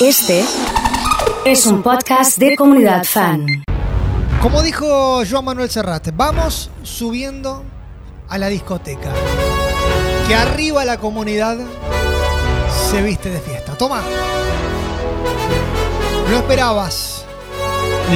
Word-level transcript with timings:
Este 0.00 0.42
es 1.44 1.66
un 1.66 1.82
podcast 1.82 2.38
de 2.38 2.56
comunidad 2.56 3.04
fan. 3.04 3.44
Como 4.40 4.62
dijo 4.62 5.20
Joan 5.30 5.44
Manuel 5.44 5.68
Serrat, 5.68 6.08
vamos 6.14 6.70
subiendo 6.82 7.62
a 8.26 8.38
la 8.38 8.48
discoteca. 8.48 9.12
Que 10.26 10.34
arriba 10.34 10.86
la 10.86 10.98
comunidad 10.98 11.58
se 12.90 13.02
viste 13.02 13.28
de 13.28 13.40
fiesta. 13.40 13.76
Toma. 13.76 14.02
Lo 16.30 16.38
esperabas. 16.38 17.26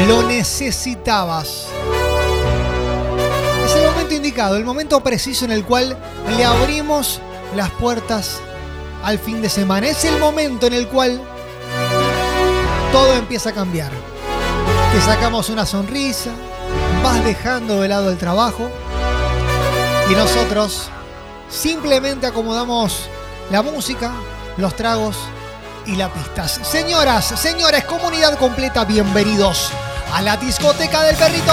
Lo 0.09 0.23
necesitabas. 0.23 1.67
Es 3.67 3.75
el 3.75 3.91
momento 3.91 4.15
indicado, 4.15 4.57
el 4.57 4.65
momento 4.65 5.03
preciso 5.03 5.45
en 5.45 5.51
el 5.51 5.67
cual 5.67 5.99
le 6.35 6.45
abrimos 6.47 7.21
las 7.55 7.69
puertas 7.73 8.41
al 9.03 9.19
fin 9.19 9.43
de 9.43 9.51
semana. 9.51 9.87
Es 9.89 10.07
el 10.07 10.19
momento 10.19 10.67
en 10.67 10.73
el 10.73 10.89
cual 10.89 11.21
todo 12.95 13.15
empieza 13.15 13.51
a 13.51 13.53
cambiar. 13.53 13.91
Te 14.93 15.01
sacamos 15.01 15.49
una 15.49 15.67
sonrisa, 15.67 16.31
vas 17.03 17.25
dejando 17.25 17.81
de 17.81 17.89
lado 17.89 18.09
el 18.09 18.17
trabajo 18.17 18.71
y 20.09 20.15
nosotros 20.15 20.91
simplemente 21.49 22.29
acomodamos 22.29 23.09
la 23.51 23.63
música, 23.63 24.13
los 24.59 24.77
tragos 24.77 25.17
y 25.87 25.97
las 25.97 26.11
pistas. 26.13 26.61
Señoras, 26.63 27.25
señores, 27.25 27.83
comunidad 27.83 28.39
completa, 28.39 28.85
bienvenidos 28.85 29.73
a 30.13 30.23
la 30.23 30.37
discoteca 30.37 31.03
del 31.03 31.17
perrito. 31.17 31.53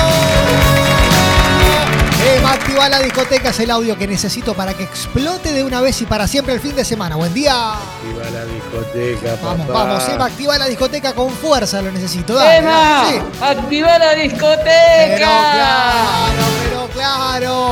Emma, 2.24 2.54
activa 2.54 2.88
la 2.88 3.00
discoteca, 3.00 3.50
es 3.50 3.60
el 3.62 3.72
audio 3.72 3.98
que 3.98 4.06
necesito 4.08 4.54
para 4.54 4.74
que 4.76 4.84
explote 4.84 5.54
de 5.54 5.64
una 5.64 5.82
vez 5.82 6.02
y 6.02 6.06
para 6.06 6.28
siempre 6.28 6.54
el 6.54 6.60
fin 6.60 6.76
de 6.76 6.86
semana. 6.86 7.16
Buen 7.16 7.34
día. 7.34 7.74
Activa 7.74 8.30
la 8.32 8.46
discoteca, 8.46 9.36
Vamos, 9.44 9.68
papá. 9.68 9.84
vamos, 9.86 10.10
Emma, 10.10 10.26
activa 10.26 10.58
la 10.60 10.66
discoteca 10.68 11.14
con 11.14 11.32
fuerza, 11.32 11.82
lo 11.82 11.92
necesito. 11.92 12.36
Dale, 12.36 12.58
¡Emma! 12.58 13.06
sí. 13.10 13.20
¡Activa 13.42 13.98
la 13.98 14.10
Pero 14.12 14.22
discoteca! 14.24 15.18
claro, 15.18 16.44
pero 16.64 16.88
claro. 16.94 17.68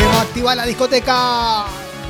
Emma, 0.00 0.20
activa 0.22 0.54
la 0.54 0.66
discoteca. 0.66 1.14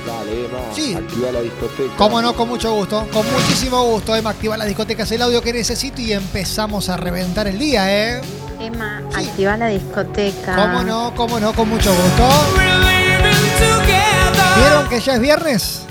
Dale, 0.07 0.45
Emma. 0.45 0.59
Sí. 0.75 0.95
Activa 0.95 1.33
la 1.33 1.41
discoteca. 1.41 1.93
Cómo 1.97 2.21
no, 2.21 2.35
con 2.35 2.49
mucho 2.49 2.73
gusto. 2.75 3.09
Con 3.11 3.31
muchísimo 3.33 3.83
gusto, 3.85 4.15
Emma, 4.15 4.31
activa 4.31 4.57
la 4.59 4.67
discoteca, 4.67 5.05
es 5.05 5.13
el 5.13 5.23
audio 5.23 5.41
que 5.41 5.53
necesito 5.55 6.03
y 6.03 6.13
empezamos 6.13 6.91
a 6.91 6.99
reventar 6.99 7.49
el 7.49 7.59
día, 7.59 7.91
¿eh? 7.91 8.21
Emma, 8.61 9.01
Sí. 9.17 9.27
activa 9.29 9.57
la 9.57 9.67
discoteca. 9.69 10.55
Cómo 10.55 10.83
no, 10.83 11.13
cómo 11.17 11.41
no, 11.41 11.53
con 11.55 11.69
mucho 11.69 11.91
gusto. 11.95 12.29
¿Vieron 14.57 14.89
que 14.89 15.01
ya 15.01 15.15
es 15.15 15.21
viernes? 15.21 15.83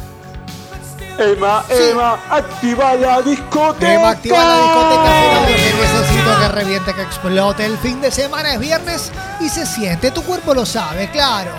Emma, 1.18 1.64
Sí. 1.68 1.74
Emma, 1.92 2.18
activa 2.30 2.94
la 2.96 3.22
discoteca. 3.22 3.94
Emma, 3.94 4.10
activa 4.12 4.38
la 4.38 4.56
discoteca, 4.56 5.48
que 5.48 5.74
necesito 5.82 6.40
que 6.40 6.48
reviente, 6.50 6.94
que 6.94 7.02
explote. 7.02 7.66
El 7.66 7.78
fin 7.80 8.00
de 8.02 8.12
semana 8.12 8.54
es 8.54 8.60
viernes 8.60 9.12
y 9.42 9.50
se 9.50 9.66
siente, 9.66 10.12
tu 10.12 10.24
cuerpo 10.24 10.54
lo 10.54 10.66
sabe, 10.66 11.10
claro. 11.10 11.52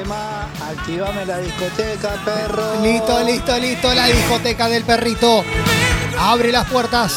Emma, 0.00 0.46
activame 0.70 1.26
la 1.26 1.38
discoteca, 1.38 2.10
perro. 2.24 2.80
Listo, 2.82 3.22
listo, 3.24 3.58
listo, 3.58 3.92
la 3.92 4.06
discoteca 4.06 4.68
del 4.68 4.84
perrito. 4.84 5.44
Abre 6.18 6.52
las 6.52 6.66
puertas 6.66 7.12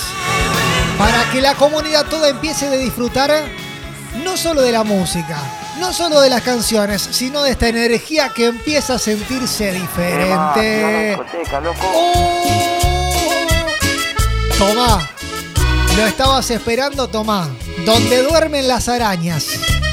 para 0.98 1.30
que 1.32 1.42
la 1.42 1.56
comunidad 1.56 2.06
toda 2.08 2.30
empiece 2.30 2.68
a 2.68 2.72
disfrutar 2.72 3.46
no 4.24 4.36
solo 4.38 4.62
de 4.62 4.72
la 4.72 4.84
música, 4.84 5.38
no 5.80 5.94
solo 5.94 6.20
de 6.22 6.30
las 6.30 6.42
canciones, 6.42 7.08
sino 7.12 7.44
de 7.44 7.52
esta 7.52 7.68
energía 7.68 8.30
que 8.30 8.48
empieza 8.48 8.96
a 8.96 9.00
sentirse 9.00 9.72
diferente. 9.72 11.18
¡Oh! 11.94 13.46
Tomá, 14.58 15.08
lo 15.96 16.06
estabas 16.08 16.50
esperando, 16.50 17.08
tomá. 17.08 17.48
Donde 17.86 18.24
duermen 18.24 18.68
las 18.68 18.90
arañas. 18.90 19.46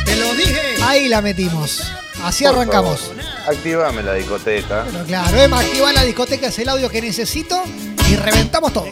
Te 0.06 0.16
lo 0.16 0.32
dije. 0.34 0.76
Ahí 0.82 1.08
la 1.08 1.20
metimos. 1.20 1.82
Así 2.24 2.44
Por 2.44 2.54
arrancamos. 2.54 3.00
favor, 3.00 3.24
Activame 3.46 4.02
la 4.02 4.14
discoteca. 4.14 4.86
Pero 4.90 5.04
claro, 5.04 5.36
Emma, 5.38 5.60
activa 5.60 5.92
la 5.92 6.02
discoteca, 6.02 6.46
es 6.46 6.58
el 6.58 6.68
audio 6.70 6.88
que 6.88 7.02
necesito 7.02 7.62
y 8.10 8.16
reventamos 8.16 8.72
todo. 8.72 8.86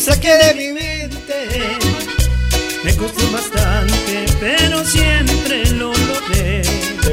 Te 0.00 0.06
saqué 0.06 0.34
de 0.34 0.54
mi 0.54 0.72
mente. 0.72 1.76
Me 2.82 2.96
costó 2.96 3.30
bastante, 3.32 4.24
pero 4.40 4.82
siempre 4.82 5.66
lo 5.72 5.92
logré. 5.92 6.62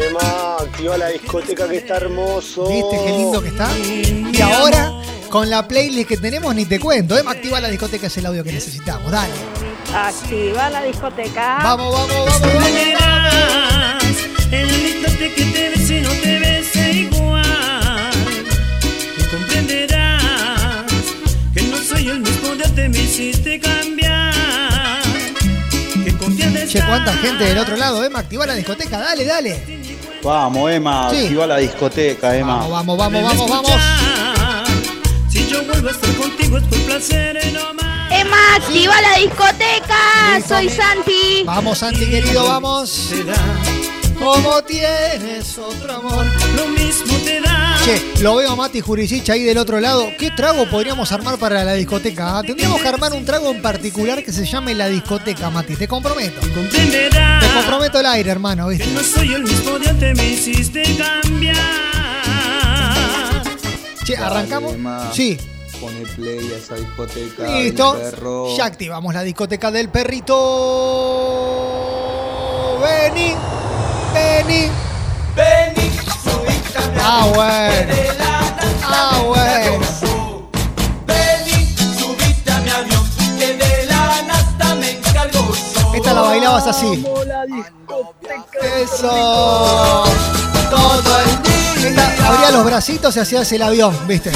Emma, 0.07 0.55
activa 0.61 0.97
la 0.97 1.09
discoteca 1.09 1.67
que 1.67 1.79
está 1.79 1.97
hermoso. 1.97 2.65
¿Viste 2.69 2.97
qué 3.05 3.11
lindo 3.11 3.41
que 3.41 3.49
está? 3.49 3.69
Y 3.77 4.41
ahora, 4.41 5.01
con 5.27 5.49
la 5.49 5.67
playlist 5.67 6.07
que 6.07 6.15
tenemos, 6.15 6.55
ni 6.55 6.65
te 6.65 6.79
cuento. 6.79 7.17
Emma, 7.17 7.31
activa 7.31 7.59
la 7.59 7.67
discoteca, 7.67 8.07
es 8.07 8.17
el 8.19 8.25
audio 8.25 8.41
que 8.45 8.53
necesitamos. 8.53 9.11
Dale. 9.11 9.33
Activa 9.93 10.69
la 10.69 10.83
discoteca. 10.83 11.59
Vamos, 11.63 11.91
vamos, 11.91 12.09
vamos. 12.09 12.39
vamos. 12.39 12.53
Comprenderás 12.53 14.03
el 14.49 14.87
instante 14.87 15.33
que 15.33 15.43
te 15.43 15.69
ves 15.71 15.91
y 15.91 15.99
no 15.99 16.09
te 16.09 16.39
ves 16.39 16.56
antes, 22.77 22.89
me 22.89 22.99
hiciste 23.05 23.59
cambiar. 23.59 24.33
Che, 26.69 26.81
cuánta 26.83 27.13
gente 27.13 27.45
del 27.45 27.57
otro 27.57 27.75
lado. 27.77 28.03
Emma, 28.03 28.19
activa 28.19 28.45
la 28.45 28.53
discoteca. 28.55 28.99
Dale, 28.99 29.25
dale. 29.25 29.79
Vamos, 30.21 30.71
Emma, 30.71 31.09
Sí. 31.11 31.23
activa 31.23 31.47
la 31.47 31.57
discoteca, 31.57 32.35
Emma. 32.35 32.67
Vamos, 32.67 32.97
vamos, 32.97 33.23
vamos, 33.23 33.49
vamos, 33.49 33.49
vamos. 33.49 33.81
Si 35.29 35.47
yo 35.47 35.63
vuelvo 35.63 35.87
a 35.87 35.91
estar 35.91 36.13
contigo 36.16 36.57
es 36.57 36.63
por 36.66 36.79
placer 36.81 37.39
más. 37.75 38.11
Emma, 38.11 38.55
activa 38.55 39.01
la 39.01 39.17
discoteca. 39.19 40.41
Soy 40.47 40.69
Santi. 40.69 41.43
Vamos, 41.45 41.77
Santi, 41.79 42.05
querido, 42.05 42.45
vamos. 42.45 43.07
Te 43.09 43.23
da 43.23 43.35
Como 44.19 44.61
tienes 44.63 45.57
otro 45.57 45.93
amor. 45.95 46.25
lo 46.55 46.67
mismo 46.67 47.16
te 47.23 47.39
da. 47.41 47.56
Che, 47.87 48.21
lo 48.21 48.35
veo 48.35 48.51
a 48.51 48.55
Mati 48.57 48.81
Jurisic 48.81 49.29
ahí 49.29 49.43
del 49.43 49.57
otro 49.57 49.79
lado. 49.79 50.11
¿Qué 50.19 50.29
trago 50.31 50.67
podríamos 50.69 51.09
armar 51.13 51.37
para 51.37 51.63
la 51.63 51.71
discoteca? 51.75 52.37
ah? 52.37 52.43
Tendríamos 52.43 52.81
que 52.81 52.87
armar 52.89 53.13
un 53.13 53.23
trago 53.23 53.49
en 53.49 53.61
particular 53.61 54.21
que 54.25 54.33
se 54.33 54.45
llame 54.45 54.75
la 54.75 54.89
discoteca, 54.89 55.49
Mati. 55.49 55.77
Te 55.77 55.87
comprometo. 55.87 56.41
Te 56.41 57.47
comprometo 57.53 58.01
el 58.01 58.05
aire, 58.07 58.29
hermano, 58.29 58.67
Que 58.67 58.75
¿viste? 58.75 58.93
no 58.93 59.01
soy 59.01 59.33
el 59.35 59.43
mismo 59.43 59.79
de 59.79 59.87
antes, 59.89 60.17
me 60.17 60.27
hiciste 60.27 60.83
cambiar. 60.97 61.55
Che, 64.03 64.17
¿arrancamos? 64.17 64.73
Sí. 65.13 65.37
Pone 65.79 66.01
play 66.13 66.51
a 66.51 66.57
esa 66.57 66.75
discoteca. 66.75 67.47
Listo. 67.57 67.93
del 67.93 68.11
perro. 68.11 68.57
Ya 68.57 68.65
activamos 68.65 69.13
la 69.13 69.23
discoteca 69.23 69.71
del 69.71 69.87
perrito. 69.87 70.35
Vení, 72.81 73.33
vení. 74.13 75.76
Ah, 76.99 77.27
bueno. 77.33 77.93
Ah, 78.83 79.21
bueno. 79.25 79.87
Esta 85.93 86.13
la 86.13 86.21
bailabas 86.21 86.67
así. 86.67 87.03
Eso. 88.83 90.03
Todo 90.69 91.19
el 91.19 91.43
día. 91.43 91.89
Esta, 91.89 92.27
abría 92.27 92.51
los 92.51 92.65
bracitos 92.65 93.15
y 93.17 93.19
hacías 93.19 93.51
el 93.51 93.61
avión, 93.63 93.97
¿viste? 94.07 94.31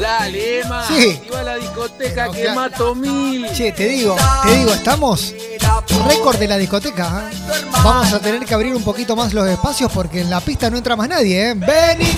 Dale, 0.00 0.60
Emma. 0.60 0.86
Sí. 0.86 1.10
Activa 1.10 1.42
la 1.42 1.56
discoteca 1.56 2.30
que 2.30 2.52
mato 2.52 2.94
mil. 2.94 3.50
Che, 3.52 3.72
te 3.72 3.88
digo, 3.88 4.16
te 4.44 4.54
digo, 4.56 4.72
estamos 4.72 5.34
récord 6.08 6.36
de 6.38 6.48
la 6.48 6.56
discoteca. 6.58 7.24
¿eh? 7.30 7.36
Vamos 7.82 8.12
a 8.12 8.18
tener 8.20 8.44
que 8.44 8.54
abrir 8.54 8.74
un 8.74 8.82
poquito 8.82 9.14
más 9.16 9.32
los 9.32 9.46
espacios 9.48 9.90
porque 9.92 10.20
en 10.22 10.30
la 10.30 10.40
pista 10.40 10.70
no 10.70 10.76
entra 10.76 10.96
más 10.96 11.08
nadie, 11.08 11.50
¿eh? 11.50 11.54
Vení. 11.54 12.12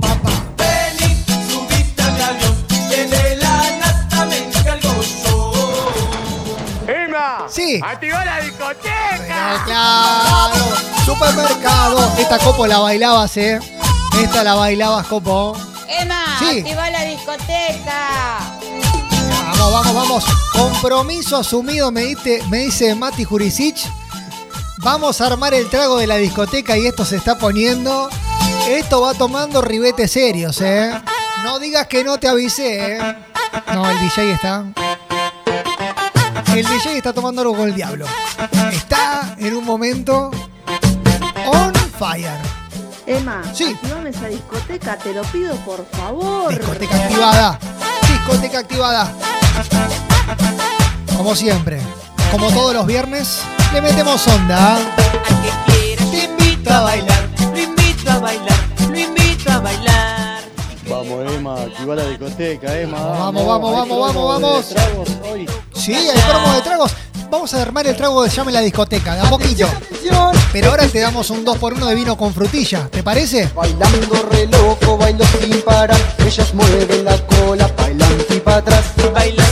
Papá. 0.00 0.30
Emma, 6.86 7.46
Sí. 7.48 7.80
activa 7.84 8.24
la 8.24 8.34
Pero 8.36 8.46
discoteca. 8.46 9.62
claro. 9.64 10.54
Supermercado. 11.04 12.12
Esta 12.18 12.38
copo 12.38 12.66
la 12.66 12.78
bailabas, 12.78 13.36
¿eh? 13.36 13.58
Esta 14.20 14.44
la 14.44 14.54
bailabas, 14.54 15.06
copo. 15.06 15.56
Emma, 15.88 16.36
Sí. 16.38 16.58
activa 16.60 16.90
la 16.90 17.04
discoteca. 17.04 18.55
Vamos, 19.76 19.94
vamos. 19.94 20.24
Compromiso 20.52 21.36
asumido, 21.36 21.92
me, 21.92 22.00
dice, 22.06 22.42
me 22.48 22.60
dice 22.60 22.94
Mati 22.94 23.24
Jurisic. 23.24 23.76
Vamos 24.78 25.20
a 25.20 25.26
armar 25.26 25.52
el 25.52 25.68
trago 25.68 25.98
de 25.98 26.06
la 26.06 26.16
discoteca 26.16 26.78
y 26.78 26.86
esto 26.86 27.04
se 27.04 27.16
está 27.16 27.36
poniendo. 27.36 28.08
Esto 28.68 29.02
va 29.02 29.12
tomando 29.12 29.60
ribetes 29.60 30.12
serios, 30.12 30.62
¿eh? 30.62 30.90
No 31.44 31.58
digas 31.58 31.88
que 31.88 32.04
no 32.04 32.16
te 32.18 32.26
avisé, 32.26 32.96
¿eh? 32.96 33.16
No, 33.74 33.88
el 33.90 34.00
DJ 34.00 34.32
está. 34.32 34.64
El 36.54 36.64
DJ 36.66 36.96
está 36.96 37.12
tomando 37.12 37.42
algo 37.42 37.54
con 37.54 37.68
el 37.68 37.74
diablo. 37.74 38.06
Está 38.72 39.34
en 39.36 39.54
un 39.56 39.64
momento 39.64 40.30
on 41.52 41.74
fire. 41.98 42.30
Emma, 43.06 43.42
Sí. 43.52 43.64
activame 43.74 44.08
esa 44.08 44.26
discoteca, 44.28 44.96
te 44.96 45.12
lo 45.12 45.22
pido 45.24 45.54
por 45.56 45.86
favor. 45.90 46.48
Discoteca 46.48 46.96
activada. 46.96 47.58
Discoteca 48.08 48.58
activada. 48.60 49.12
Como 51.16 51.34
siempre, 51.34 51.80
como 52.30 52.50
todos 52.50 52.74
los 52.74 52.86
viernes, 52.86 53.40
le 53.72 53.82
metemos 53.82 54.26
onda. 54.28 54.78
Te 56.10 56.24
invito 56.24 56.72
a 56.72 56.80
bailar, 56.82 57.28
lo 57.52 57.58
invito 57.58 58.10
a 58.10 58.18
bailar, 58.18 58.58
lo 58.88 58.98
invito 58.98 59.50
a 59.50 59.58
bailar. 59.60 60.40
Vamos, 60.88 61.32
Emma, 61.32 61.62
activa 61.62 61.94
la 61.96 62.04
discoteca, 62.06 62.80
Emma. 62.80 62.98
Vamos, 62.98 63.46
vamos, 63.46 63.72
vamos, 63.72 64.00
vamos, 64.00 64.40
vamos. 64.40 64.68
tragos 64.68 65.08
hoy. 65.30 65.46
Sí, 65.74 65.94
hay 65.94 66.20
promo 66.28 66.52
de 66.52 66.62
tragos. 66.62 66.92
Vamos 67.28 67.52
a 67.54 67.62
armar 67.62 67.86
el 67.86 67.96
trago 67.96 68.22
de 68.22 68.30
llame 68.30 68.52
la 68.52 68.60
discoteca, 68.60 69.14
de 69.14 69.20
a 69.20 69.30
poquito. 69.30 69.66
Pero 70.52 70.70
ahora 70.70 70.86
te 70.86 71.00
damos 71.00 71.28
un 71.30 71.44
2x1 71.44 71.86
de 71.86 71.94
vino 71.94 72.16
con 72.16 72.32
frutilla, 72.32 72.88
¿te 72.88 73.02
parece? 73.02 73.50
Bailando 73.54 74.22
re 74.30 74.46
loco, 74.46 74.96
bailo 74.96 75.24
sin 75.26 75.60
parar. 75.62 76.00
Ellas 76.18 76.54
mueven 76.54 77.04
la 77.04 77.18
cola, 77.26 77.70
bailan 77.76 78.08
y 78.30 78.38
para 78.40 78.58
atrás. 78.58 78.84
Bailando 79.12 79.45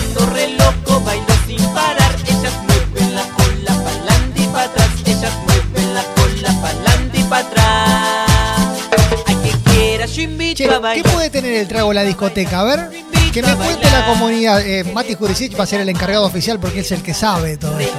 ¿qué 10.92 11.02
puede 11.02 11.30
tener 11.30 11.54
el 11.54 11.68
trago 11.68 11.92
la 11.92 12.02
discoteca? 12.02 12.60
A 12.60 12.64
ver, 12.64 12.90
que 13.32 13.42
me 13.42 13.54
cuente 13.56 13.90
la 13.90 14.06
comunidad. 14.06 14.60
Eh, 14.60 14.84
Mati 14.84 15.14
Jurisic 15.14 15.58
va 15.58 15.64
a 15.64 15.66
ser 15.66 15.80
el 15.80 15.88
encargado 15.88 16.24
oficial 16.24 16.60
porque 16.60 16.80
es 16.80 16.92
el 16.92 17.02
que 17.02 17.14
sabe 17.14 17.56
todo 17.56 17.78
esto. 17.78 17.98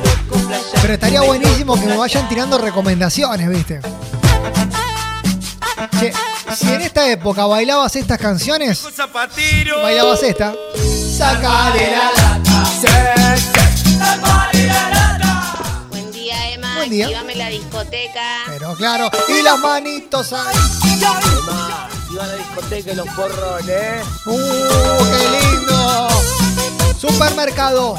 Pero 0.82 0.94
estaría 0.94 1.22
buenísimo 1.22 1.80
que 1.80 1.86
me 1.88 1.98
vayan 1.98 2.28
tirando 2.30 2.58
recomendaciones, 2.58 3.50
¿viste? 3.50 3.82
Che, 6.00 6.14
si 6.56 6.74
en 6.74 6.82
esta 6.82 7.10
época 7.10 7.46
bailabas 7.46 7.96
estas 7.96 8.18
canciones, 8.18 8.82
bailabas 9.84 10.24
esta. 10.24 10.54
Sacale 11.18 11.92
la 11.92 12.42
Buen 15.90 16.12
día, 16.12 16.52
Emma. 16.52 16.76
Buen 16.78 16.90
día. 16.90 17.06
Activame 17.06 17.36
la 17.36 17.50
discoteca. 17.50 18.44
Pero 18.48 18.76
claro, 18.76 19.10
y 19.28 19.42
las 19.42 19.60
manitos 19.60 20.34
ahí. 20.34 20.56
Emma, 22.16 22.24
activa 22.24 22.28
la 22.28 22.36
discoteca 22.36 22.92
y 22.92 22.96
los 22.96 23.08
porrones. 23.10 24.06
¡Uh, 24.26 24.38
qué 25.12 25.28
lindo! 25.30 26.08
Supermercado. 26.98 27.96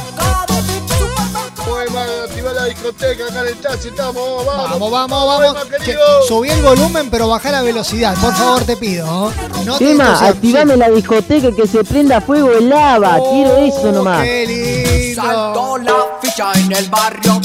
Emma, 1.87 2.05
activa 2.25 2.53
la 2.53 2.65
discoteca, 2.65 3.27
acá 3.27 3.41
en 3.41 3.47
el 3.49 3.57
taxi 3.57 3.89
estamos, 3.89 4.47
vamos. 4.47 4.71
Vamos, 4.71 4.91
vamos, 4.91 5.27
vamos. 5.27 5.65
Querido. 5.67 6.23
subí 6.27 6.49
el 6.49 6.63
volumen, 6.63 7.11
pero 7.11 7.29
bajá 7.29 7.51
la 7.51 7.63
velocidad, 7.63 8.15
por 8.19 8.35
favor, 8.35 8.65
te 8.65 8.77
pido. 8.77 9.31
No 9.65 9.77
te 9.77 9.91
Emma, 9.91 10.27
activame 10.27 10.77
la 10.77 10.89
discoteca 10.89 11.55
que 11.55 11.67
se 11.67 11.85
prenda 11.85 12.21
fuego 12.21 12.53
el 12.53 12.71
lava. 12.71 13.19
Oh, 13.19 13.33
Quiero 13.33 13.57
eso 13.59 13.93
nomás. 13.93 14.23
¡Qué 14.25 14.47
lindo! 14.47 15.79
la 15.79 16.19
ficha 16.23 16.53
en 16.55 16.73
el 16.73 16.89
barrio. 16.89 17.41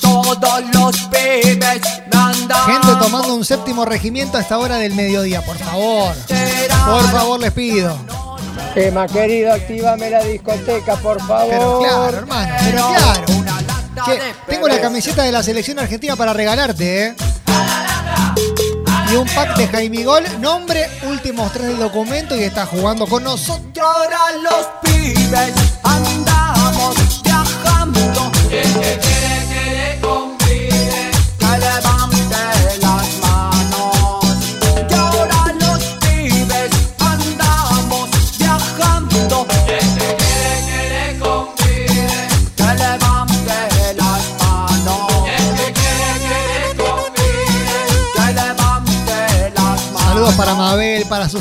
Todos 0.00 0.64
los 0.72 0.96
pibes. 1.08 1.95
Gente 2.66 2.88
tomando 3.00 3.34
un 3.34 3.44
séptimo 3.44 3.84
regimiento 3.84 4.38
a 4.38 4.40
esta 4.40 4.58
hora 4.58 4.78
del 4.78 4.94
mediodía, 4.94 5.42
por 5.42 5.58
favor. 5.58 6.14
Por 6.86 7.10
favor, 7.10 7.40
les 7.40 7.52
pido. 7.52 7.98
Emma, 8.74 9.06
querido, 9.06 9.52
activame 9.52 10.10
la 10.10 10.22
discoteca, 10.22 10.96
por 10.96 11.18
favor. 11.26 11.48
Pero 11.50 11.78
claro, 11.80 12.16
hermano, 12.18 12.54
pero 12.62 12.88
claro. 12.88 13.24
Tengo 14.46 14.68
la 14.68 14.80
camiseta 14.80 15.22
de 15.22 15.32
la 15.32 15.42
selección 15.42 15.78
argentina 15.78 16.14
para 16.14 16.32
regalarte, 16.32 17.06
¿eh? 17.06 17.16
Y 19.10 19.14
un 19.14 19.26
pack 19.28 19.56
de 19.56 19.68
Jaime 19.68 20.04
Gol, 20.04 20.24
nombre, 20.40 20.90
últimos 21.08 21.52
tres 21.52 21.68
del 21.68 21.78
documento 21.78 22.36
y 22.36 22.42
está 22.42 22.66
jugando 22.66 23.06
con 23.06 23.22
nosotros. 23.22 23.64
Ahora 23.78 24.18
los 24.42 24.66
pibes 24.82 25.54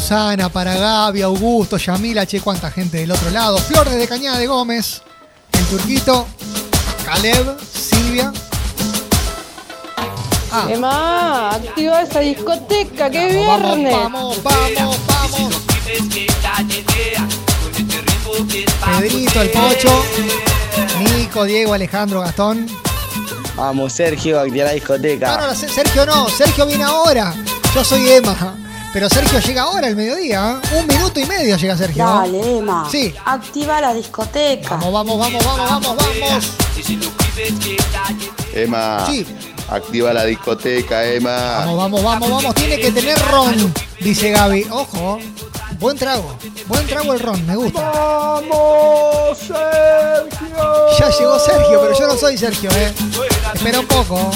Susana, 0.06 0.50
para 0.50 0.76
Gaby, 0.76 1.24
Augusto, 1.24 1.78
Yamila, 1.78 2.28
che, 2.28 2.40
cuánta 2.40 2.70
gente 2.70 2.98
del 2.98 3.10
otro 3.10 3.32
lado. 3.32 3.58
Flor 3.58 3.90
desde 3.90 4.08
Cañada 4.08 4.38
de 4.38 4.46
Gómez, 4.46 5.02
el 5.52 5.66
Turquito, 5.66 6.28
Caleb, 7.04 7.58
Silvia. 7.74 8.32
Ah, 10.52 10.68
Emma, 10.70 11.56
activa 11.56 12.04
esa 12.04 12.20
discoteca, 12.20 13.10
que 13.10 13.44
vamos, 13.48 13.78
viernes. 13.78 13.94
vamos, 13.94 14.44
vamos, 14.44 14.98
vamos. 15.08 15.56
Pedrito, 19.00 19.42
el 19.42 19.50
Pocho, 19.50 20.04
Nico, 21.00 21.46
Diego, 21.46 21.74
Alejandro, 21.74 22.22
Gastón. 22.22 22.68
Vamos, 23.56 23.92
Sergio, 23.92 24.40
activa 24.40 24.66
la 24.66 24.74
discoteca. 24.74 25.36
No, 25.36 25.48
no, 25.48 25.56
Sergio 25.56 26.06
no, 26.06 26.30
Sergio 26.30 26.68
viene 26.68 26.84
ahora. 26.84 27.34
Yo 27.74 27.84
soy 27.84 28.08
Emma. 28.08 28.56
Pero 28.96 29.10
Sergio 29.10 29.40
llega 29.42 29.64
ahora 29.64 29.88
al 29.88 29.96
mediodía. 29.98 30.62
¿eh? 30.72 30.80
Un 30.80 30.88
minuto 30.88 31.20
y 31.20 31.26
medio 31.26 31.58
llega 31.58 31.76
Sergio. 31.76 32.06
Dale, 32.06 32.60
Emma. 32.60 32.88
Sí. 32.90 33.14
Activa 33.26 33.82
la 33.82 33.94
discoteca. 33.94 34.78
Vamos, 34.78 34.94
vamos, 34.94 35.20
vamos, 35.20 35.44
vamos, 35.46 35.70
vamos, 35.70 35.98
vamos. 35.98 36.52
Emma, 38.54 39.06
Sí. 39.06 39.28
activa 39.68 40.14
la 40.14 40.24
discoteca, 40.24 41.06
Emma. 41.08 41.36
Vamos, 41.66 41.78
vamos, 41.78 42.04
vamos, 42.04 42.30
vamos. 42.32 42.56
Tiene 42.56 42.80
que 42.80 42.90
tener 42.94 43.20
ron, 43.20 43.74
dice 44.00 44.30
Gaby. 44.32 44.66
Ojo. 44.72 45.20
Buen 45.78 45.98
trago. 45.98 46.34
Buen 46.68 46.88
trago 46.88 47.12
el 47.12 47.20
ron, 47.20 47.46
me 47.46 47.58
gusta. 47.58 47.92
¡Vamos, 47.92 49.38
Sergio! 49.38 50.98
Ya 50.98 51.10
llegó 51.10 51.38
Sergio, 51.38 51.82
pero 51.82 52.00
yo 52.00 52.08
no 52.08 52.16
soy 52.16 52.38
Sergio, 52.38 52.72
eh. 52.72 52.94
Espera 53.56 53.82
un 53.82 53.88
poco. 53.88 54.32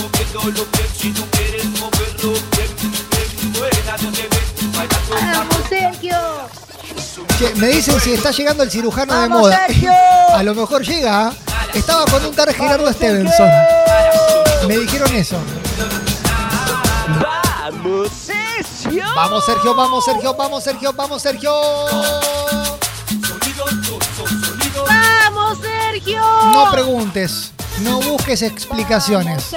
Sergio! 5.70 6.18
Che, 7.38 7.54
me 7.56 7.68
dicen 7.68 8.00
si 8.02 8.14
está 8.14 8.32
llegando 8.32 8.64
el 8.64 8.72
cirujano 8.72 9.14
de 9.14 9.20
¡Vamos, 9.28 9.42
moda. 9.42 9.68
Sergio! 9.68 9.92
A 10.34 10.44
lo 10.44 10.56
mejor 10.56 10.82
llega. 10.84 11.32
Estaba 11.74 12.06
con 12.06 12.26
un 12.26 12.34
tal 12.34 12.52
Gerardo 12.54 12.92
Stevenson. 12.92 13.50
Me 14.68 14.78
dijeron 14.78 15.14
eso. 15.16 15.38
Vamos, 17.20 18.10
Sergio. 18.12 19.04
Vamos, 19.16 19.46
Sergio, 19.46 19.76
vamos, 19.76 20.06
Sergio, 20.06 20.34
vamos, 20.36 20.64
Sergio, 20.64 20.94
vamos, 20.94 21.22
Sergio. 21.22 21.54
¡Vamos, 24.88 25.58
Sergio! 25.62 26.22
No 26.52 26.72
preguntes, 26.72 27.52
no 27.82 28.00
busques 28.02 28.42
explicaciones. 28.42 29.56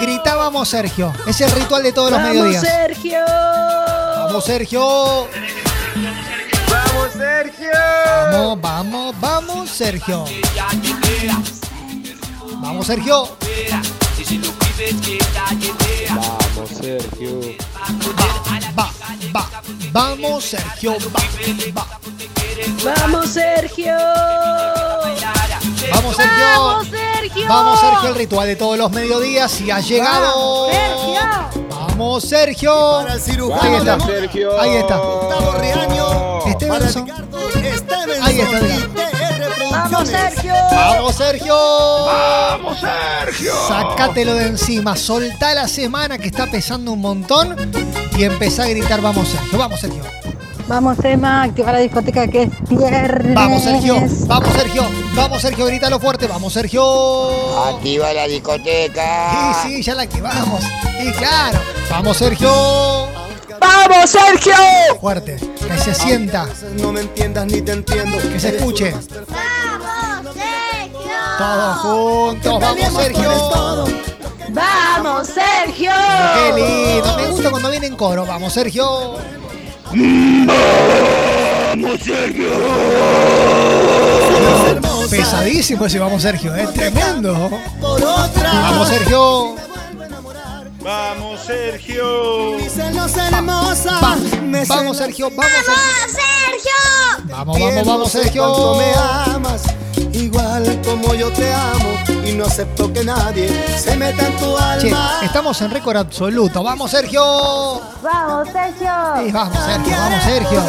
Gritábamos 0.00 0.68
Sergio. 0.68 1.12
Es 1.26 1.40
el 1.40 1.50
ritual 1.52 1.82
de 1.82 1.92
todos 1.92 2.10
los 2.10 2.18
¡Vamos, 2.20 2.34
mediodías. 2.34 2.62
Sergio! 2.62 3.18
Vamos, 4.28 4.44
Sergio. 4.44 5.26
¡Vamos, 6.68 7.12
Sergio! 7.16 7.70
Vamos, 8.30 8.60
vamos, 8.60 9.20
vamos, 9.20 9.70
Sergio. 9.70 10.24
Vamos, 12.60 12.86
Sergio. 12.86 13.38
Vamos, 16.10 16.68
Sergio. 16.78 17.40
Va, 18.78 18.92
va. 19.32 19.50
Vamos, 19.92 20.44
Sergio. 20.44 20.92
Va, 20.92 21.24
va. 21.74 21.88
¡Vamos, 22.84 23.24
Sergio! 23.24 23.24
Vamos, 23.24 23.30
Sergio. 23.30 23.96
¡Vamos, 25.94 26.16
Sergio! 26.16 27.48
Vamos, 27.48 27.80
Sergio, 27.80 28.08
el 28.10 28.14
ritual 28.14 28.46
de 28.46 28.56
todos 28.56 28.76
los 28.76 28.90
mediodías 28.90 29.58
y 29.62 29.70
ha 29.70 29.80
llegado. 29.80 30.68
Sergio! 30.70 31.57
Vamos, 31.98 32.22
Sergio. 32.22 32.98
Ahí 33.60 33.74
está. 33.74 33.96
Vamos, 33.96 34.06
Sergio. 34.06 34.60
Ahí 34.60 34.76
está. 34.76 35.00
Reaño. 35.58 36.40
Stevenson. 36.52 37.10
Ahí 38.22 38.40
está. 38.40 38.60
¡Vamos, 39.70 40.08
Sergio! 40.08 40.54
Vamos, 40.70 41.16
Sergio. 41.16 41.54
Vamos, 42.06 42.78
Sergio. 42.78 43.52
Sácatelo 43.66 44.34
de 44.34 44.46
encima. 44.46 44.94
Soltá 44.94 45.54
la 45.54 45.66
semana 45.66 46.18
que 46.18 46.28
está 46.28 46.48
pesando 46.48 46.92
un 46.92 47.00
montón 47.00 47.56
y 48.16 48.22
empezá 48.22 48.62
a 48.64 48.68
gritar, 48.68 49.00
vamos, 49.00 49.26
Sergio. 49.26 49.58
Vamos, 49.58 49.80
Sergio. 49.80 50.02
Vamos, 50.68 50.98
Emma, 51.02 51.44
activa 51.44 51.72
la 51.72 51.78
discoteca 51.78 52.28
que 52.28 52.42
es 52.42 52.68
viernes. 52.68 53.34
Vamos, 53.34 53.62
Sergio. 53.62 53.94
Vamos, 54.26 54.52
Sergio. 54.52 54.82
Vamos, 55.14 55.40
Sergio. 55.42 55.66
Grítalo 55.66 55.98
fuerte. 55.98 56.26
Vamos, 56.26 56.52
Sergio. 56.52 57.64
Activa 57.64 58.12
la 58.12 58.26
discoteca. 58.26 59.62
Sí, 59.62 59.76
sí, 59.76 59.82
ya 59.82 59.94
la 59.94 60.02
activamos. 60.02 60.62
Y 61.00 61.10
claro. 61.12 61.58
Vamos, 61.90 62.18
Sergio. 62.18 62.50
¡Vamos, 63.60 64.10
Sergio! 64.10 64.54
Fuerte. 65.00 65.36
Que 65.36 65.78
se 65.78 65.94
sienta. 65.94 66.46
No 66.74 66.92
me 66.92 67.00
entiendas 67.00 67.46
ni 67.46 67.62
te 67.62 67.72
entiendo. 67.72 68.18
Que 68.18 68.38
se 68.38 68.56
escuche. 68.56 68.92
¡Vamos, 68.92 70.34
Sergio! 70.34 71.10
Todos 71.38 71.78
juntos. 71.78 72.60
Vamos, 72.60 73.02
Sergio. 73.02 73.30
¡Vamos, 74.50 75.28
Sergio! 75.28 75.92
Qué 76.34 76.52
lindo. 76.60 77.16
Me 77.16 77.26
gusta 77.28 77.50
cuando 77.50 77.70
viene 77.70 77.86
en 77.86 77.96
coro. 77.96 78.26
Vamos, 78.26 78.52
Sergio. 78.52 79.16
Pesadísimo 85.10 85.86
ese 85.86 85.98
vamos, 85.98 86.22
Sergio. 86.22 86.54
Es 86.54 86.72
tremendo. 86.72 87.50
Por 87.80 88.02
otra. 88.02 88.52
Vamos, 88.52 88.88
Sergio. 88.88 89.56
Vamos, 90.80 91.40
Sergio. 91.46 92.56
Va- 94.02 94.16
Vamos, 94.68 94.96
Sergio. 94.96 95.30
Vamos, 95.30 95.52
Sergio. 95.52 95.74
¡Sergio! 96.08 97.24
Vamos, 97.24 97.58
vamos, 97.60 97.84
vamos, 97.86 98.12
Sergio. 98.12 98.74
me 98.76 98.92
amas, 99.34 99.62
igual 100.12 100.80
como 100.84 101.14
yo 101.14 101.30
te 101.32 101.52
amo, 101.52 101.98
y 102.28 102.32
no 102.34 102.44
acepto 102.44 102.92
que 102.92 103.04
nadie 103.04 103.48
se 103.78 103.96
meta 103.96 104.26
en 104.26 104.36
tu 104.36 104.56
Che, 104.80 104.88
alma. 104.88 105.20
estamos 105.22 105.60
en 105.62 105.70
récord 105.70 105.96
absoluto. 105.96 106.62
Vamos, 106.62 106.90
Sergio. 106.90 107.22
¡Vamos, 108.02 108.48
Sergio! 108.52 108.92
Sí, 109.24 109.32
vamos, 109.32 109.58
Sergio. 109.64 109.96
Vamos, 109.96 110.24
Sergio. 110.24 110.62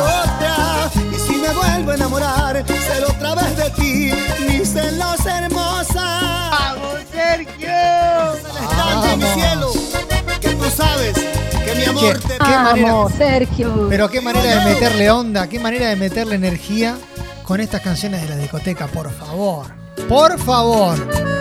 y 1.11 1.15
si 1.19 1.35
me 1.37 1.49
vuelvo 1.49 1.91
a 1.91 1.95
enamorar, 1.95 2.65
será 2.65 3.07
otra 3.07 3.35
vez 3.35 3.57
de 3.57 3.69
ti, 3.71 4.13
mi 4.47 4.65
celos 4.65 5.25
hermosa. 5.25 6.49
¡Vamos, 6.51 6.99
Sergio! 7.11 7.67
de 7.67 9.17
mi 9.17 9.23
Vamos. 9.23 9.33
cielo, 9.33 9.71
que 10.41 10.49
tú 10.49 10.65
sabes 10.75 11.13
que 11.65 11.75
mi 11.75 11.85
amor 11.85 12.19
Che, 12.19 12.27
te 12.27 12.37
qué 12.37 12.43
manera. 12.57 12.91
¡Vamos, 12.93 13.11
Sergio! 13.17 13.87
Pero 13.89 14.09
qué 14.09 14.21
manera 14.21 14.55
de 14.63 14.65
meterle 14.73 15.11
onda, 15.11 15.47
qué 15.47 15.59
manera 15.59 15.87
de 15.89 15.95
meterle 15.95 16.35
energía 16.35 16.95
con 17.43 17.59
estas 17.59 17.81
canciones 17.81 18.21
de 18.21 18.29
la 18.29 18.35
discoteca, 18.35 18.87
por 18.87 19.11
favor. 19.11 19.65
Por 20.07 20.39
favor. 20.39 21.38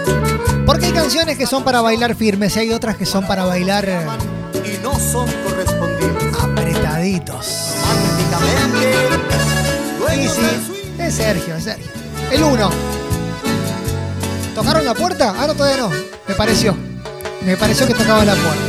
Porque 0.68 0.84
hay 0.84 0.92
canciones 0.92 1.38
que 1.38 1.46
son 1.46 1.64
para 1.64 1.80
bailar 1.80 2.14
firmes 2.14 2.54
y 2.56 2.58
hay 2.58 2.72
otras 2.72 2.98
que 2.98 3.06
son 3.06 3.26
para 3.26 3.46
bailar 3.46 3.88
eh, 3.88 4.06
y 4.66 4.82
no 4.82 4.92
son 5.00 5.26
correspondidos. 5.42 6.42
apretaditos. 6.42 7.46
Sí, 10.10 10.28
sí, 10.28 10.94
es 10.98 11.14
Sergio, 11.14 11.56
es 11.56 11.64
Sergio. 11.64 11.86
El 12.30 12.42
uno. 12.42 12.68
¿Tocaron 14.54 14.84
la 14.84 14.92
puerta? 14.92 15.34
Ah, 15.38 15.46
no, 15.46 15.54
todavía 15.54 15.84
no. 15.84 15.90
Me 16.28 16.34
pareció. 16.34 16.76
Me 17.46 17.56
pareció 17.56 17.86
que 17.86 17.94
tocaban 17.94 18.26
la 18.26 18.34
puerta. 18.34 18.62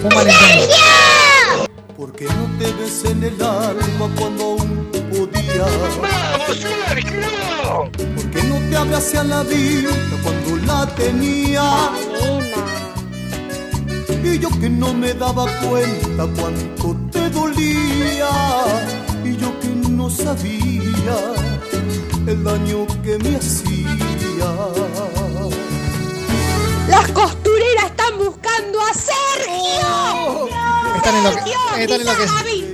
Fue 0.00 0.08
un 0.08 0.14
malentendido. 0.14 1.66
Porque 1.98 2.24
no 2.24 2.58
te 2.58 2.72
ves 2.72 3.04
en 3.04 3.24
el 3.24 3.42
alma 3.42 4.10
cuando 4.16 4.42
aún 4.42 4.90
podía. 4.90 5.64
¡Vamos, 6.00 6.56
Sergio! 6.56 7.90
Porque 8.16 8.41
no 8.72 8.78
te 8.78 8.84
abracé 8.84 9.18
a 9.18 9.24
la 9.24 9.42
vida 9.42 9.90
cuando 10.22 10.56
la 10.66 10.86
tenía. 10.94 11.90
Y 14.24 14.38
yo 14.38 14.48
que 14.60 14.70
no 14.70 14.94
me 14.94 15.12
daba 15.14 15.46
cuenta 15.60 16.26
cuánto 16.40 16.96
te 17.10 17.28
dolía. 17.30 18.30
Y 19.24 19.36
yo 19.36 19.58
que 19.60 19.68
no 19.68 20.08
sabía 20.08 21.16
el 22.26 22.44
daño 22.44 22.86
que 23.02 23.18
me 23.18 23.36
hacía. 23.36 24.48
¡Las 26.88 27.10
costureras 27.12 27.84
están 27.86 28.18
buscando 28.18 28.80
a 28.80 28.94
Sergio! 28.94 30.48
Están 30.96 31.16
en 31.16 31.24
lo 31.24 31.30
que, 31.30 31.82
están 31.82 32.00
en 32.00 32.06
lo 32.06 32.16
que 32.16 32.71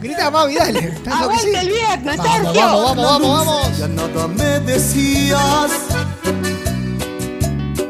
Grita 0.00 0.30
Mavi, 0.30 0.54
dale. 0.54 0.78
Están 0.78 1.12
en 1.12 1.20
lo 1.20 1.28
que 1.28 1.38
sí. 1.38 1.48
¡Aguante 1.48 1.60
el 1.60 1.68
viernes, 1.68 2.16
Vamos, 2.16 2.32
Sergio! 2.32 2.60
vamos, 2.60 2.96
vamos, 2.96 3.04
vamos, 3.04 3.46
vamos. 3.46 3.78
Ya 3.78 3.88
nada 3.88 4.28
me 4.28 4.60
decías 4.60 5.70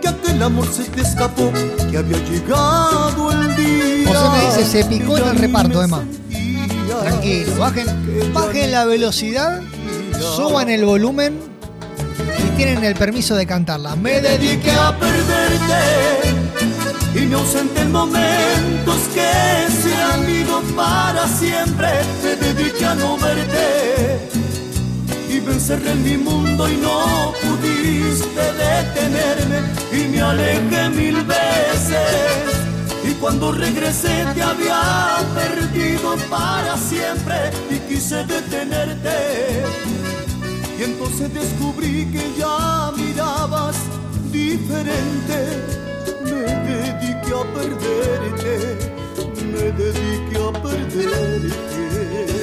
que 0.01 0.09
aquel 0.09 0.43
amor 0.43 0.67
se 0.73 0.85
te 0.85 1.03
escapó, 1.03 1.53
que 1.91 1.99
había 1.99 2.19
llegado 2.25 3.31
el 3.31 3.57
día. 3.57 4.09
José 4.09 4.29
me 4.31 4.47
dice, 4.47 4.65
se 4.67 4.85
picó 4.87 5.19
en 5.19 5.29
el 5.29 5.37
reparto, 5.37 5.83
Emma. 5.83 6.03
Tranquilo, 7.03 7.57
bajen, 7.59 8.33
bajen 8.35 8.73
la 8.73 8.85
velocidad, 8.85 9.61
suban 10.37 10.69
el 10.69 10.85
volumen 10.85 11.39
y 12.39 12.57
tienen 12.57 12.83
el 12.83 12.95
permiso 12.97 13.37
de 13.37 13.47
cantarla. 13.47 13.95
Me 13.95 14.21
dediqué 14.21 14.73
a 14.73 14.97
perderte 14.99 16.35
y 17.15 17.21
me 17.27 17.37
ausenté 17.37 17.83
en 17.83 17.93
momentos 17.93 18.97
no 22.95 23.17
verte 23.19 24.29
y 25.29 25.41
me 25.41 25.53
en 25.91 26.03
mi 26.03 26.17
mundo 26.17 26.69
y 26.69 26.77
no 26.77 27.33
pudiste 27.41 28.43
detenerme 28.65 29.61
y 29.93 30.09
me 30.09 30.21
alejé 30.21 30.89
mil 30.91 31.23
veces. 31.23 32.51
Y 33.05 33.13
cuando 33.15 33.53
regresé 33.53 34.27
te 34.35 34.43
había 34.43 35.19
perdido 35.35 36.17
para 36.29 36.77
siempre 36.77 37.37
y 37.71 37.79
quise 37.89 38.25
detenerte. 38.25 39.63
Y 40.79 40.83
entonces 40.83 41.33
descubrí 41.33 42.07
que 42.07 42.35
ya 42.39 42.91
mirabas 42.97 43.77
diferente. 44.33 45.39
Me 46.25 46.43
dediqué 46.71 47.33
a 47.35 47.45
perderte, 47.55 48.79
me 49.53 49.73
dediqué 49.73 50.37
a 50.39 50.53
perderte. 50.63 52.40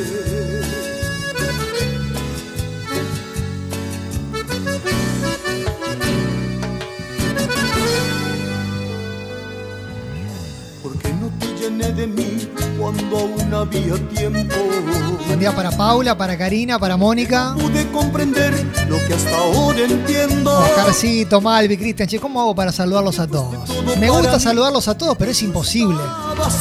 No 11.69 11.77
te 11.77 11.83
llené 11.83 11.91
de 11.93 12.07
mí 12.07 12.49
cuando 12.79 13.17
aún 13.17 13.53
había 13.53 13.95
tiempo. 14.09 14.55
Buen 15.27 15.39
día 15.39 15.55
para 15.55 15.71
Paula, 15.71 16.17
para 16.17 16.37
Karina, 16.37 16.79
para 16.79 16.97
Mónica. 16.97 17.55
Pude 17.59 17.87
comprender 17.91 18.53
lo 18.87 18.97
que 19.07 19.13
hasta 19.13 19.37
ahora 19.37 19.79
entiendo. 19.79 20.57
Oscarcito, 20.59 21.41
Malvi, 21.41 21.77
Cristian, 21.77 22.07
che, 22.07 22.19
¿cómo 22.19 22.41
hago 22.41 22.55
para 22.55 22.71
saludarlos 22.71 23.19
a 23.19 23.27
todos? 23.27 23.69
Me 23.99 24.09
gusta 24.09 24.39
saludarlos 24.39 24.87
a 24.87 24.97
todos, 24.97 25.15
pero 25.17 25.31
es 25.31 25.41
imposible. 25.43 25.99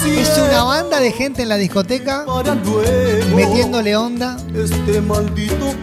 Es 0.07 0.39
una 0.39 0.65
banda 0.65 1.01
de 1.01 1.13
gente 1.13 1.43
en 1.43 1.49
la 1.49 1.57
discoteca 1.57 2.25
metiéndole 3.35 3.97
onda, 3.97 4.37
este 4.55 5.01
maldito 5.01 5.75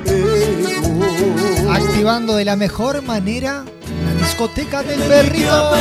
activando 1.70 2.36
de 2.36 2.46
la 2.46 2.56
mejor 2.56 3.02
manera 3.02 3.64
la 4.06 4.14
discoteca 4.26 4.84
del 4.84 5.00
perrito. 5.02 5.72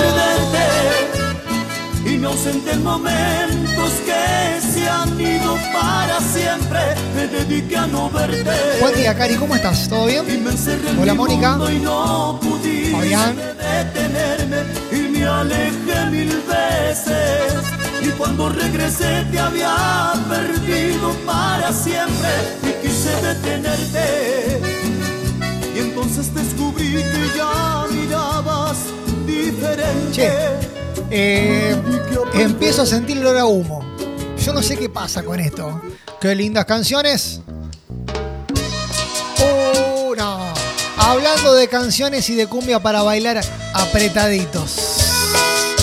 Y 2.04 2.18
me 2.18 2.26
ausenté 2.26 2.72
en 2.72 2.82
momentos 2.82 3.92
que 4.04 4.60
se 4.72 4.88
han 4.88 5.20
ido 5.20 5.56
para 5.72 6.20
siempre. 6.20 6.80
Me 7.14 7.26
dediqué 7.28 7.76
a 7.76 7.86
no 7.86 8.10
verte. 8.10 8.50
Buen 8.80 8.94
día, 8.94 9.14
Cari, 9.16 9.34
¿cómo 9.36 9.54
estás? 9.54 9.88
¿Todo 9.88 10.08
Y 10.08 10.12
bien? 10.12 10.44
me 10.44 10.50
encerré 10.50 10.90
en 10.90 10.98
Hola, 10.98 11.14
Mónica. 11.14 11.58
y 11.72 11.78
no 11.78 12.40
Fabián. 12.92 13.36
detenerme 13.36 14.62
y 14.92 15.08
me 15.18 15.24
alejé 15.24 16.06
mil 16.10 16.42
veces. 16.48 17.52
Y 18.02 18.08
cuando 18.18 18.48
regresé 18.48 19.24
te 19.30 19.38
había 19.38 20.12
perdido 20.28 21.12
para 21.24 21.72
siempre 21.72 22.28
y 22.64 22.86
quise 22.86 23.10
detenerte. 23.22 24.60
Y 25.74 25.78
entonces 25.78 26.34
descubrí 26.34 26.92
que 26.92 27.30
ya 27.36 27.86
mirabas 27.90 28.76
diferente. 29.26 30.10
Che, 30.12 30.32
eh, 31.14 31.76
empiezo 32.34 32.82
a 32.82 32.86
sentir 32.86 33.18
el 33.18 33.26
olor 33.26 33.38
a 33.38 33.44
humo. 33.44 33.84
Yo 34.42 34.52
no 34.52 34.62
sé 34.62 34.78
qué 34.78 34.88
pasa 34.88 35.22
con 35.22 35.38
esto. 35.38 35.80
Qué 36.20 36.34
lindas 36.34 36.64
canciones. 36.64 37.40
No. 40.16 40.54
Hablando 40.96 41.54
de 41.54 41.68
canciones 41.68 42.28
y 42.30 42.34
de 42.34 42.46
cumbia 42.46 42.80
para 42.80 43.02
bailar 43.02 43.40
apretaditos. 43.74 44.76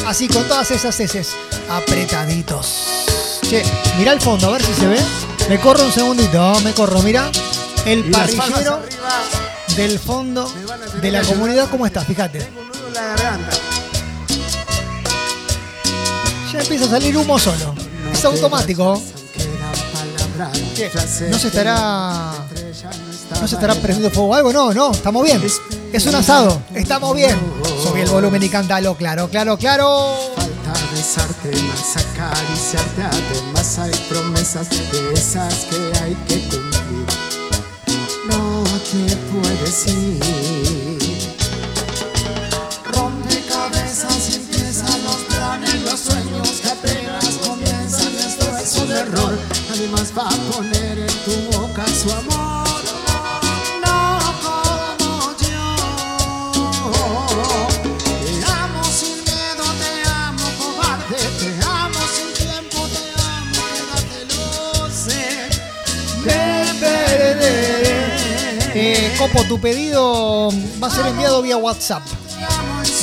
Así 0.08 0.28
con 0.28 0.48
todas 0.48 0.72
esas 0.72 1.00
heces. 1.00 1.36
Apretaditos. 1.70 3.40
Che, 3.48 3.64
mira 3.98 4.14
el 4.14 4.22
fondo, 4.22 4.48
a 4.48 4.52
ver 4.54 4.64
si 4.64 4.74
se 4.74 4.88
ve. 4.88 5.00
Me 5.48 5.60
corro 5.60 5.84
un 5.84 5.92
segundito, 5.92 6.60
me 6.62 6.74
corro, 6.74 7.02
mira. 7.02 7.32
El 7.86 8.10
parrillero 8.10 8.82
del 9.76 10.00
fondo 10.00 10.52
de 11.02 11.12
la 11.12 11.22
comunidad. 11.22 11.70
¿cómo 11.70 11.86
está? 11.86 12.02
Fíjate. 12.02 12.40
Tengo 12.40 12.62
un 12.62 12.68
nudo 12.68 12.88
en 12.88 12.94
la 12.94 13.02
garganta. 13.02 13.59
Empieza 16.60 16.86
a 16.86 16.90
salir 16.90 17.18
humo 17.18 17.40
solo. 17.40 17.74
Es 18.12 18.24
automático. 18.26 19.02
Che, 20.74 20.90
¿No 21.30 21.38
se 21.38 21.48
estará. 21.48 22.32
¿No 23.42 23.48
se 23.48 23.56
estará 23.56 23.76
prendiendo 23.76 24.10
fuego 24.10 24.36
algo? 24.36 24.54
No, 24.54 24.74
no, 24.74 24.92
estamos 24.92 25.24
bien. 25.24 25.42
Es 25.92 26.06
un 26.06 26.16
asado, 26.16 26.62
estamos 26.74 27.16
bien. 27.16 27.38
Subí 27.84 28.02
el 28.02 28.10
volumen 28.10 28.42
y 28.44 28.50
cántalo, 28.50 28.96
claro, 28.96 29.28
claro, 29.30 29.58
claro. 29.58 30.16
Falta 30.36 30.74
besarte 30.94 31.52
más, 31.64 31.98
acariciarte 31.98 33.02
además 33.04 33.80
hay 33.80 33.92
promesas 34.10 34.70
de 34.70 35.14
esas 35.14 35.66
que 35.66 36.00
hay 36.00 36.16
que 36.28 36.40
cumplir. 36.50 37.06
No 38.30 38.64
te 38.64 39.16
puedes 39.32 39.88
ir. 39.88 40.89
Sueños 46.10 46.62
que 46.62 46.70
apenas 46.70 47.36
comienzan. 47.46 48.14
Esto 48.18 48.46
es 48.58 48.76
un 48.78 48.92
error. 48.92 49.38
Nadie 49.70 49.88
más 49.90 50.12
va 50.18 50.28
a 50.28 50.38
poner 50.52 51.00
en 51.00 51.08
tu 51.26 51.58
boca 51.58 51.86
su 51.88 52.12
amor. 52.12 52.68
No 53.86 54.20
como 54.44 55.12
yo. 55.44 55.66
Te 58.26 58.34
amo 58.46 58.84
sin 58.84 59.18
miedo, 59.24 59.66
te 59.82 59.92
amo 60.10 60.46
cobarde, 60.60 61.18
te 61.40 61.50
amo 61.66 62.02
sin 62.16 62.30
tiempo, 62.46 62.78
te 62.94 63.04
amo, 63.22 63.62
quédatelo 63.74 64.46
sé. 64.92 65.24
Perderé. 66.24 67.70
Eh, 68.74 69.16
Copo, 69.18 69.44
tu 69.44 69.60
pedido 69.60 70.50
va 70.82 70.88
a 70.88 70.92
ser 70.92 71.06
enviado 71.08 71.42
vía 71.42 71.58
WhatsApp. 71.58 72.04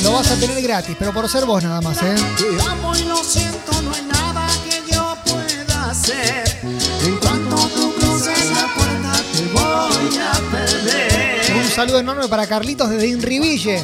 Lo 0.03 0.13
vas 0.13 0.29
a 0.31 0.35
tener 0.39 0.61
gratis, 0.61 0.95
pero 0.97 1.11
por 1.11 1.27
ser 1.27 1.45
vos 1.45 1.63
nada 1.63 1.81
más, 1.81 2.01
¿eh? 2.03 2.15
Te 2.37 2.69
amo 2.69 2.95
y 2.95 3.03
lo 3.03 3.23
siento, 3.23 3.81
no 3.81 3.93
hay 3.93 4.03
nada 4.03 4.47
que 4.63 4.93
yo 4.93 5.17
pueda 5.25 5.89
hacer. 5.89 6.59
En 7.03 7.17
cuanto 7.17 7.55
tú 7.69 7.93
cruces 7.99 8.51
la 8.51 8.73
puerta, 8.75 9.11
te 9.33 9.43
voy 9.53 10.17
a 10.19 10.51
perder. 10.51 11.55
Un 11.55 11.69
saludo 11.71 11.99
enorme 11.99 12.27
para 12.27 12.45
Carlitos 12.45 12.89
desde 12.89 13.07
Inriville. 13.07 13.83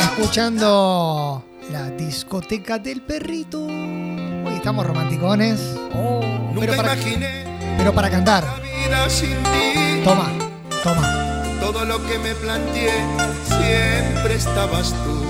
Escuchando 0.00 1.42
la 1.72 1.90
discoteca 1.90 2.78
del 2.78 3.00
perrito. 3.00 3.64
Hoy 3.64 4.54
estamos 4.54 4.86
romanticones. 4.86 5.58
Oh, 5.94 6.20
pero, 6.60 6.76
para, 6.76 6.96
pero 7.78 7.94
para 7.94 8.10
cantar. 8.10 8.44
Toma, 10.04 10.30
toma. 10.82 11.33
Todo 11.64 11.84
lo 11.86 12.06
que 12.06 12.18
me 12.18 12.34
planteé, 12.34 12.92
siempre 13.46 14.34
estabas 14.34 14.90
tú. 14.90 15.24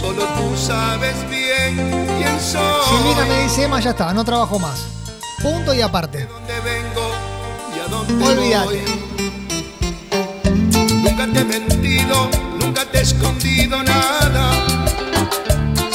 Solo 0.00 0.22
tú 0.22 0.56
sabes 0.56 1.16
bien 1.28 1.76
quién 2.18 2.40
soy. 2.40 2.62
Silvina 2.88 3.24
me 3.26 3.42
dice, 3.42 3.64
Emma, 3.64 3.80
ya 3.80 3.90
está, 3.90 4.14
no 4.14 4.24
trabajo 4.24 4.60
más. 4.60 4.86
Punto 5.42 5.74
y 5.74 5.80
aparte. 5.80 6.24
dónde 6.26 6.60
vengo 6.60 7.10
y 7.74 7.80
a 7.80 7.88
dónde 7.88 8.24
Olvídate. 8.24 8.66
voy. 8.66 8.78
Nunca 11.02 11.26
te 11.32 11.40
he 11.40 11.44
mentido, 11.44 12.28
nunca 12.60 12.84
te 12.84 12.98
he 12.98 13.02
escondido 13.02 13.82
nada. 13.82 14.52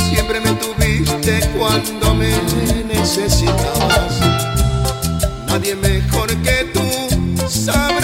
Siempre 0.10 0.42
me 0.42 0.52
tuviste 0.52 1.50
cuando 1.58 2.14
me 2.14 2.38
necesitabas. 2.84 4.20
Nadie 5.48 5.76
mejor 5.76 6.28
que 6.44 6.72
tú 6.74 7.48
sabrás 7.50 7.95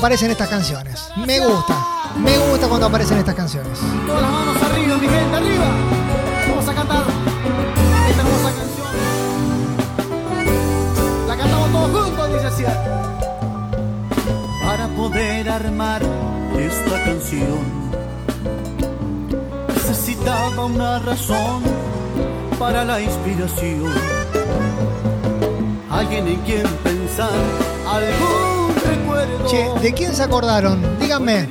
aparecen 0.00 0.30
estas 0.30 0.48
canciones. 0.48 1.10
Me 1.26 1.38
gusta. 1.40 1.76
Me 2.16 2.38
gusta 2.38 2.68
cuando 2.68 2.86
aparecen 2.86 3.18
estas 3.18 3.34
canciones. 3.34 3.78
Todas 4.06 4.22
las 4.22 4.30
manos 4.32 4.56
arriba, 4.62 4.96
mi 4.96 5.06
gente, 5.06 5.36
arriba. 5.36 5.66
Vamos 6.48 6.68
a 6.68 6.74
cantar 6.74 7.02
esta 8.08 8.22
hermosa 8.22 8.50
canción. 8.58 8.86
La 11.28 11.36
cantamos 11.36 11.70
todos 11.70 11.90
juntos, 12.06 12.32
dice 12.32 12.46
así. 12.46 12.64
Para 14.64 14.88
poder 14.88 15.50
armar 15.50 16.00
esta 16.58 17.04
canción 17.04 17.90
necesitaba 19.68 20.64
una 20.64 20.98
razón 21.00 21.62
para 22.58 22.86
la 22.86 23.02
inspiración. 23.02 23.92
Alguien 25.90 26.26
en 26.26 26.40
quien 26.40 26.66
pensar, 26.84 27.28
algún 27.86 28.59
recuerdo. 28.59 28.59
Che, 29.48 29.68
¿de 29.80 29.92
quién 29.94 30.14
se 30.14 30.22
acordaron? 30.22 30.98
Díganme. 30.98 31.48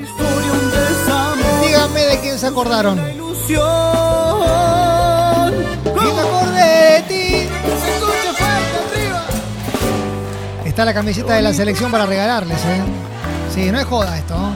Díganme 1.62 2.02
de 2.02 2.20
quién 2.22 2.40
se 2.40 2.48
acordaron. 2.48 2.98
me 6.14 6.22
acordé 6.22 6.94
de 6.94 7.02
ti. 7.08 7.50
Está 10.66 10.86
la 10.86 10.94
camiseta 10.94 11.34
de 11.34 11.42
la 11.42 11.54
selección 11.54 11.92
para 11.92 12.06
regalarles, 12.06 12.58
¿eh? 12.60 12.82
Sí, 13.54 13.72
no 13.72 13.80
es 13.80 13.86
joda 13.86 14.18
esto. 14.18 14.38
¿no? 14.38 14.56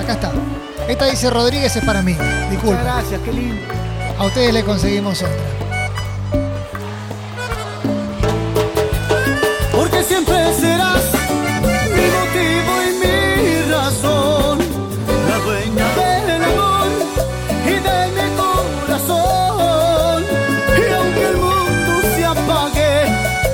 Acá 0.00 0.14
está. 0.14 0.32
Esta 0.88 1.04
dice 1.04 1.30
Rodríguez 1.30 1.76
es 1.76 1.84
para 1.84 2.02
mí. 2.02 2.16
Disculpe. 2.50 2.82
Gracias, 2.82 3.20
qué 3.24 3.32
lindo. 3.32 3.62
A 4.18 4.24
ustedes 4.24 4.52
le 4.52 4.64
conseguimos 4.64 5.22
otra. 5.22 5.67
Siempre 10.08 10.54
serás 10.54 11.04
mi 11.94 12.06
motivo 12.16 12.72
y 12.88 12.90
mi 13.02 13.16
razón, 13.70 14.58
la 15.28 15.36
dueña 15.44 15.88
del 16.00 16.44
amor 16.44 16.88
y 17.66 17.74
de 17.86 17.98
mi 18.16 18.26
corazón. 18.40 20.20
Y 20.78 20.92
aunque 20.98 21.24
el 21.32 21.36
mundo 21.36 21.92
se 22.14 22.24
apague 22.24 22.94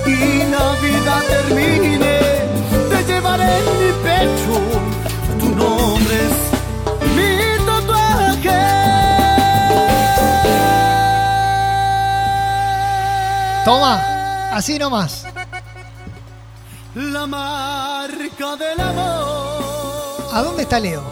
y 0.07 0.19
la 0.55 0.67
vida 0.85 1.15
termine, 1.33 2.17
te 2.91 2.99
llevaré 3.13 3.51
en 3.59 3.67
mi 3.81 3.91
pecho. 4.07 4.55
Tu 5.41 5.49
nombre 5.57 6.17
es 6.29 6.37
mi 7.17 7.31
tatuaje. 7.67 8.63
Toma, 13.65 13.93
así 14.53 14.79
nomás. 14.79 15.24
La 17.25 17.29
marca 17.29 18.55
del 18.57 18.79
amor. 18.79 20.29
¿A 20.31 20.43
dónde 20.43 20.65
está 20.65 20.79
Leo? 20.79 21.03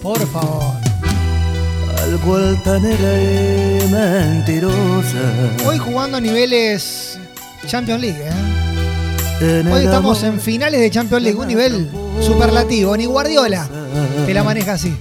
Por 0.00 0.20
favor. 0.28 0.72
algo 2.00 2.36
altanera 2.36 3.12
y 3.20 3.88
mentirosa. 3.90 5.18
Hoy 5.66 5.78
jugando 5.78 6.18
a 6.18 6.20
niveles 6.20 7.18
Champions 7.66 8.02
League, 8.02 8.22
¿eh? 8.22 9.64
Hoy 9.68 9.82
estamos 9.82 10.22
en 10.22 10.40
finales 10.40 10.80
de 10.80 10.88
Champions 10.88 11.24
League, 11.24 11.40
un 11.40 11.48
nivel 11.48 11.90
superlativo. 12.22 12.96
Ni 12.96 13.06
Guardiola 13.06 13.66
te 14.26 14.32
la 14.32 14.44
maneja 14.44 14.74
así. 14.74 14.96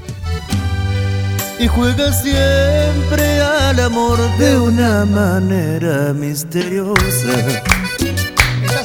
Y 1.59 1.67
juega 1.67 2.11
siempre 2.11 3.41
al 3.41 3.79
amor 3.79 4.17
de 4.39 4.57
una 4.57 5.05
manera 5.05 6.13
misteriosa. 6.13 7.61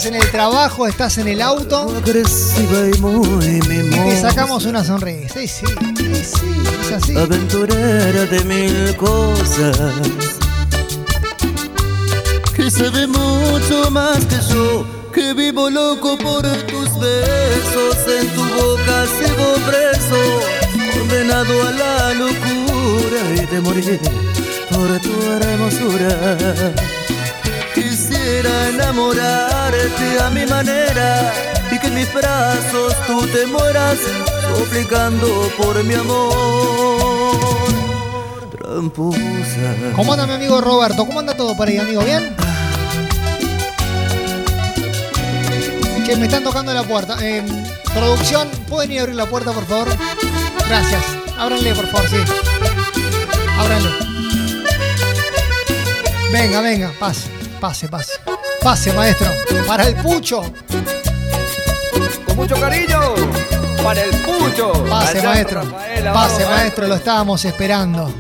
Estás 0.00 0.14
en 0.14 0.22
el 0.22 0.30
trabajo, 0.30 0.86
estás 0.86 1.18
en 1.18 1.28
el 1.28 1.42
auto 1.42 1.94
y 1.94 2.00
te 2.10 2.24
sacamos 4.18 4.64
una 4.64 4.82
sonrisa. 4.82 5.34
Sí, 5.34 5.46
sí, 5.46 5.66
sí, 5.66 5.74
sí, 6.24 6.62
es 6.80 6.92
así. 6.92 7.14
Aventurera 7.18 8.24
de 8.24 8.42
mil 8.44 8.96
cosas. 8.96 9.78
Que 12.56 12.70
sabe 12.70 13.06
mucho 13.08 13.90
más 13.90 14.24
que 14.24 14.36
yo. 14.54 14.86
Que 15.12 15.34
vivo 15.34 15.68
loco 15.68 16.16
por 16.16 16.44
tus 16.44 16.98
besos. 16.98 17.98
En 18.08 18.26
tu 18.28 18.42
boca 18.42 19.04
sigo 19.18 19.52
preso. 19.66 20.40
Condenado 20.98 21.68
a 21.68 21.72
la 21.72 22.14
locura 22.14 23.20
y 23.34 23.44
de 23.44 23.60
morir 23.60 24.00
por 24.70 24.98
tu 25.00 25.12
hermosura. 25.30 26.38
Enamorarte 28.90 30.20
a 30.20 30.31
mi 30.31 30.44
manera 30.46 31.33
y 31.70 31.79
que 31.79 31.87
en 31.87 31.94
mis 31.94 32.12
brazos 32.12 32.92
tú 33.07 33.24
te 33.29 33.46
mueras, 33.46 33.96
suplicando 34.53 35.29
por 35.57 35.85
mi 35.85 35.94
amor. 35.94 36.35
Tramposa. 38.50 39.76
¿Cómo 39.94 40.12
anda 40.12 40.26
mi 40.26 40.33
amigo 40.33 40.61
Roberto? 40.61 41.07
¿Cómo 41.07 41.20
anda 41.20 41.37
todo 41.37 41.57
por 41.57 41.68
ahí, 41.68 41.79
amigo? 41.79 42.03
¿Bien? 42.03 42.35
Che, 46.05 46.16
me 46.16 46.24
están 46.24 46.42
tocando 46.42 46.74
la 46.74 46.83
puerta. 46.83 47.16
Eh, 47.20 47.44
producción, 47.94 48.48
¿pueden 48.68 48.90
ir 48.90 48.98
a 48.98 49.03
abrir 49.03 49.14
la 49.14 49.26
puerta, 49.26 49.53
por 49.53 49.66
favor? 49.66 49.87
Gracias. 50.68 51.05
Ábranle, 51.38 51.76
por 51.76 51.87
favor, 51.87 52.09
sí. 52.09 52.16
Ábranle. 53.57 53.90
Venga, 56.33 56.61
venga, 56.61 56.92
pase, 56.98 57.29
pase, 57.61 57.88
pase. 57.88 58.14
Pase, 58.62 58.92
maestro. 58.92 59.29
Para 59.66 59.88
el 59.88 59.96
pucho. 59.96 60.42
Con 62.27 62.37
mucho 62.37 62.55
cariño, 62.57 63.14
para 63.83 64.03
el 64.05 64.11
pucho. 64.11 64.73
Pase, 64.88 65.18
Allá, 65.18 65.29
maestro. 65.31 65.62
Rafaela, 65.62 66.12
Pase, 66.12 66.42
vamos, 66.44 66.59
maestro, 66.59 66.88
lo 66.88 66.94
estábamos 66.96 67.44
esperando. 67.44 68.14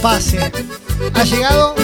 Pase. 0.00 0.50
¿Ha 1.14 1.24
llegado? 1.24 1.74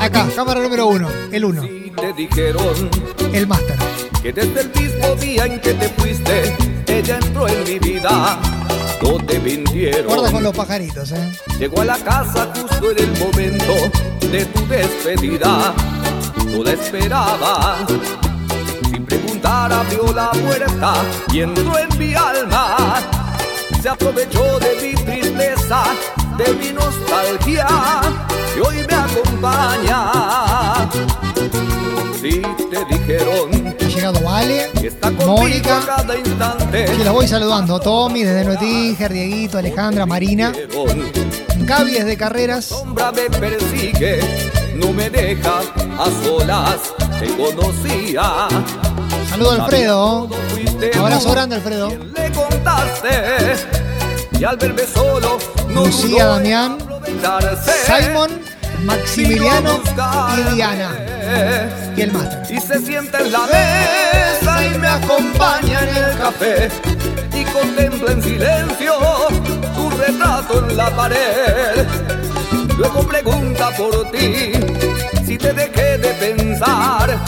Acá, 0.00 0.26
cámara 0.34 0.60
número 0.60 0.86
uno. 0.86 1.08
El 1.32 1.44
uno. 1.44 1.62
Te 1.62 2.12
dijeron 2.12 2.90
El 3.32 3.46
máster. 3.46 3.76
que 4.22 4.32
desde 4.32 4.60
el 4.60 4.70
mismo 4.74 5.14
día 5.16 5.46
en 5.46 5.60
que 5.60 5.72
te 5.74 5.88
fuiste, 5.90 6.54
ella 6.86 7.18
entró 7.22 7.48
en 7.48 7.64
mi 7.64 7.78
vida. 7.78 8.38
No 9.02 9.16
te 9.24 9.38
mintieron. 9.38 10.06
Guarda 10.06 10.30
con 10.30 10.42
los 10.42 10.54
pajaritos, 10.54 11.12
eh. 11.12 11.32
Llegó 11.58 11.80
a 11.82 11.84
la 11.84 11.96
casa 11.98 12.52
justo 12.54 12.90
en 12.90 12.98
el 12.98 13.18
momento 13.18 13.72
de 14.30 14.44
tu 14.46 14.66
despedida. 14.66 15.74
No 16.46 16.62
la 16.64 16.72
esperaba. 16.72 17.76
Sin 18.90 19.04
preguntar 19.04 19.72
abrió 19.72 20.12
la 20.14 20.30
puerta 20.30 20.94
y 21.32 21.40
entró 21.40 21.78
en 21.78 21.98
mi 21.98 22.14
alma. 22.14 22.98
Se 23.82 23.88
aprovechó 23.88 24.58
de 24.58 24.76
mi 24.82 24.94
tristeza, 24.94 25.82
de 26.36 26.52
mi 26.54 26.72
nostalgia, 26.72 27.66
y 28.56 28.60
hoy 28.60 28.86
me 28.88 28.94
acompaña. 28.94 30.88
Si 32.20 32.40
te 32.40 32.84
dijeron 32.90 33.76
Ha 33.80 33.84
llegado 33.84 34.20
Vale, 34.20 34.70
Mónica. 35.24 35.80
cada 35.86 36.16
instante. 36.18 36.84
Que 36.86 37.04
los 37.04 37.12
voy 37.12 37.28
saludando. 37.28 37.78
Tommy 37.78 38.24
desde 38.24 38.44
Nuetinger, 38.44 39.12
Dieguito, 39.12 39.58
Alejandra, 39.58 40.06
Marina. 40.06 40.52
Gaby 41.66 41.90
desde 41.90 42.16
Carreras. 42.16 42.64
sombra 42.66 43.10
me 43.10 43.28
persigue, 43.28 44.20
no 44.76 44.92
me 44.92 45.10
deja 45.10 45.58
a 45.98 46.24
solas, 46.24 46.94
te 47.18 47.26
conocía. 47.36 48.46
Saludo 49.28 49.50
a 49.50 49.54
Alfredo. 49.64 50.28
Fuiste 50.50 50.96
Abrazo 50.96 51.32
grande, 51.32 51.56
Alfredo. 51.56 51.88
Le 51.88 52.30
contaste 52.30 53.56
y 54.38 54.44
al 54.44 54.56
verme 54.58 54.82
solo 54.94 55.38
no 55.68 55.86
Lucía, 55.86 56.26
Damián. 56.26 56.78
Simon, 57.84 58.30
Maximiliano 58.84 59.80
y 60.36 60.54
Diana. 60.54 60.90
Y 61.96 62.00
el 62.02 62.12
máster. 62.12 62.56
Y 62.56 62.60
se 62.60 62.78
sienta 62.78 63.18
en 63.18 63.32
la 63.32 63.40
mesa 63.40 64.66
y 64.66 64.78
me 64.78 64.86
acompaña 64.86 65.80
en 65.80 65.96
el 65.96 66.16
café 66.16 66.68
y 67.34 67.44
contempla 67.46 68.12
en 68.12 68.22
silencio 68.22 68.92
tu 69.74 69.85
retrato 69.96 70.58
en 70.68 70.76
la 70.76 70.90
pared. 70.94 71.86
Luego 72.76 73.06
pregunta 73.06 73.70
por 73.76 74.10
ti 74.10 74.52
si 75.24 75.38
te 75.38 75.52
dejé 75.52 75.98
de 75.98 76.12
pensar 76.14 77.18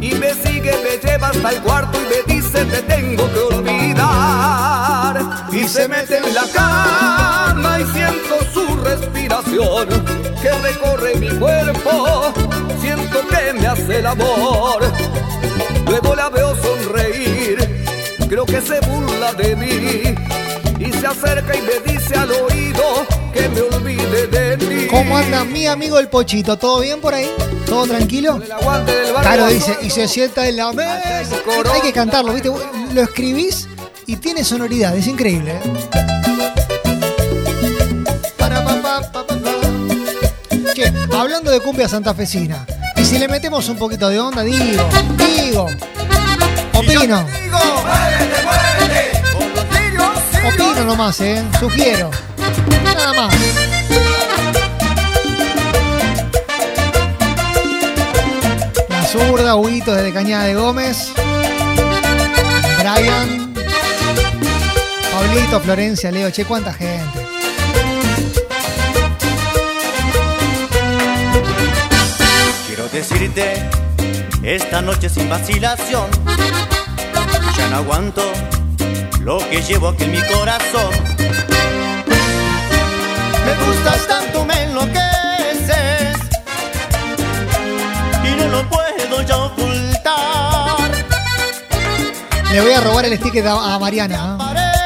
y 0.00 0.14
me 0.14 0.34
sigue, 0.34 0.74
me 0.84 0.98
lleva 1.08 1.28
hasta 1.28 1.50
el 1.50 1.60
cuarto 1.62 1.98
y 2.00 2.04
me 2.04 2.34
dice 2.34 2.64
te 2.64 2.82
tengo 2.82 3.30
que 3.32 3.54
olvidar. 3.54 5.20
Y 5.52 5.64
se 5.66 5.88
mete 5.88 6.18
en 6.18 6.34
la 6.34 6.44
cama 6.54 7.80
y 7.80 7.84
siento 7.86 8.36
su 8.52 8.76
respiración 8.76 9.88
que 10.40 10.50
recorre 10.62 11.16
mi 11.16 11.28
cuerpo. 11.38 12.32
Siento 12.80 13.20
que 13.28 13.52
me 13.54 13.66
hace 13.66 13.98
el 13.98 14.06
amor. 14.06 14.82
Luego 15.86 16.14
la 16.14 16.28
veo 16.28 16.54
sonreír, 16.56 17.84
creo 18.28 18.46
que 18.46 18.60
se 18.60 18.80
burla 18.80 19.32
de 19.32 19.56
mí 19.56 20.14
y 20.80 20.90
se 20.92 21.06
acerca 21.06 21.54
y 21.54 21.60
me 21.60 21.92
dice 21.92 22.14
al 22.14 22.30
oído 22.32 23.06
que 23.32 23.48
me 23.50 23.60
olvide 23.60 24.26
de 24.26 24.56
ti. 24.56 24.86
¿Cómo 24.90 25.16
anda 25.16 25.44
mi 25.44 25.66
amigo 25.66 25.98
el 25.98 26.08
Pochito? 26.08 26.56
¿Todo 26.56 26.80
bien 26.80 27.00
por 27.00 27.12
ahí? 27.14 27.30
¿Todo 27.66 27.86
tranquilo? 27.86 28.40
Claro, 29.20 29.46
dice, 29.48 29.76
y 29.82 29.90
se 29.90 30.08
sienta 30.08 30.48
en 30.48 30.56
la 30.56 30.72
mesa. 30.72 31.36
Hay 31.72 31.82
que 31.82 31.92
cantarlo, 31.92 32.32
¿viste? 32.32 32.50
Lo 32.94 33.02
escribís 33.02 33.68
y 34.06 34.16
tiene 34.16 34.42
sonoridad, 34.42 34.96
es 34.96 35.06
increíble. 35.06 35.52
¿eh? 35.52 35.60
Che, 40.74 40.92
hablando 41.12 41.50
de 41.50 41.60
cumbia 41.60 41.88
santafesina, 41.88 42.66
y 42.96 43.04
si 43.04 43.18
le 43.18 43.28
metemos 43.28 43.68
un 43.68 43.76
poquito 43.76 44.08
de 44.08 44.18
onda, 44.18 44.42
digo, 44.42 44.88
digo, 45.18 45.66
opino. 46.72 47.26
Opino 50.44 50.84
nomás, 50.84 51.20
¿eh? 51.20 51.44
Sugiero. 51.58 52.10
Nada 52.82 53.12
más. 53.12 53.34
La 58.88 59.04
zurda, 59.04 59.56
Huguito 59.56 59.94
desde 59.94 60.12
Cañada 60.12 60.44
de 60.44 60.54
Gómez. 60.54 61.12
Brian. 62.78 63.52
Pablito, 65.12 65.60
Florencia, 65.60 66.10
Leo. 66.10 66.30
Che, 66.30 66.44
cuánta 66.44 66.72
gente. 66.72 67.26
Quiero 72.66 72.88
decirte 72.88 73.68
esta 74.42 74.80
noche 74.80 75.10
sin 75.10 75.28
vacilación. 75.28 76.06
Ya 77.56 77.68
no 77.68 77.76
aguanto 77.76 78.22
lo 79.24 79.38
que 79.50 79.62
llevo 79.62 79.88
aquí 79.88 80.04
en 80.04 80.12
mi 80.12 80.20
corazón. 80.22 80.90
Me 83.44 83.66
gustas 83.66 84.06
tanto, 84.06 84.44
me 84.44 84.62
enloqueces. 84.64 86.16
Y 88.24 88.40
no 88.40 88.48
lo 88.48 88.68
puedo 88.68 89.22
ya 89.22 89.36
ocultar. 89.36 90.90
Le 92.52 92.60
voy 92.60 92.72
a 92.72 92.80
robar 92.80 93.04
el 93.04 93.16
sticker 93.18 93.46
a 93.46 93.78
Mariana. 93.78 94.38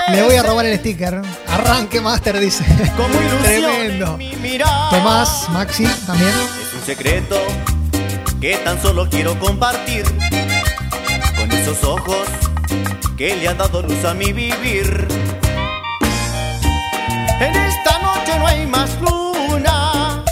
¿eh? 0.09 0.13
Le 0.17 0.23
voy 0.23 0.37
a 0.37 0.43
robar 0.43 0.67
el 0.67 0.79
sticker. 0.79 1.23
Arranque 1.49 2.01
Master, 2.01 2.39
dice. 2.39 2.65
Como 2.97 3.15
Tremendo. 3.43 4.19
Tomás, 4.91 5.49
Maxi, 5.51 5.87
también. 6.07 6.31
Es 6.31 6.75
un 6.75 6.85
secreto 6.85 7.41
que 8.41 8.57
tan 8.59 8.81
solo 8.83 9.09
quiero 9.09 9.39
compartir 9.39 10.05
con 11.37 11.51
esos 11.53 11.83
ojos 11.85 12.27
que 13.17 13.37
le 13.37 13.49
han 13.49 13.59
dado 13.59 13.83
luz 13.83 14.05
a 14.05 14.15
mi 14.15 14.33
vivir. 14.33 15.07
En 17.41 17.55
esta 17.55 17.99
noche 18.01 18.39
no 18.39 18.47
hay 18.47 18.67
más 18.67 18.91
luna. 19.01 20.25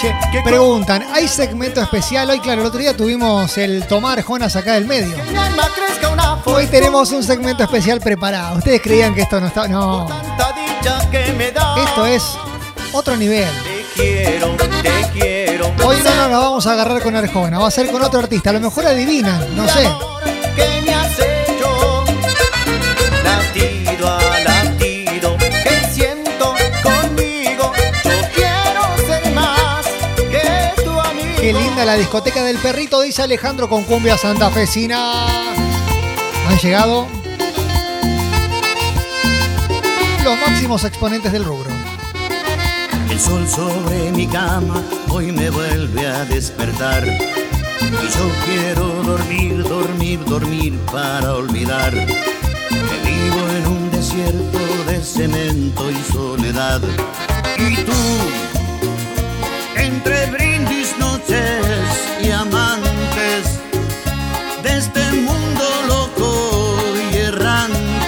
Che, 0.00 0.42
preguntan, 0.42 1.04
¿hay 1.12 1.26
segmento 1.28 1.82
especial? 1.82 2.30
Hoy, 2.30 2.40
claro, 2.40 2.62
el 2.62 2.68
otro 2.68 2.78
día 2.78 2.96
tuvimos 2.96 3.58
el 3.58 3.86
tomar 3.86 4.22
Jonas 4.22 4.56
acá 4.56 4.74
del 4.74 4.86
medio. 4.86 5.16
Hoy 6.44 6.66
tenemos 6.66 7.10
un 7.10 7.22
segmento 7.22 7.64
especial 7.64 8.00
preparado. 8.00 8.58
Ustedes 8.58 8.80
creían 8.80 9.14
que 9.14 9.22
esto 9.22 9.40
no 9.40 9.48
estaba. 9.48 9.68
No. 9.68 10.08
Esto 11.84 12.06
es 12.06 12.22
otro 12.92 13.16
nivel. 13.16 13.48
Quiero, 13.94 14.54
te 14.82 15.10
quiero. 15.12 15.72
Hoy 15.84 15.96
no 16.04 16.28
nos 16.28 16.30
vamos 16.30 16.66
a 16.66 16.72
agarrar 16.72 17.02
con 17.02 17.16
Arjona, 17.16 17.58
va 17.58 17.66
a 17.66 17.70
ser 17.70 17.90
con 17.90 18.00
otro 18.02 18.20
artista. 18.20 18.50
A 18.50 18.52
lo 18.52 18.60
mejor 18.60 18.86
adivinan, 18.86 19.56
no 19.56 19.68
sé. 19.68 19.90
Linda 31.78 31.92
la 31.92 31.98
discoteca 31.98 32.42
del 32.42 32.56
perrito, 32.58 33.00
dice 33.02 33.22
Alejandro 33.22 33.68
con 33.68 33.84
cumbia 33.84 34.18
santafesina. 34.18 35.26
Han 36.48 36.58
llegado 36.60 37.06
los 40.24 40.38
máximos 40.40 40.82
exponentes 40.84 41.30
del 41.30 41.44
rubro. 41.44 41.70
el 43.10 43.20
sol 43.20 43.46
sobre 43.48 44.10
mi 44.12 44.26
cama 44.26 44.82
hoy 45.10 45.30
me 45.30 45.50
vuelve 45.50 46.06
a 46.06 46.24
despertar 46.24 47.06
y 47.06 48.08
yo 48.16 48.30
quiero 48.44 48.84
dormir 49.04 49.62
dormir 49.62 50.24
dormir 50.24 50.78
para 50.92 51.34
olvidar 51.34 51.92
que 51.92 53.10
vivo 53.10 53.48
en 53.56 53.66
un 53.66 53.90
desierto 53.90 54.58
de 54.86 55.02
cemento 55.02 55.90
y 55.90 56.12
soledad 56.12 56.80
y 57.56 57.76
tú 57.76 57.92
entre 59.76 60.26
brindis 60.26 60.57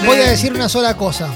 Voy 0.05 0.19
a 0.19 0.31
decir 0.31 0.53
una 0.53 0.69
sola 0.69 0.97
cosa. 0.97 1.29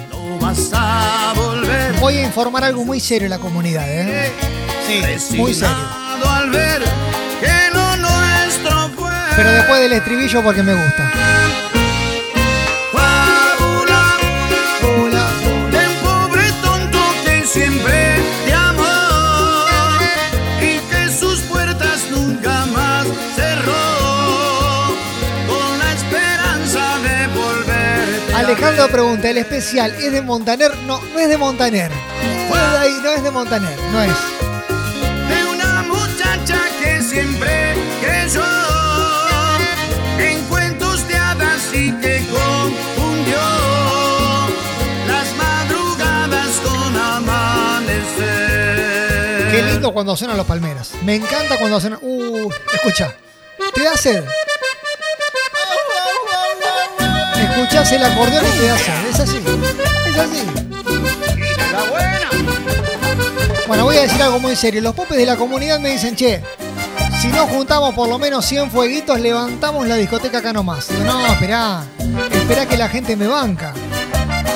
Voy 2.00 2.16
a 2.18 2.22
informar 2.24 2.64
algo 2.64 2.84
muy 2.84 3.00
serio 3.00 3.26
a 3.26 3.30
la 3.30 3.38
comunidad, 3.38 3.86
¿eh? 3.88 4.32
Sí, 4.86 5.36
muy 5.38 5.54
serio. 5.54 5.74
Pero 9.36 9.50
después 9.50 9.80
del 9.80 9.92
estribillo 9.92 10.42
porque 10.42 10.62
me 10.62 10.74
gusta. 10.74 11.10
Alejandro 28.54 28.88
pregunta, 28.88 29.28
¿el 29.30 29.38
especial 29.38 29.92
es 29.96 30.12
de 30.12 30.22
Montaner? 30.22 30.70
No, 30.86 31.00
no 31.02 31.18
es 31.18 31.28
de 31.28 31.36
Montaner. 31.36 31.90
No 32.48 32.54
es 32.54 32.70
de 32.70 32.78
ahí, 32.78 32.96
no 33.02 33.10
es 33.10 33.24
de 33.24 33.30
Montaner, 33.32 33.76
no 33.90 34.00
es. 34.00 34.14
de 35.28 35.44
una 35.52 35.82
muchacha 35.82 36.60
que 36.80 37.02
siempre 37.02 37.74
creyó 38.00 38.44
en 40.20 40.40
cuentos 40.44 41.08
de 41.08 41.16
hadas 41.16 41.62
y 41.72 41.90
que 41.94 42.24
confundió 42.30 43.40
las 45.08 45.34
madrugadas 45.36 46.50
con 46.64 46.96
amanecer. 46.96 48.30
Qué 49.50 49.62
lindo 49.64 49.92
cuando 49.92 50.16
suenan 50.16 50.36
los 50.36 50.46
palmeras. 50.46 50.92
Me 51.02 51.16
encanta 51.16 51.58
cuando 51.58 51.80
suenan. 51.80 51.98
Uh, 52.02 52.48
escucha. 52.72 53.16
Te 53.74 53.82
da 53.82 53.96
sed 53.96 54.22
escuchás 57.44 57.92
el 57.92 58.04
acordeón 58.04 58.44
y 58.44 58.58
te. 58.58 58.66
Es 58.66 59.20
así. 59.20 59.38
Es 60.08 60.18
así. 60.18 60.42
Está 61.58 61.90
buena. 61.90 62.28
Bueno, 63.66 63.84
voy 63.84 63.96
a 63.96 64.02
decir 64.02 64.22
algo 64.22 64.38
muy 64.38 64.56
serio. 64.56 64.80
Los 64.82 64.94
popes 64.94 65.16
de 65.16 65.26
la 65.26 65.36
comunidad 65.36 65.80
me 65.80 65.90
dicen, 65.90 66.14
che, 66.16 66.42
si 67.20 67.28
no 67.28 67.46
juntamos 67.46 67.94
por 67.94 68.08
lo 68.08 68.18
menos 68.18 68.44
100 68.44 68.70
fueguitos, 68.70 69.20
levantamos 69.20 69.86
la 69.86 69.96
discoteca 69.96 70.38
acá 70.38 70.52
nomás. 70.52 70.88
Digo, 70.88 71.04
no, 71.04 71.26
esperá. 71.26 71.84
Esperá 72.30 72.66
que 72.66 72.76
la 72.76 72.88
gente 72.88 73.16
me 73.16 73.26
banca. 73.26 73.72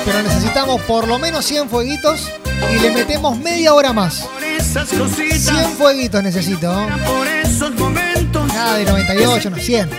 Pero 0.05 0.21
necesitamos 0.21 0.81
por 0.81 1.07
lo 1.07 1.19
menos 1.19 1.45
100 1.45 1.69
fueguitos 1.69 2.29
y 2.71 2.79
le 2.79 2.91
metemos 2.91 3.37
media 3.37 3.73
hora 3.73 3.93
más. 3.93 4.27
100 4.61 5.71
fueguitos 5.77 6.23
necesito. 6.23 6.71
Nada 8.47 8.77
de 8.77 8.85
98, 8.85 9.49
no, 9.49 9.57
100. 9.57 9.89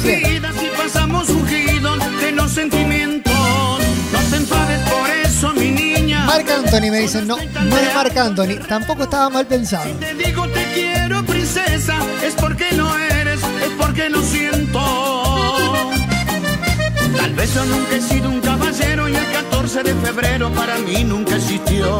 100 0.00 0.61
balsamos 0.82 1.30
ungidos 1.30 1.98
de 2.20 2.32
los 2.32 2.50
sentimientos. 2.50 3.32
No 4.12 4.18
te 4.30 4.36
enfades 4.36 4.80
por 4.90 5.08
eso, 5.10 5.52
mi 5.54 5.70
niña. 5.70 6.24
Marc 6.24 6.50
Anthony 6.50 6.90
me 6.90 6.98
dicen, 7.00 7.26
no, 7.28 7.36
no 7.36 7.76
es 7.76 7.94
Marc 7.94 8.16
Anthony. 8.16 8.58
Tampoco 8.68 9.04
estaba 9.04 9.30
mal 9.30 9.46
pensado. 9.46 9.84
Si 9.84 9.92
te 9.92 10.14
digo 10.14 10.48
te 10.48 10.64
quiero, 10.74 11.24
princesa, 11.24 11.98
es 12.24 12.34
porque 12.34 12.72
no 12.72 12.98
eres, 12.98 13.40
es 13.40 13.70
porque 13.78 14.08
lo 14.08 14.20
siento. 14.22 14.80
Tal 17.16 17.32
vez 17.34 17.54
yo 17.54 17.64
nunca 17.64 17.96
he 17.96 18.00
sido 18.00 18.28
un 18.28 18.40
caballero 18.40 19.08
y 19.08 19.14
el 19.14 19.32
14 19.32 19.82
de 19.84 19.94
febrero 19.94 20.50
para 20.50 20.78
mí 20.78 21.04
nunca 21.04 21.36
existió. 21.36 21.96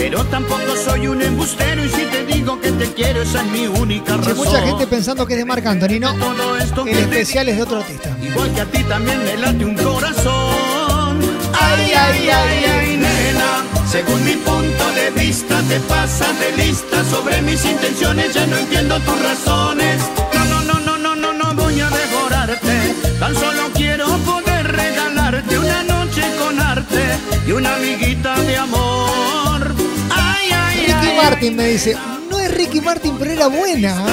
Pero 0.00 0.24
tampoco 0.24 0.74
soy 0.82 1.08
un 1.08 1.20
embustero 1.20 1.84
y 1.84 1.88
si 1.90 2.06
te 2.06 2.24
digo 2.24 2.58
que 2.58 2.72
te 2.72 2.90
quiero, 2.94 3.20
esa 3.20 3.42
es 3.42 3.50
mi 3.52 3.66
única 3.66 4.16
razón. 4.16 4.34
mucha 4.34 4.62
gente 4.62 4.86
pensando 4.86 5.26
que 5.26 5.34
es 5.34 5.40
de 5.40 5.44
Marc 5.44 5.66
Anthony, 5.66 6.00
no. 6.00 6.14
El 6.86 6.96
especial 6.96 7.50
es 7.50 7.56
de 7.56 7.62
otro 7.62 7.80
artista. 7.80 8.16
Igual 8.22 8.50
que 8.54 8.60
a 8.62 8.64
ti 8.64 8.82
también 8.84 9.22
me 9.22 9.36
late 9.36 9.62
un 9.62 9.76
corazón. 9.76 11.20
Ay, 11.52 11.92
ay, 11.92 12.28
ay, 12.30 12.64
ay, 12.64 12.96
nena. 12.96 13.62
Según 13.90 14.24
mi 14.24 14.36
punto 14.36 14.90
de 14.92 15.10
vista, 15.20 15.60
te 15.68 15.78
pasas 15.80 16.32
de 16.40 16.64
lista 16.64 17.04
sobre 17.04 17.42
mis 17.42 17.62
intenciones. 17.62 18.32
Ya 18.32 18.46
no 18.46 18.56
entiendo 18.56 18.98
tus 19.00 19.22
razones. 19.22 20.00
No, 20.32 20.44
no, 20.46 20.62
no, 20.62 20.80
no, 20.80 20.96
no, 20.96 21.14
no, 21.14 21.32
no 21.34 21.54
voy 21.54 21.78
a 21.78 21.90
devorarte. 21.90 22.94
Tan 23.18 23.34
solo 23.34 23.68
quiero 23.74 24.06
poder 24.20 24.66
regalarte 24.66 25.58
una 25.58 25.82
noche 25.82 26.22
con 26.38 26.58
arte 26.58 27.04
y 27.46 27.52
una 27.52 27.74
amiguita 27.74 28.34
de 28.40 28.56
amor. 28.56 29.09
Ricky. 31.10 31.22
Martin 31.22 31.56
me 31.56 31.66
dice, 31.66 31.96
no 32.30 32.38
es 32.38 32.50
Ricky 32.52 32.80
Martin, 32.80 33.16
pero 33.18 33.30
era 33.32 33.46
buena. 33.48 34.04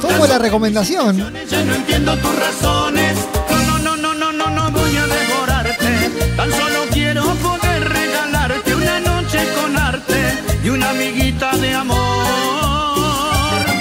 Tomo 0.00 0.26
la 0.26 0.38
recomendación. 0.38 1.32
Ya 1.48 1.64
no 1.64 1.74
entiendo 1.74 2.16
tus 2.18 2.34
razones. 2.36 3.16
No, 3.50 3.78
no, 3.78 3.96
no, 3.96 3.96
no, 3.96 4.14
no, 4.14 4.32
no, 4.32 4.50
no 4.50 4.70
voy 4.70 4.96
a 4.96 5.06
devorarte. 5.06 6.10
Tan 6.36 6.50
solo 6.50 6.84
quiero 6.92 7.24
poder 7.36 7.88
regalarte 7.88 8.74
una 8.74 9.00
noche 9.00 9.38
con 9.60 9.76
arte 9.76 10.38
y 10.64 10.68
una 10.68 10.90
amiguita 10.90 11.56
de 11.56 11.74
amor. 11.74 11.98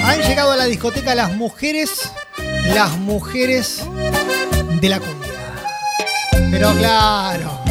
Han 0.06 0.22
llegado 0.22 0.52
a 0.52 0.58
la 0.58 0.66
discoteca 0.66 1.16
las 1.16 1.36
mujeres, 1.36 2.12
las 2.74 2.98
mujeres 2.98 3.84
de 4.82 4.90
la 4.90 5.00
cumbia. 5.00 5.30
Pero 6.52 6.74
claro. 6.76 7.62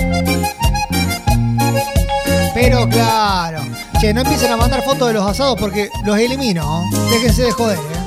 Pero 2.54 2.88
claro. 2.88 3.67
Che, 4.00 4.14
no 4.14 4.20
empiecen 4.20 4.52
a 4.52 4.56
mandar 4.56 4.84
fotos 4.84 5.08
de 5.08 5.14
los 5.14 5.26
asados 5.26 5.56
porque 5.58 5.90
los 6.04 6.16
elimino. 6.16 6.62
¿no? 6.88 7.11
Déjense 7.11 7.42
de 7.42 7.50
joder, 7.50 7.78
¿eh? 7.78 7.97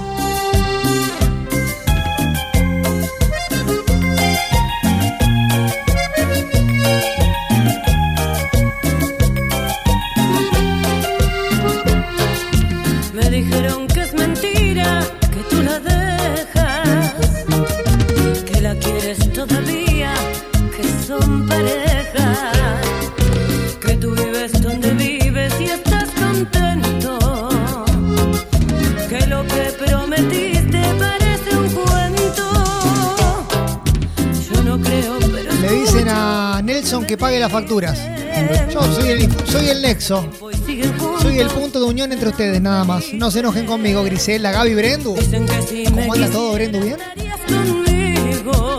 Que 37.12 37.18
pague 37.18 37.42
las 37.42 37.52
facturas. 37.52 38.00
Yo 38.74 38.82
soy 38.94 39.10
el, 39.10 39.46
soy 39.46 39.68
el 39.68 39.82
nexo. 39.82 40.30
Soy 41.22 41.40
el 41.40 41.48
punto 41.50 41.82
de 41.82 41.86
unión 41.86 42.14
entre 42.14 42.30
ustedes, 42.30 42.62
nada 42.62 42.86
más. 42.86 43.12
No 43.12 43.30
se 43.30 43.40
enojen 43.40 43.66
conmigo, 43.66 44.02
Grisela, 44.02 44.50
Gaby, 44.52 44.76
Brendu. 44.76 45.16
¿Cómo 45.94 46.14
anda 46.14 46.30
todo, 46.30 46.54
Brendu? 46.54 46.80
¿Bien? 46.80 46.96
conmigo, 48.46 48.72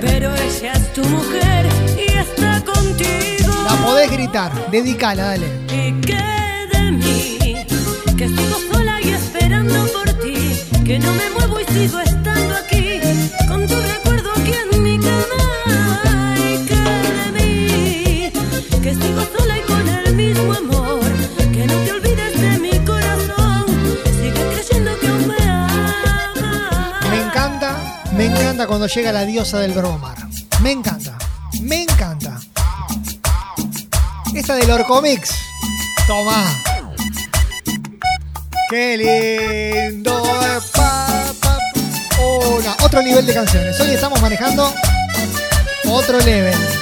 pero 0.00 0.34
ella 0.34 0.72
es 0.72 0.92
tu 0.92 1.04
mujer 1.04 1.66
y 1.96 2.18
está 2.18 2.60
contigo. 2.64 3.54
La 3.64 3.86
podés 3.86 4.10
gritar. 4.10 4.68
Dedicala, 4.72 5.22
dale. 5.22 5.46
Y 5.68 6.00
que 6.00 6.76
de 6.76 6.90
mí, 6.90 7.64
que 8.18 8.26
sigo 8.26 8.58
sola 8.72 9.00
y 9.00 9.10
esperando 9.10 9.86
por 9.92 10.12
ti, 10.14 10.60
que 10.84 10.98
no 10.98 11.14
me 11.14 11.30
muevo 11.30 11.60
y 11.60 11.64
sigo 11.72 12.00
estando 12.00 12.25
cuando 28.66 28.86
llega 28.86 29.12
la 29.12 29.24
diosa 29.24 29.58
del 29.58 29.72
bromar. 29.72 30.16
Me 30.60 30.72
encanta, 30.72 31.16
me 31.60 31.82
encanta. 31.82 32.38
Esta 34.34 34.54
del 34.54 34.70
Orcomix. 34.70 35.30
Toma. 36.06 36.44
Qué 38.68 38.96
lindo. 39.92 40.22
pa, 40.74 41.32
otro 42.82 43.02
nivel 43.02 43.26
de 43.26 43.34
canciones. 43.34 43.78
Hoy 43.80 43.90
estamos 43.90 44.20
manejando 44.20 44.72
otro 45.88 46.18
level. 46.20 46.75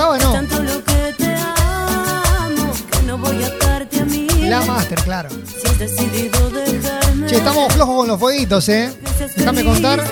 ¿Era 0.00 0.16
el 0.16 0.16
máster 0.16 0.16
que 0.16 0.16
tocaba 0.16 0.18
no? 0.18 0.32
Tanto 0.32 0.62
lo 0.62 0.84
que 0.84 1.14
te 1.18 1.34
amo, 1.34 2.72
que 2.90 3.02
no 3.06 3.18
voy 3.18 3.44
a 3.44 3.50
darte 3.50 4.00
a 4.00 4.04
mí. 4.04 4.26
La 4.48 4.62
Master, 4.62 4.98
claro. 5.02 5.28
Si 5.28 5.68
has 5.68 5.78
decidido 5.78 6.50
dejarme. 6.50 7.26
Che, 7.26 7.36
estamos 7.36 7.72
flojos 7.72 7.96
con 7.96 8.08
los 8.08 8.18
fueguitos, 8.18 8.68
¿eh? 8.68 8.92
Déjame 9.36 9.62
contar. 9.62 10.02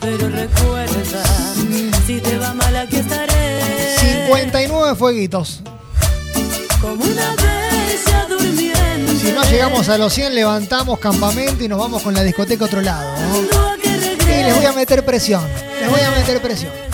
Pero 0.00 0.28
recuerda, 0.28 1.22
si 2.06 2.20
te 2.20 2.38
va 2.38 2.54
mal 2.54 2.76
aquí 2.76 2.96
estaré. 2.96 3.96
59 3.98 4.96
fueguitos. 4.96 5.62
Como 6.80 7.04
una 7.04 7.34
ya 8.06 8.26
durmiendo. 8.28 9.12
Si 9.14 9.32
no 9.32 9.44
llegamos 9.44 9.88
a 9.88 9.96
los 9.96 10.12
100, 10.12 10.34
levantamos 10.34 10.98
campamento 10.98 11.64
y 11.64 11.68
nos 11.68 11.78
vamos 11.78 12.02
con 12.02 12.14
la 12.14 12.22
discoteca 12.22 12.64
a 12.64 12.66
otro 12.66 12.82
lado. 12.82 13.08
¿no? 13.16 13.76
Y 14.28 14.42
les 14.42 14.54
voy 14.56 14.66
a 14.66 14.72
meter 14.72 15.04
presión. 15.04 15.42
Les 15.80 15.88
voy 15.88 16.00
a 16.00 16.10
meter 16.10 16.42
presión. 16.42 16.85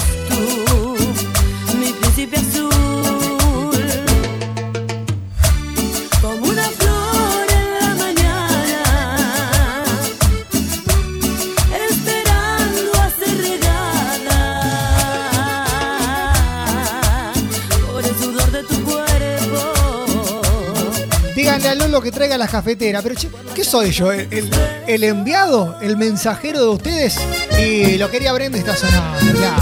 Díganle 21.55 21.69
a 21.69 21.75
Lolo 21.75 22.01
que 22.01 22.11
traiga 22.11 22.39
las 22.39 22.51
cafeteras. 22.51 23.03
Pero, 23.03 23.15
che, 23.15 23.29
¿qué 23.55 23.63
soy 23.63 23.91
yo? 23.91 24.11
¿El, 24.11 24.27
el- 24.33 24.51
el 24.87 25.05
enviado? 25.05 25.77
¿El 25.83 25.99
mensajero 25.99 26.61
de 26.61 26.67
ustedes? 26.69 27.17
Y 27.59 27.99
lo 27.99 28.11
quería 28.11 28.33
Brenda 28.33 28.57
está 28.59 28.75
sonando. 28.75 29.19
ya. 29.39 29.55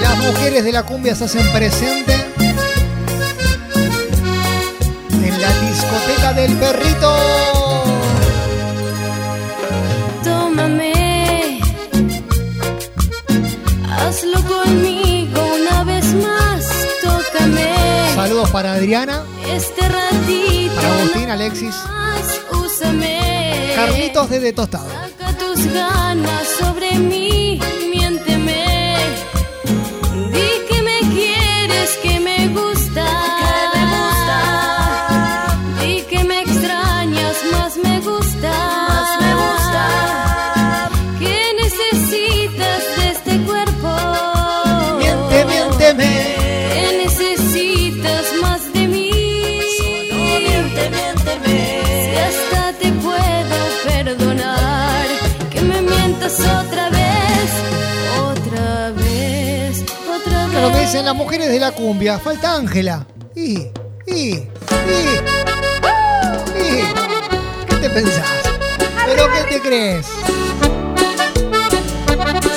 Las 0.00 0.18
mujeres 0.18 0.62
de 0.64 0.70
la 0.72 0.84
cumbia 0.84 1.16
se 1.16 1.24
hacen 1.24 1.46
presente 1.52 2.14
en 5.10 5.42
la 5.42 5.60
discoteca 5.68 6.32
del 6.34 6.52
perrito. 6.56 7.16
Tómame, 10.22 11.60
hazlo 13.90 14.42
conmigo 14.44 15.40
una 15.60 15.82
vez 15.84 16.04
más, 16.14 16.64
tócame. 17.02 17.68
Saludos 18.14 18.50
para 18.50 18.74
Adriana, 18.74 19.22
Este 19.54 19.86
ratito 19.86 20.80
Agustín, 20.80 21.30
Alexis, 21.30 21.74
úsame. 22.52 23.72
Carlitos 23.74 24.30
de 24.30 24.52
Tostado. 24.52 24.88
Saca 24.88 25.36
tus 25.36 25.66
ganas 25.66 26.46
sobre 26.58 26.98
mí, 26.98 27.60
dicen 60.92 61.06
las 61.06 61.14
mujeres 61.14 61.48
de 61.48 61.58
la 61.58 61.72
cumbia. 61.72 62.18
Falta 62.18 62.54
Ángela. 62.54 63.06
Y, 63.34 63.60
y, 64.06 64.12
y, 64.14 64.36
y. 66.54 66.84
¿Qué 67.66 67.76
te 67.80 67.88
pensás? 67.88 68.26
¿Pero 69.06 69.24
qué 69.32 69.54
te 69.54 69.60
crees? 69.62 70.06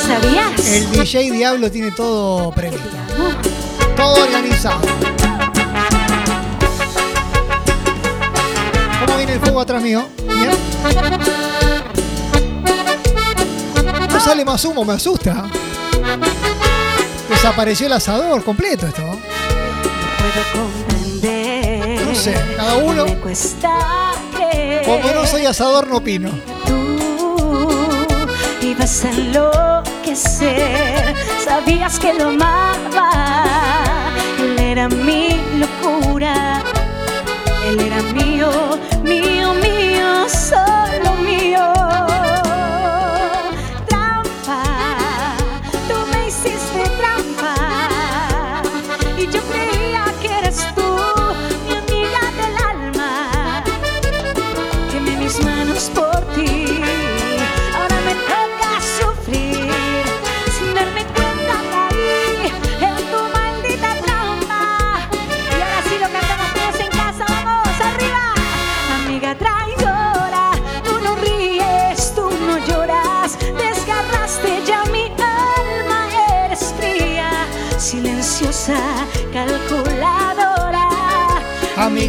¿Sabías? 0.05 0.67
El 0.67 0.91
DJ 0.91 1.31
Diablo 1.31 1.71
tiene 1.71 1.91
todo 1.91 2.51
previsto. 2.51 2.89
Todo 3.95 4.25
organizado. 4.25 4.81
¿Cómo 8.99 9.17
viene 9.17 9.33
el 9.35 9.39
fuego 9.39 9.61
atrás 9.61 9.81
mío? 9.81 10.09
Bien. 10.27 10.51
No 14.11 14.19
sale 14.19 14.43
más 14.43 14.65
humo, 14.65 14.83
me 14.83 14.91
asusta. 14.91 15.49
Desapareció 17.45 17.85
el 17.85 17.93
asador 17.93 18.43
completo 18.43 18.87
esto. 18.87 19.03
Puedo. 20.17 20.41
No 22.03 22.15
sé, 22.15 22.33
cada 22.57 22.77
uno. 22.77 23.05
Como 24.83 25.11
no 25.13 25.27
soy 25.27 25.45
asador, 25.45 25.87
no 25.87 25.97
opino. 25.97 26.31
Tú 26.65 27.67
ibas 28.63 29.05
a 29.05 29.11
enloquecer. 29.11 31.13
Sabías 31.45 31.99
que 31.99 32.15
lo 32.15 32.29
amaba. 32.29 33.11
Él 34.39 34.57
era 34.57 34.89
mi 34.89 35.39
locura. 35.59 36.63
Él 37.67 37.79
era 37.79 38.01
mío, 38.01 38.49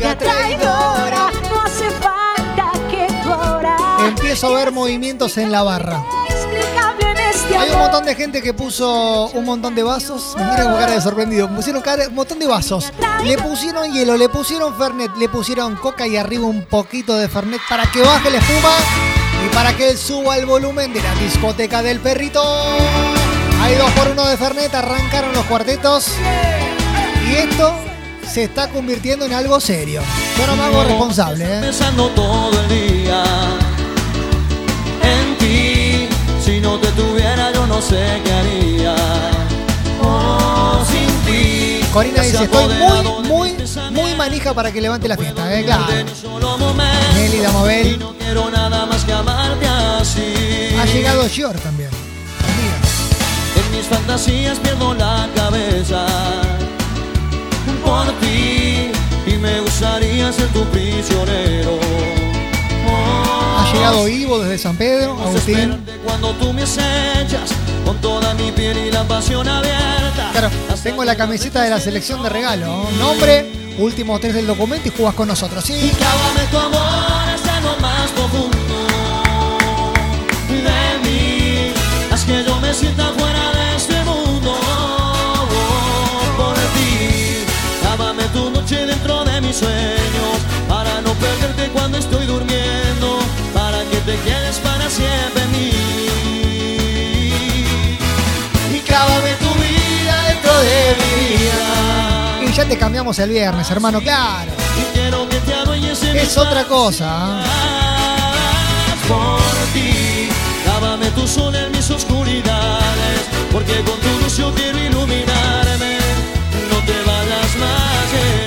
Amiga 0.06 0.18
traidora. 0.18 1.30
No 1.50 1.62
hace 1.64 1.90
falta 1.90 2.70
que 2.90 3.06
tú 3.22 3.32
ahora 3.32 3.76
Empiezo 4.06 4.46
a 4.48 4.58
ver 4.58 4.70
movimientos 4.72 5.36
en 5.38 5.50
la 5.50 5.62
barra. 5.62 6.02
este 6.28 7.56
Hay 7.56 7.70
un 7.70 7.78
montón 7.78 8.04
de 8.04 8.14
gente 8.14 8.40
que 8.42 8.54
puso 8.54 9.26
un 9.28 9.44
montón 9.44 9.74
de 9.74 9.82
vasos. 9.82 10.34
Me 10.36 10.44
miran 10.44 10.70
con 10.70 10.78
cara 10.78 10.92
de 10.92 11.00
sorprendido. 11.00 11.48
Pusieron 11.54 11.82
cara- 11.82 12.08
un 12.08 12.14
montón 12.14 12.38
de 12.38 12.46
vasos. 12.46 12.92
Le 13.24 13.36
pusieron 13.38 13.92
hielo, 13.92 14.16
le 14.16 14.28
pusieron 14.28 14.76
Fernet, 14.78 15.10
le 15.16 15.28
pusieron 15.28 15.74
coca 15.76 16.06
y 16.06 16.16
arriba 16.16 16.44
un 16.46 16.64
poquito 16.66 17.16
de 17.16 17.28
Fernet 17.28 17.60
para 17.68 17.90
que 17.90 18.00
baje 18.02 18.30
la 18.30 18.38
espuma 18.38 18.74
y 19.44 19.54
para 19.54 19.76
que 19.76 19.90
él 19.90 19.98
suba 19.98 20.36
el 20.36 20.46
volumen 20.46 20.92
de 20.92 21.02
la 21.02 21.14
discoteca 21.16 21.82
del 21.82 21.98
perrito. 22.00 22.42
Hay 23.60 23.74
dos 23.74 23.90
por 23.92 24.08
uno 24.08 24.24
de 24.26 24.36
Fernet, 24.36 24.72
arrancaron 24.74 25.32
los 25.32 25.44
cuartetos. 25.46 26.08
Y 27.28 27.34
esto 27.34 27.74
se 28.30 28.44
está 28.44 28.68
convirtiendo 28.68 29.24
en 29.24 29.32
algo 29.32 29.60
serio. 29.60 30.02
Yo 30.38 30.46
no 30.46 30.56
me 30.56 30.62
hago 30.64 30.84
responsable, 30.84 31.44
¿eh? 31.44 31.60
Pensando 31.60 32.08
todo 32.10 32.60
el 32.60 32.68
día 32.68 33.24
en 35.02 35.38
ti. 35.38 36.08
Si 36.44 36.60
no 36.60 36.78
te 36.78 36.88
tuviera, 36.92 37.52
yo 37.52 37.66
no 37.66 37.80
sé 37.80 38.20
qué 38.24 38.32
haría. 38.32 38.94
Oh, 40.02 40.78
sin 40.86 41.32
ti. 41.32 41.80
Corina 41.92 42.22
dice, 42.22 42.44
estoy 42.44 42.74
muy, 42.74 43.22
muy, 43.22 43.56
muy 43.90 44.14
manija 44.14 44.54
para 44.54 44.70
que 44.70 44.80
levante 44.80 45.08
la 45.08 45.16
fiesta, 45.16 45.58
¿eh? 45.58 45.64
Claro. 45.64 45.86
Nelly 47.14 47.38
Damobel. 47.38 47.98
No 47.98 48.14
quiero 48.18 48.50
nada 48.50 48.86
más 48.86 49.04
que 49.04 49.12
amarte 49.12 49.66
así. 49.66 50.76
Ha 50.78 50.84
llegado 50.86 51.28
Gior 51.28 51.56
también. 51.60 51.90
En 53.56 53.76
mis 53.76 53.86
fantasías 53.86 54.58
pierdo 54.58 54.94
la 54.94 55.28
cabeza 55.34 56.07
y 59.27 59.35
me 59.37 59.61
gustaría 59.61 60.33
ser 60.33 60.49
tu 60.49 60.64
prisionero. 60.66 61.79
Oh, 62.89 63.57
Ha 63.59 63.72
llegado 63.72 64.09
Ivo 64.09 64.39
desde 64.41 64.59
San 64.59 64.77
Pedro, 64.77 65.18
Agustín. 65.20 65.77
cuando 66.05 66.33
tú 66.35 66.53
me 66.53 66.62
acechas 66.62 67.51
con 67.85 68.01
toda 68.01 68.35
mi 68.35 68.53
piel 68.53 68.77
y 68.79 68.91
la 68.93 69.05
pasión 69.05 69.49
abierta. 69.49 70.31
Claro, 70.33 70.51
tengo 70.83 71.05
la 71.05 71.16
camiseta 71.16 71.62
de 71.62 71.70
la 71.70 71.81
selección 71.81 72.22
de 72.22 72.29
regalo. 72.29 72.66
¿no? 72.66 72.91
Nombre, 72.99 73.74
últimos 73.79 74.20
tres 74.20 74.35
del 74.35 74.47
documento 74.47 74.89
y 74.89 74.93
jugás 74.97 75.14
con 75.14 75.29
nosotros. 75.29 75.64
Sí, 75.64 75.93
Clávame 75.97 76.41
tu 76.51 76.59
amor 76.59 77.29
hasta 77.35 77.61
lo 77.61 77.77
más 77.81 78.11
profundo 78.12 78.57
de 80.49 80.99
mí. 81.11 81.72
Haz 82.12 82.24
que 82.24 82.45
yo 82.45 82.57
me 82.61 82.72
sienta 82.72 83.12
fuera 83.18 83.53
de 83.53 83.77
este 83.77 84.05
mundo 84.05 84.55
mis 89.57 89.68
sueños 89.68 90.36
para 90.68 91.00
no 91.00 91.12
perder 91.14 91.54
me 91.90 91.98
estoy 91.98 92.26
durmiendo 92.26 93.18
para 93.54 93.78
que 93.84 93.96
te 93.98 94.18
quedes 94.18 94.59
para 94.59 94.90
siempre 94.90 95.42
en 95.44 95.52
mí. 95.52 95.70
Y 98.74 98.80
clávame 98.80 99.34
tu 99.34 99.48
vida 99.54 100.22
dentro 100.28 100.52
de 100.61 100.96
mi 101.00 101.36
vida. 101.36 102.50
Y 102.50 102.52
ya 102.52 102.64
te 102.66 102.76
cambiamos 102.76 103.18
el 103.18 103.30
viernes, 103.30 103.70
hermano, 103.70 104.00
claro. 104.00 104.52
Y 104.78 104.82
quiero 104.96 105.28
que 105.28 105.36
te 105.40 106.22
Es 106.22 106.36
otra 106.36 106.64
cosa. 106.64 107.07
¿ah? 107.09 107.42
por 109.09 109.40
ti. 109.72 110.28
Tu 111.14 111.26
sol 111.26 111.54
en 111.54 111.70
mis 111.70 111.88
oscuridades, 111.88 113.20
porque 113.52 113.80
con 113.84 113.98
tu 114.00 114.09
luz 114.20 114.36
yo 114.36 114.52
quiero 114.54 114.76
iluminarme. 114.76 114.86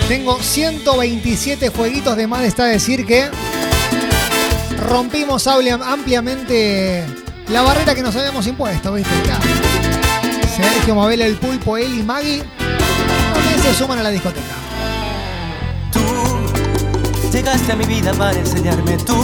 Tengo 0.09 0.39
127 0.41 1.69
jueguitos 1.69 2.17
de 2.17 2.25
más, 2.25 2.41
está 2.43 2.65
decir 2.65 3.05
que 3.05 3.29
rompimos 4.89 5.45
amplia- 5.45 5.79
ampliamente 5.85 7.05
la 7.47 7.61
barrera 7.61 7.93
que 7.93 8.01
nos 8.01 8.15
habíamos 8.15 8.47
impuesto, 8.47 8.91
¿viste? 8.93 9.11
Claro. 9.23 9.41
Sergio 10.57 10.95
Mabel, 10.95 11.21
el 11.21 11.35
pulpo, 11.37 11.77
él 11.77 11.99
y 11.99 12.03
Maggie 12.03 12.43
también 13.35 13.61
se 13.61 13.73
suman 13.75 13.99
a 13.99 14.03
la 14.03 14.09
discoteca. 14.09 14.45
Llegaste 17.31 17.71
a 17.71 17.75
mi 17.75 17.85
vida 17.85 18.11
para 18.13 18.37
enseñarme 18.37 18.97
tú. 18.97 19.15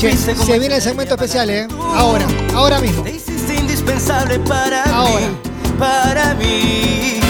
Che, 0.00 0.16
se 0.16 0.58
viene 0.58 0.76
el 0.76 0.82
segmento 0.82 1.14
especial, 1.14 1.50
¿eh? 1.50 1.68
Ahora, 1.94 2.24
ahora 2.54 2.80
mismo. 2.80 3.04
es 3.04 3.24
indispensable 3.54 4.38
para 4.40 4.82
Ahora. 4.84 5.26
mí, 5.28 5.36
para 5.78 6.34
mí. 6.34 7.21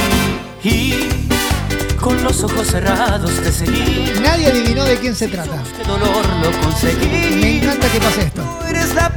Con 2.03 2.20
los 2.24 2.42
ojos 2.42 2.66
cerrados 2.66 3.30
te 3.42 3.53
seguí. 3.53 4.12
Nadie 4.24 4.48
adivinó 4.48 4.82
de 4.84 4.96
quién 4.96 5.14
se 5.14 5.28
trata. 5.28 5.62
Qué 5.76 5.84
dolor 5.84 6.26
lo 6.42 6.50
conseguí. 6.61 7.07
Me 7.07 7.59
encanta 7.59 7.88
que 7.88 8.00
pase 8.00 8.22
esto. 8.22 8.42
Tú 8.42 8.66
eres 8.66 8.92
la 8.96 9.09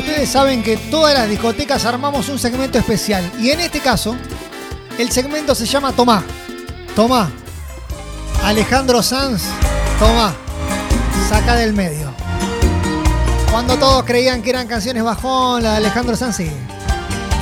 Ustedes 0.00 0.30
saben 0.30 0.62
que 0.62 0.78
todas 0.78 1.12
las 1.12 1.28
discotecas 1.28 1.84
armamos 1.84 2.30
un 2.30 2.38
segmento 2.38 2.78
especial. 2.78 3.30
Y 3.38 3.50
en 3.50 3.60
este 3.60 3.80
caso, 3.80 4.16
el 4.98 5.12
segmento 5.12 5.54
se 5.54 5.66
llama 5.66 5.92
Tomá. 5.92 6.22
Tomá. 6.96 7.30
Alejandro 8.42 9.02
Sanz, 9.02 9.42
Tomá. 9.98 10.32
Saca 11.28 11.54
del 11.54 11.74
medio. 11.74 12.10
Cuando 13.50 13.76
todos 13.76 14.04
creían 14.04 14.40
que 14.40 14.48
eran 14.48 14.66
canciones 14.66 15.04
bajón, 15.04 15.62
la 15.62 15.72
de 15.72 15.76
Alejandro 15.76 16.16
Sanz, 16.16 16.36
sí. 16.36 16.50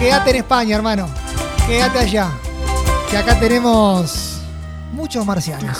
Quédate 0.00 0.30
en 0.30 0.36
España, 0.38 0.74
hermano. 0.74 1.08
Quédate 1.64 2.00
allá. 2.00 2.28
Que 3.08 3.18
acá 3.18 3.38
tenemos 3.38 4.40
muchos 4.92 5.24
marcianos. 5.24 5.78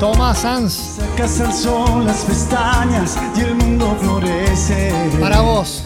Tomás 0.00 0.38
Sanz, 0.38 0.96
Sacas 0.96 1.40
al 1.40 1.52
sol 1.52 2.06
las 2.06 2.24
pestañas 2.24 3.18
y 3.36 3.40
el 3.40 3.54
mundo 3.54 3.94
florece. 4.00 4.92
para 5.20 5.40
vos. 5.42 5.84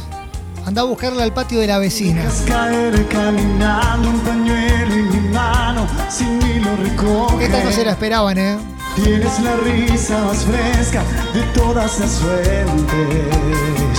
Anda 0.64 0.82
a 0.82 0.84
buscarla 0.84 1.24
al 1.24 1.32
patio 1.34 1.58
de 1.60 1.66
la 1.66 1.78
vecina. 1.78 2.22
Dejas 2.22 2.44
caer 2.46 3.06
caminando 3.08 4.08
un 4.08 4.20
pañuelo 4.20 4.94
en 4.94 5.10
mi 5.10 5.28
mano, 5.34 5.86
sin 6.08 6.38
mí 6.38 6.60
lo 6.60 6.76
recoge. 6.76 7.44
Esta 7.46 7.64
no 7.64 7.72
se 7.72 7.84
la 7.84 7.90
esperaban, 7.90 8.38
¿eh? 8.38 8.56
Tienes 8.94 9.40
la 9.40 9.56
risa 9.56 10.24
más 10.24 10.44
fresca 10.44 11.02
de 11.34 11.42
todas 11.52 11.98
las 11.98 12.12
fuentes. 12.12 13.98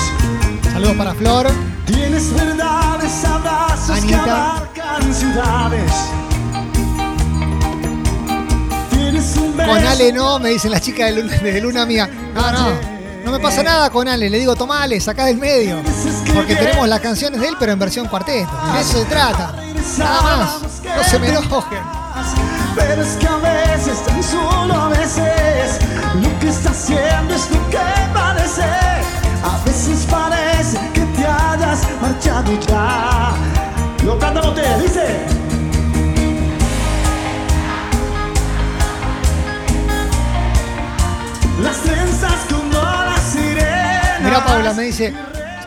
Saludos 0.71 0.95
para 0.95 1.13
Flor. 1.13 1.47
Tienes 1.85 2.33
verdades, 2.33 3.25
abrazos 3.25 3.99
que 4.05 4.15
Anita. 4.15 4.51
abarcan 4.55 5.13
ciudades. 5.13 5.91
Con 9.65 9.85
Ale 9.85 10.11
no, 10.11 10.39
me 10.39 10.49
dicen 10.49 10.71
las 10.71 10.81
chicas 10.81 11.13
de 11.13 11.21
Luna, 11.21 11.37
de 11.37 11.61
Luna 11.61 11.85
Mía. 11.85 12.09
No, 12.33 12.51
no. 12.51 12.95
No 13.25 13.31
me 13.31 13.39
pasa 13.39 13.63
nada 13.63 13.89
con 13.89 14.07
Ale. 14.07 14.29
Le 14.29 14.37
digo, 14.37 14.55
tomale, 14.55 14.99
sacá 14.99 15.25
del 15.25 15.37
medio. 15.37 15.81
Porque 16.33 16.55
tenemos 16.55 16.87
las 16.87 16.99
canciones 16.99 17.41
de 17.41 17.47
él, 17.47 17.55
pero 17.59 17.71
en 17.71 17.79
versión 17.79 18.07
cuarteto. 18.07 18.51
De 18.73 18.81
eso 18.81 18.99
se 18.99 19.05
trata. 19.05 19.55
Nada 19.97 20.21
más. 20.21 20.61
No 20.83 21.03
se 21.03 21.19
me 21.19 21.29
enojen. 21.29 21.79
Pero 22.75 23.01
es 23.01 23.15
que 23.17 23.27
a 23.27 23.37
veces, 23.37 24.05
tan 24.05 24.21
solo 24.21 24.73
a 24.73 24.89
veces, 24.89 25.79
lo 26.21 26.39
que 26.39 26.49
está 26.49 26.69
haciendo 26.69 27.33
es 27.33 27.49
lo 27.49 27.69
que 27.69 27.77
parece. 28.13 28.34
Paula 44.65 44.81
me 44.81 44.87
dice. 44.87 45.13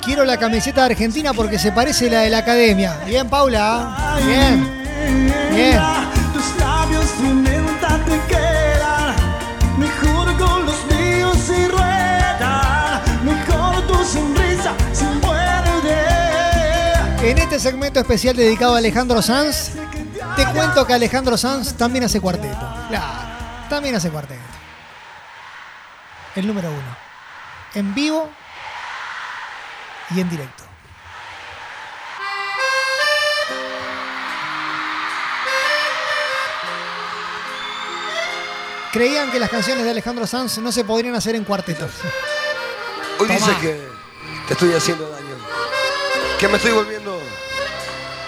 Quiero 0.05 0.25
la 0.25 0.37
camiseta 0.39 0.81
de 0.81 0.93
Argentina 0.93 1.33
porque 1.33 1.57
se 1.57 1.71
parece 1.71 2.09
a 2.09 2.11
la 2.11 2.21
de 2.23 2.31
la 2.31 2.39
academia. 2.39 2.97
Bien, 3.07 3.29
Paula. 3.29 4.19
Bien. 4.27 4.69
Bien. 5.55 5.81
Muerde 15.23 16.01
En 17.23 17.39
este 17.39 17.61
segmento 17.61 18.01
especial 18.01 18.35
dedicado 18.35 18.75
a 18.75 18.79
Alejandro 18.79 19.23
Sanz, 19.23 19.75
te 20.35 20.45
cuento 20.47 20.85
que 20.87 20.95
Alejandro 20.95 21.37
Sanz 21.37 21.75
también 21.75 22.05
hace 22.05 22.21
cuarteto. 22.21 22.75
Claro, 22.89 23.07
también 23.69 23.95
hace 23.95 24.11
cuarteto. 24.11 24.41
El 26.35 26.49
número 26.49 26.69
uno. 26.69 26.97
En 27.75 27.95
vivo 27.95 28.29
y 30.15 30.21
en 30.21 30.29
directo. 30.31 30.65
Creían 38.93 39.31
que 39.31 39.39
las 39.39 39.51
canciones 39.51 39.85
de 39.85 39.91
Alejandro 39.91 40.27
Sanz 40.27 40.59
no 40.59 40.73
se 40.73 40.83
podrían 40.85 41.15
hacer 41.15 41.35
en 41.35 41.45
cuartetos. 41.45 41.91
Hoy 43.19 43.29
dice 43.29 43.41
Tomá. 43.41 43.61
que 43.61 43.81
te 44.47 44.53
estoy 44.55 44.73
haciendo 44.73 45.09
daño. 45.11 45.27
Que 46.39 46.49
me 46.49 46.57
estoy 46.57 46.73
volviendo 46.73 47.21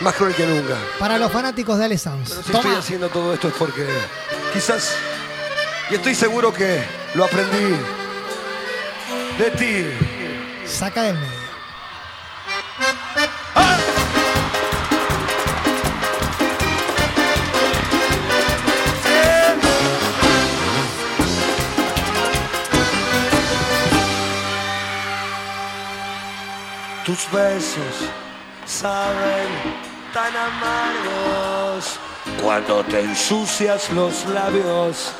más 0.00 0.14
cruel 0.14 0.34
que 0.34 0.46
nunca. 0.46 0.76
Para 0.98 1.16
los 1.18 1.32
fanáticos 1.32 1.78
de 1.78 1.84
Ale 1.86 1.96
Sanz. 1.98 2.28
Pero 2.30 2.42
si 2.42 2.52
Tomá. 2.52 2.58
estoy 2.64 2.76
haciendo 2.78 3.08
todo 3.08 3.32
esto 3.34 3.48
es 3.48 3.54
porque 3.54 3.86
quizás, 4.52 4.94
y 5.90 5.94
estoy 5.94 6.14
seguro 6.14 6.52
que 6.52 6.84
lo 7.14 7.24
aprendí 7.24 7.76
de 9.38 9.50
ti. 9.52 9.86
Saca 10.66 11.02
del 11.04 11.14
medio. 11.16 11.39
Tus 27.05 27.30
besos 27.32 28.09
saben 28.66 29.48
tan 30.12 30.32
amargos 30.36 31.98
cuando 32.42 32.84
te 32.84 33.01
ensucias 33.01 33.90
los 33.90 34.26
labios 34.26 35.12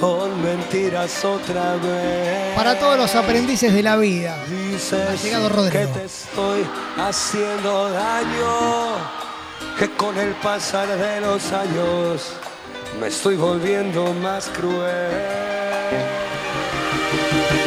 con 0.00 0.42
mentiras 0.42 1.24
otra 1.24 1.76
vez. 1.76 2.54
Para 2.56 2.78
todos 2.78 2.98
los 2.98 3.14
aprendices 3.14 3.72
de 3.72 3.82
la 3.82 3.96
vida. 3.96 4.34
Ha 4.34 4.46
Dices 4.46 5.22
llegado 5.22 5.48
que 5.48 5.54
Rodrigo. 5.54 5.92
te 5.92 6.04
estoy 6.04 6.66
haciendo 6.98 7.90
daño, 7.90 8.96
que 9.78 9.90
con 9.92 10.18
el 10.18 10.32
pasar 10.34 10.88
de 10.88 11.20
los 11.20 11.52
años 11.52 12.32
me 13.00 13.06
estoy 13.06 13.36
volviendo 13.36 14.12
más 14.14 14.48
cruel. 14.48 15.12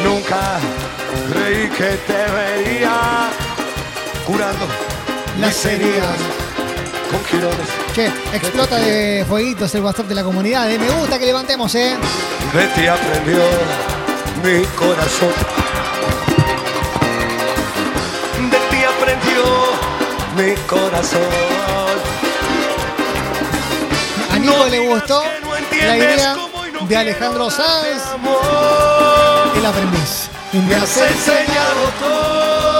Nunca 0.04 0.58
creí 1.32 1.68
que 1.70 1.96
te 2.06 2.24
vería 2.30 3.30
curando 4.26 4.66
Las 5.40 5.64
heridas 5.66 6.16
con 7.10 7.24
girones. 7.26 7.68
Che, 7.94 8.06
explota 8.32 8.76
de 8.76 9.24
fueguitos 9.28 9.74
el 9.74 9.82
WhatsApp 9.82 10.06
de 10.06 10.14
la 10.14 10.24
comunidad. 10.24 10.70
eh. 10.70 10.78
Me 10.78 10.88
gusta 10.90 11.18
que 11.18 11.26
levantemos, 11.26 11.74
¿eh? 11.74 11.96
De 12.52 12.66
ti 12.68 12.86
aprendió 12.86 13.42
mi 14.42 14.64
corazón. 14.76 15.32
De 18.50 18.58
ti 18.70 18.82
aprendió 18.84 19.44
mi 20.36 20.54
corazón. 20.66 21.22
A 24.32 24.38
Nico 24.38 24.66
le 24.68 24.78
gustó 24.88 25.22
la 25.86 25.96
idea 25.96 26.36
de 26.88 26.96
Alejandro 26.96 27.50
Sanz, 27.50 28.02
el 29.56 29.66
aprendiz. 29.66 30.28
Me 30.52 30.74
has 30.74 30.96
enseñado 30.96 31.90
todo. 32.00 32.73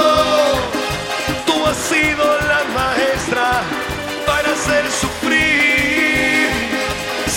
Hacer 4.64 4.90
sufrir. 4.90 6.48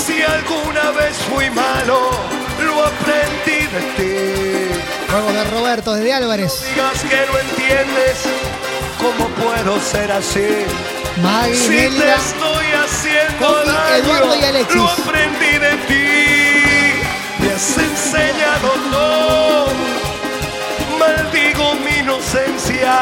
Si 0.05 0.21
alguna 0.21 0.91
vez 0.91 1.17
fui 1.29 1.49
malo, 1.49 2.11
lo 2.63 2.85
aprendí 2.85 3.67
de 3.67 3.81
ti. 3.97 4.81
Juego 5.11 5.31
de 5.33 5.43
Roberto 5.45 5.93
desde 5.95 6.13
Álvarez. 6.13 6.63
Digas 6.73 7.01
que 7.03 7.25
no 7.31 7.39
entiendes 7.39 8.17
cómo 8.99 9.27
puedo 9.29 9.79
ser 9.81 10.11
así. 10.11 10.47
Maggie, 11.21 11.55
Si 11.55 11.67
te 11.97 12.13
estoy 12.13 12.65
haciendo 12.83 13.47
Coqui, 13.47 13.67
daño, 13.69 13.95
Eduardo 13.95 14.35
y 14.35 14.43
Alexis. 14.43 14.75
lo 14.75 14.87
aprendí 14.89 15.57
de 15.57 15.71
ti. 15.87 17.03
Me 17.39 17.53
has 17.53 17.77
enseñado 17.77 18.69
todo. 18.91 19.67
Maldigo 20.99 21.73
mi 21.75 21.99
inocencia, 21.99 22.99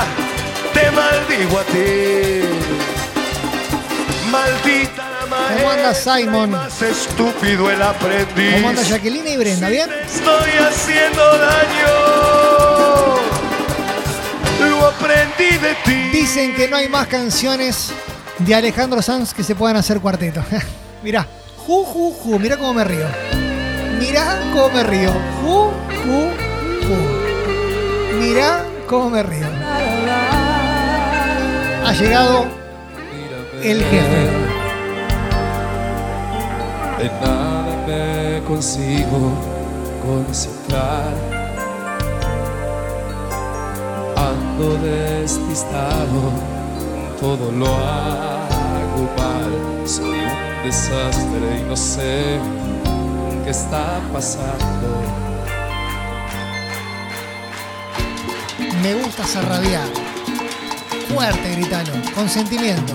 te 0.73 0.91
maldigo 0.91 1.59
a 1.59 1.63
ti. 1.63 2.94
Maldita 4.31 5.09
la 5.09 5.25
maestra, 5.27 5.55
¿Cómo 5.57 5.69
anda 5.71 5.93
Simon? 5.93 6.51
más 6.51 6.81
estúpido 6.81 7.69
el 7.71 7.81
aprendiz. 7.81 8.55
¿Cómo 8.55 8.69
anda 8.69 8.81
Jacqueline 8.83 9.27
y 9.27 9.37
Brenda? 9.37 9.69
¿Bien? 9.69 9.89
Estoy 10.05 10.51
haciendo 10.59 11.37
daño. 11.37 11.95
Lo 14.69 14.87
aprendí 14.87 15.57
de 15.57 15.75
ti. 15.85 16.09
Dicen 16.11 16.55
que 16.55 16.67
no 16.67 16.77
hay 16.77 16.89
más 16.89 17.07
canciones 17.07 17.91
de 18.39 18.55
Alejandro 18.55 19.01
Sanz 19.01 19.33
que 19.33 19.43
se 19.43 19.55
puedan 19.55 19.77
hacer 19.77 19.99
cuarteto. 19.99 20.43
mirá, 21.03 21.25
ju, 21.65 21.83
ju, 21.85 22.13
ju, 22.13 22.39
mirá 22.39 22.57
cómo 22.57 22.73
me 22.73 22.83
río. 22.83 23.07
Mirá 23.99 24.39
cómo 24.53 24.69
me 24.69 24.83
río. 24.83 25.11
Ju, 25.41 25.71
ju, 26.03 26.31
ju. 26.87 28.19
Mirá 28.19 28.63
cómo 28.87 29.09
me 29.09 29.23
río. 29.23 29.47
Ha 31.85 31.93
llegado 31.93 32.47
el 33.71 33.83
jefe. 33.83 34.27
En 36.99 37.11
nada 37.19 37.83
me 37.87 38.43
consigo 38.45 39.33
concentrar. 40.05 41.13
Ando 44.15 44.77
despistado, 44.77 46.31
todo 47.19 47.51
lo 47.51 47.65
hago 47.65 49.03
mal. 49.17 49.87
Soy 49.87 50.09
un 50.09 50.63
desastre 50.63 51.59
y 51.59 51.63
no 51.63 51.75
sé 51.75 52.39
qué 53.43 53.49
está 53.49 53.99
pasando. 54.13 55.01
Me 58.83 58.93
gusta 58.93 59.23
zarrabiar. 59.25 59.87
Fuerte, 61.11 61.51
gritalo, 61.55 61.93
con 62.13 62.29
sentimiento. 62.29 62.93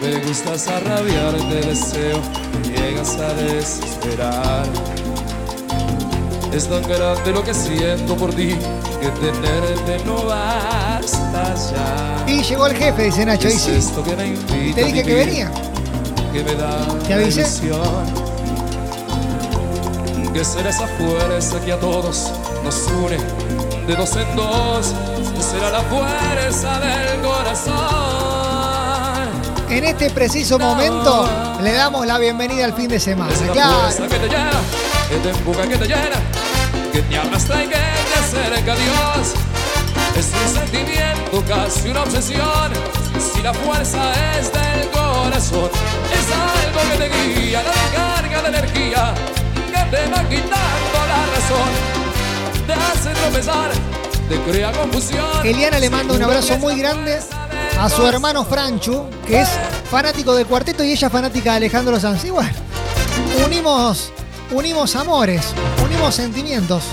Me 0.00 0.16
gustas 0.26 0.68
a 0.68 0.78
rabiar, 0.80 1.34
te 1.48 1.66
deseo, 1.66 2.20
me 2.62 2.68
llegas 2.76 3.16
a 3.16 3.32
desesperar. 3.34 4.66
Es 6.52 6.68
tan 6.68 6.82
grande 6.82 7.32
lo 7.32 7.42
que 7.42 7.52
siento 7.52 8.16
por 8.16 8.32
ti 8.34 8.56
que 9.00 9.08
tenerte 9.20 10.04
no 10.04 10.24
basta 10.24 11.54
ya. 11.70 12.24
Y 12.26 12.42
llegó 12.42 12.66
el 12.66 12.76
jefe, 12.76 13.04
dice 13.04 13.26
Nacho. 13.26 13.48
¿Qué 13.48 13.54
Y 13.54 13.56
es 13.56 13.62
sí, 13.62 13.70
esto 13.72 14.02
que 14.02 14.16
me 14.16 14.26
invita 14.28 14.76
te 14.76 14.82
a 14.82 14.86
dije 14.86 15.02
que 15.02 15.14
vivir, 15.14 15.26
venía. 15.26 15.50
Que 16.32 16.42
me 16.44 16.54
da 16.54 16.86
¿Te 17.06 17.14
avisé? 17.14 17.40
ilusión. 17.40 18.26
Que 20.32 20.44
será 20.44 20.70
esa 20.70 20.86
fuerza 20.86 21.60
que 21.64 21.72
a 21.72 21.80
todos 21.80 22.30
nos 22.62 22.76
une 22.88 23.16
de 23.86 23.96
dos 23.96 24.16
en 24.16 24.36
dos. 24.36 24.94
Será 25.40 25.70
la 25.70 25.80
fuerza 25.82 26.78
del 26.80 27.20
corazón. 27.22 28.35
En 29.68 29.84
este 29.84 30.10
preciso 30.10 30.58
momento 30.58 31.28
le 31.60 31.72
damos 31.72 32.06
la 32.06 32.18
bienvenida 32.18 32.64
al 32.64 32.72
fin 32.72 32.88
de 32.88 33.00
semana. 33.00 33.32
Claro. 33.52 33.88
que 34.08 34.18
te 34.18 34.28
llena, 34.28 34.50
que 35.08 35.16
te 35.16 35.30
empuja, 35.30 35.62
que 35.66 35.76
te 35.76 35.86
llena, 35.86 36.16
que 36.92 37.02
te 37.02 37.18
arrastra 37.18 37.64
y 37.64 37.66
que 37.66 37.74
te 37.74 38.18
acerca 38.18 38.72
a 38.72 38.76
Dios. 38.76 39.34
Es 40.16 40.30
un 40.44 40.54
sentimiento, 40.54 41.44
casi 41.48 41.88
una 41.88 42.02
obsesión. 42.04 42.72
Si 43.18 43.42
la 43.42 43.52
fuerza 43.52 44.12
es 44.38 44.52
del 44.52 44.88
corazón, 44.90 45.70
es 46.12 46.26
algo 46.32 46.90
que 46.92 47.08
te 47.08 47.40
guía, 47.40 47.62
la 47.62 47.98
carga 47.98 48.42
de 48.42 48.48
energía, 48.48 49.14
que 49.54 49.96
te 49.96 50.10
va 50.10 50.28
quitando 50.28 50.98
la 51.08 51.26
razón, 51.34 51.70
te 52.66 52.72
hace 52.72 53.20
tropezar, 53.20 53.70
te 54.28 54.50
crea 54.50 54.70
confusión. 54.72 55.44
Eliana 55.44 55.80
le 55.80 55.90
manda 55.90 56.14
un 56.14 56.22
abrazo 56.22 56.56
muy 56.58 56.78
grande 56.78 57.20
a 57.78 57.88
su 57.90 58.06
hermano 58.06 58.44
Franchu, 58.44 59.04
que 59.26 59.40
es 59.42 59.48
fanático 59.90 60.34
de 60.34 60.44
cuarteto 60.44 60.82
y 60.84 60.92
ella 60.92 61.10
fanática 61.10 61.52
de 61.52 61.56
Alejandro 61.58 61.98
Sanz. 62.00 62.24
Y 62.24 62.30
bueno, 62.30 62.50
unimos, 63.44 64.12
unimos 64.50 64.96
amores, 64.96 65.46
unimos 65.84 66.14
sentimientos. 66.14 66.84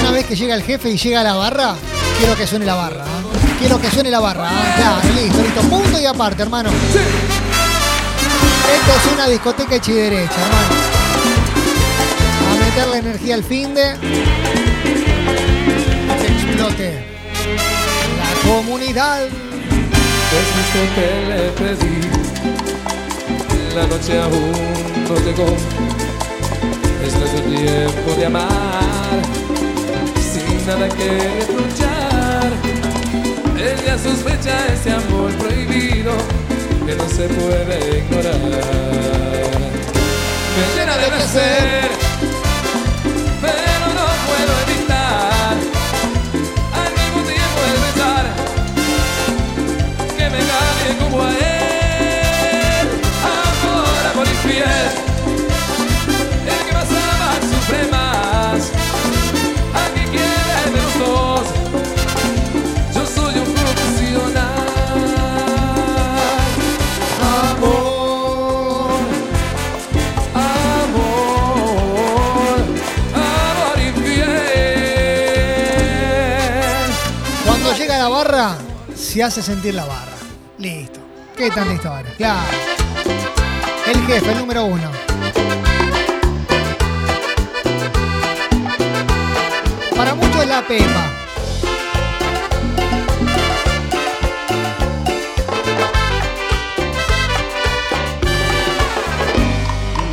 Una 0.00 0.10
vez 0.10 0.26
que 0.26 0.36
llega 0.36 0.54
el 0.54 0.62
jefe 0.62 0.90
y 0.90 0.96
llega 0.96 1.20
a 1.20 1.24
la 1.24 1.34
barra, 1.34 1.74
quiero 2.18 2.36
que 2.36 2.46
suene 2.46 2.66
la 2.66 2.74
barra. 2.74 3.04
¿ah? 3.04 3.58
Quiero 3.58 3.80
que 3.80 3.90
suene 3.90 4.10
la 4.10 4.20
barra. 4.20 4.48
¿ah? 4.48 4.74
Claro, 4.76 5.14
listo, 5.14 5.42
listo. 5.42 5.60
Punto 5.62 5.98
y 6.00 6.04
aparte, 6.04 6.42
hermano. 6.42 6.70
Esto 8.74 8.92
es 8.96 9.12
una 9.12 9.26
discoteca 9.28 9.76
hecha 9.76 9.90
y 9.90 9.94
derecha, 9.94 10.34
hermano. 10.34 10.74
A 12.50 12.64
meterle 12.64 12.98
energía 12.98 13.34
al 13.34 13.44
fin 13.44 13.74
de. 13.74 13.92
Explote. 16.26 17.13
Comunidad. 18.46 19.26
Es 19.26 20.48
que 20.94 21.08
le 21.28 21.40
pedí, 21.52 22.00
la 23.74 23.86
noche 23.86 24.20
aún 24.20 24.52
no 25.08 25.14
llegó. 25.24 25.50
Es 27.06 27.12
nuestro 27.16 27.40
tiempo 27.42 28.08
de 28.18 28.26
amar, 28.26 29.22
sin 30.20 30.66
nada 30.66 30.88
que 30.88 31.08
reprochar. 31.38 32.50
Ella 33.56 33.94
sospecha 33.98 34.54
ese 34.72 34.90
amor 34.92 35.30
prohibido 35.34 36.12
que 36.84 36.94
no 36.96 37.08
se 37.08 37.28
puede 37.28 37.98
ignorar. 37.98 38.34
Me 40.56 40.64
llena 40.76 40.96
de 40.96 41.06
placer, 41.06 41.90
pero 43.40 43.86
no 43.94 44.06
puedo 44.26 44.52
evitar 44.66 45.03
como 51.14 51.26
a 51.26 51.30
él. 51.32 52.88
Amor, 53.22 54.06
amor 54.12 54.26
infiel. 54.26 54.90
El 56.46 56.60
que 56.66 56.72
más 56.72 56.88
ama 56.90 57.30
sufre 57.50 57.82
más. 57.90 58.60
Aquí 59.82 60.02
quiere 60.10 60.70
de 60.74 60.80
los 60.82 60.94
dos. 60.98 61.44
Yo 62.94 63.02
soy 63.06 63.34
un 63.38 63.48
profesional. 63.54 64.68
Amor, 67.52 69.00
amor, 70.84 71.44
amor 73.14 73.76
infiel. 73.86 74.24
Cuando 77.46 77.68
llega 77.76 77.98
la 77.98 78.08
barra, 78.08 78.56
se 78.96 79.22
hace 79.22 79.42
sentir 79.42 79.74
la 79.74 79.84
barra. 79.84 80.13
¿Qué 81.44 81.50
tanta 81.50 81.74
historia? 81.74 82.10
Claro. 82.16 82.40
El 83.86 84.06
jefe, 84.06 84.32
el 84.32 84.38
número 84.38 84.64
uno. 84.64 84.90
Para 89.94 90.14
muchos 90.14 90.40
es 90.40 90.48
la 90.48 90.62
Pepa. 90.66 91.10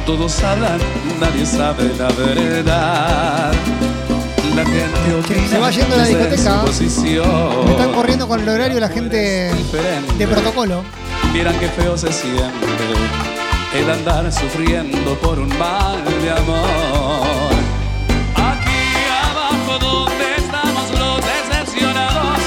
Todos 0.06 0.44
hablan, 0.44 0.80
nadie 1.22 1.46
sabe 1.46 1.94
la 1.98 2.10
verdad. 2.10 3.54
La 4.54 4.66
gente 4.66 5.14
opina 5.18 5.48
se 5.48 5.60
va 5.60 5.72
yendo 5.72 5.96
a 5.96 5.98
la 5.98 6.06
discoteca. 6.08 6.64
Me 7.64 7.72
están 7.72 7.94
corriendo 7.94 8.28
con 8.28 8.42
el 8.42 8.50
horario 8.50 8.82
la 8.82 8.90
gente 8.90 9.50
de 10.18 10.28
protocolo. 10.28 10.84
Vieran 11.34 11.58
qué 11.60 11.70
feo 11.70 11.98
se 11.98 12.12
siente 12.12 12.68
el 13.74 13.90
andar 13.90 14.30
sufriendo 14.34 15.16
por 15.20 15.40
un 15.40 15.48
mal 15.58 16.04
de 16.04 16.30
amor. 16.30 17.52
Aquí 18.36 18.84
abajo 19.30 19.80
donde 19.80 20.36
estamos 20.36 20.92
los 21.00 21.22
decepcionados, 21.22 22.38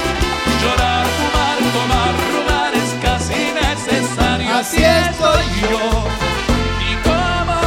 llorar, 0.61 1.07
fumar, 1.17 1.57
tomar, 1.73 2.13
robar 2.31 2.73
es 2.75 2.93
casi 3.01 3.51
necesario. 3.53 4.53
Así 4.55 4.83
estoy 4.83 5.45
yo. 5.61 6.03
Y 6.79 6.95
cómo 7.03 7.57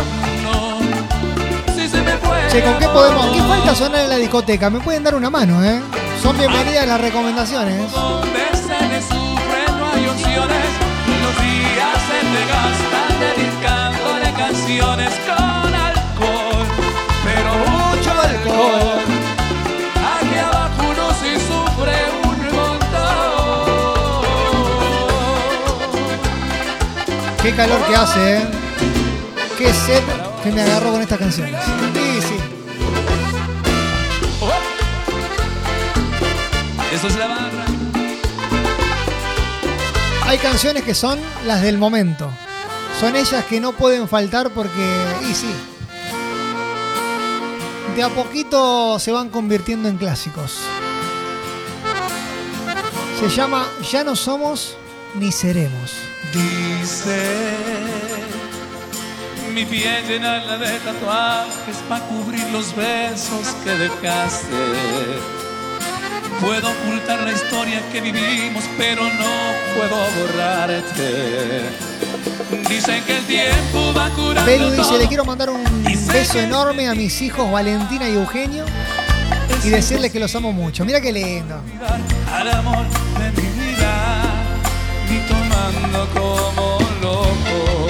no, 0.45 1.75
si 1.75 1.89
se 1.89 2.01
me 2.01 2.13
fue. 2.19 2.39
Che, 2.49 2.63
¿con 2.63 2.79
qué 2.79 2.89
podemos? 2.89 3.27
¿Qué 3.35 3.43
falta 3.43 3.75
sonar 3.75 4.05
en 4.05 4.11
la 4.11 4.17
discoteca? 4.17 4.71
Me 4.71 4.79
pueden 4.79 5.03
dar 5.03 5.17
una 5.17 5.31
mano, 5.31 5.65
¿eh? 5.65 5.81
Son 6.23 6.39
bienvenidas 6.39 6.87
las 6.87 7.01
recomendaciones. 7.01 7.91
Te 12.33 12.43
gastan 12.53 13.13
dedicándole 13.21 14.29
canciones 14.37 15.13
con 15.27 15.75
alcohol, 15.75 16.67
pero 17.25 17.51
mucho 17.67 18.11
alcohol. 18.11 19.01
Aquí 20.15 20.37
abajo 20.39 20.81
uno 20.91 21.07
sí 21.21 21.33
sufre 21.49 21.97
un 22.29 22.39
montón. 22.57 24.23
Qué 27.43 27.51
calor 27.55 27.81
que 27.87 27.95
hace, 27.97 28.21
¿eh? 28.37 28.43
Qué 29.57 29.73
sed 29.73 30.03
que 30.43 30.51
me 30.53 30.63
agarró 30.63 30.93
con 30.93 31.01
estas 31.03 31.19
canciones. 31.19 31.61
Hay 40.29 40.37
canciones 40.37 40.83
que 40.83 40.95
son 40.95 41.19
las 41.47 41.63
del 41.63 41.79
momento. 41.79 42.31
Son 43.01 43.17
ellas 43.17 43.47
que 43.47 43.61
no 43.61 43.73
pueden 43.73 44.07
faltar 44.11 44.51
porque, 44.51 44.87
y 45.23 45.33
sí, 45.33 45.51
de 47.97 48.03
a 48.03 48.11
poquito 48.11 48.99
se 48.99 49.11
van 49.11 49.31
convirtiendo 49.31 49.89
en 49.89 49.97
clásicos. 49.97 50.59
Se 53.19 53.31
llama 53.31 53.67
Ya 53.91 54.05
no 54.05 54.15
somos 54.15 54.77
ni 55.15 55.33
seremos. 55.33 55.95
Dice 56.35 57.89
mi 59.55 59.65
piel 59.65 60.07
llenarla 60.07 60.59
de 60.59 60.79
tatuajes 60.81 61.77
para 61.89 62.05
cubrir 62.05 62.47
los 62.51 62.77
besos 62.77 63.49
que 63.65 63.71
dejaste. 63.71 65.38
Puedo 66.41 66.71
ocultar 66.71 67.21
la 67.23 67.33
historia 67.33 67.83
que 67.91 68.01
vivimos, 68.01 68.65
pero 68.77 69.03
no 69.03 69.31
puedo 69.77 69.97
borrarte. 70.17 71.63
Dicen 72.69 73.03
que 73.05 73.17
el 73.17 73.25
tiempo 73.25 73.93
va 73.97 74.09
curando 74.11 74.45
Belu 74.45 74.71
dice, 74.71 74.99
le 74.99 75.09
quiero 75.09 75.25
mandar 75.25 75.51
un 75.51 75.65
beso 76.13 76.39
enorme 76.39 76.89
a 76.89 76.95
mis 76.95 77.21
hijos 77.21 77.51
Valentina 77.51 78.09
y 78.09 78.15
Eugenio 78.15 78.65
y 79.65 79.69
decirles 79.71 80.13
que 80.13 80.21
los 80.21 80.35
amo 80.37 80.53
mucho. 80.53 80.85
Mira 80.85 81.01
qué 81.01 81.13
lindo. 81.13 81.61
al 82.33 82.51
amor 82.51 82.87
de 83.19 83.43
mi 83.43 83.49
vida, 83.49 84.23
ni 85.11 85.19
tomando 85.21 86.09
como 86.15 86.79
loco, 87.03 87.88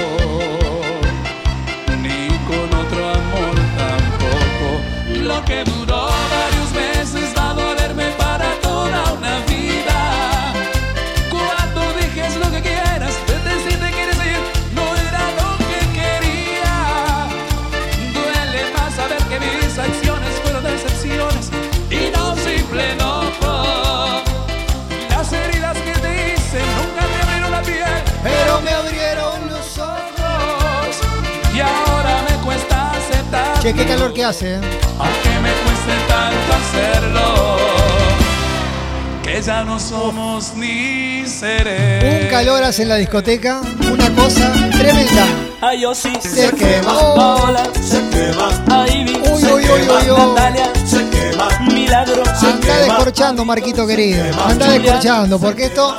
Aunque 34.41 35.31
me 35.43 35.51
cueste 35.51 35.95
tanto 36.07 36.53
hacerlo, 36.55 37.57
que 39.25 39.43
ya 39.43 39.65
no 39.65 39.81
somos 39.81 40.55
ni 40.55 41.27
seremos. 41.27 42.23
Un 42.25 42.31
calor 42.31 42.63
hace 42.63 42.83
en 42.83 42.89
la 42.89 42.97
discoteca, 42.97 43.61
una 43.93 44.09
cosa 44.15 44.53
tremenda. 44.79 45.27
Ay, 45.61 45.81
yo 45.81 45.93
sí 45.93 46.13
Se 46.21 46.53
quema. 46.53 46.95
Paola 47.17 47.65
se 47.83 48.01
quema. 48.11 48.65
Ay, 48.71 49.05
vi 49.05 49.17
Uy, 49.29 49.41
se 49.41 49.53
uy, 49.55 49.63
uy, 49.65 49.81
quema. 49.81 49.95
uy, 49.99 50.11
uy. 50.11 50.17
Natalia 50.19 50.73
se 50.87 51.09
quema. 51.11 51.49
Milagro 51.73 52.23
Anda 52.23 52.79
descorchando, 52.79 53.45
Marquito 53.45 53.89
querido. 53.89 54.23
Anda 54.47 54.71
descorchando, 54.71 55.41
porque 55.41 55.65
esto 55.65 55.99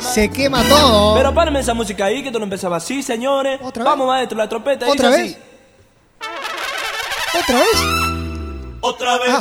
se 0.00 0.28
quema 0.30 0.62
todo. 0.62 1.16
Pero 1.16 1.34
párame 1.34 1.58
esa 1.58 1.74
música 1.74 2.04
ahí 2.04 2.22
que 2.22 2.28
esto 2.28 2.38
no 2.38 2.44
empezaba 2.44 2.76
así, 2.76 3.02
señores. 3.02 3.58
Vamos, 3.74 4.06
maestro, 4.06 4.38
la 4.38 4.48
trompeta. 4.48 4.86
¿Otra 4.88 5.10
vez? 5.10 5.36
¿Otra 7.34 7.58
vez? 7.58 7.76
Otra 8.80 9.18
vez. 9.18 9.34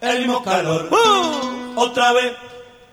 El 0.00 0.18
mismo 0.20 0.42
calor. 0.42 0.88
Otra 1.76 2.12
vez. 2.12 2.32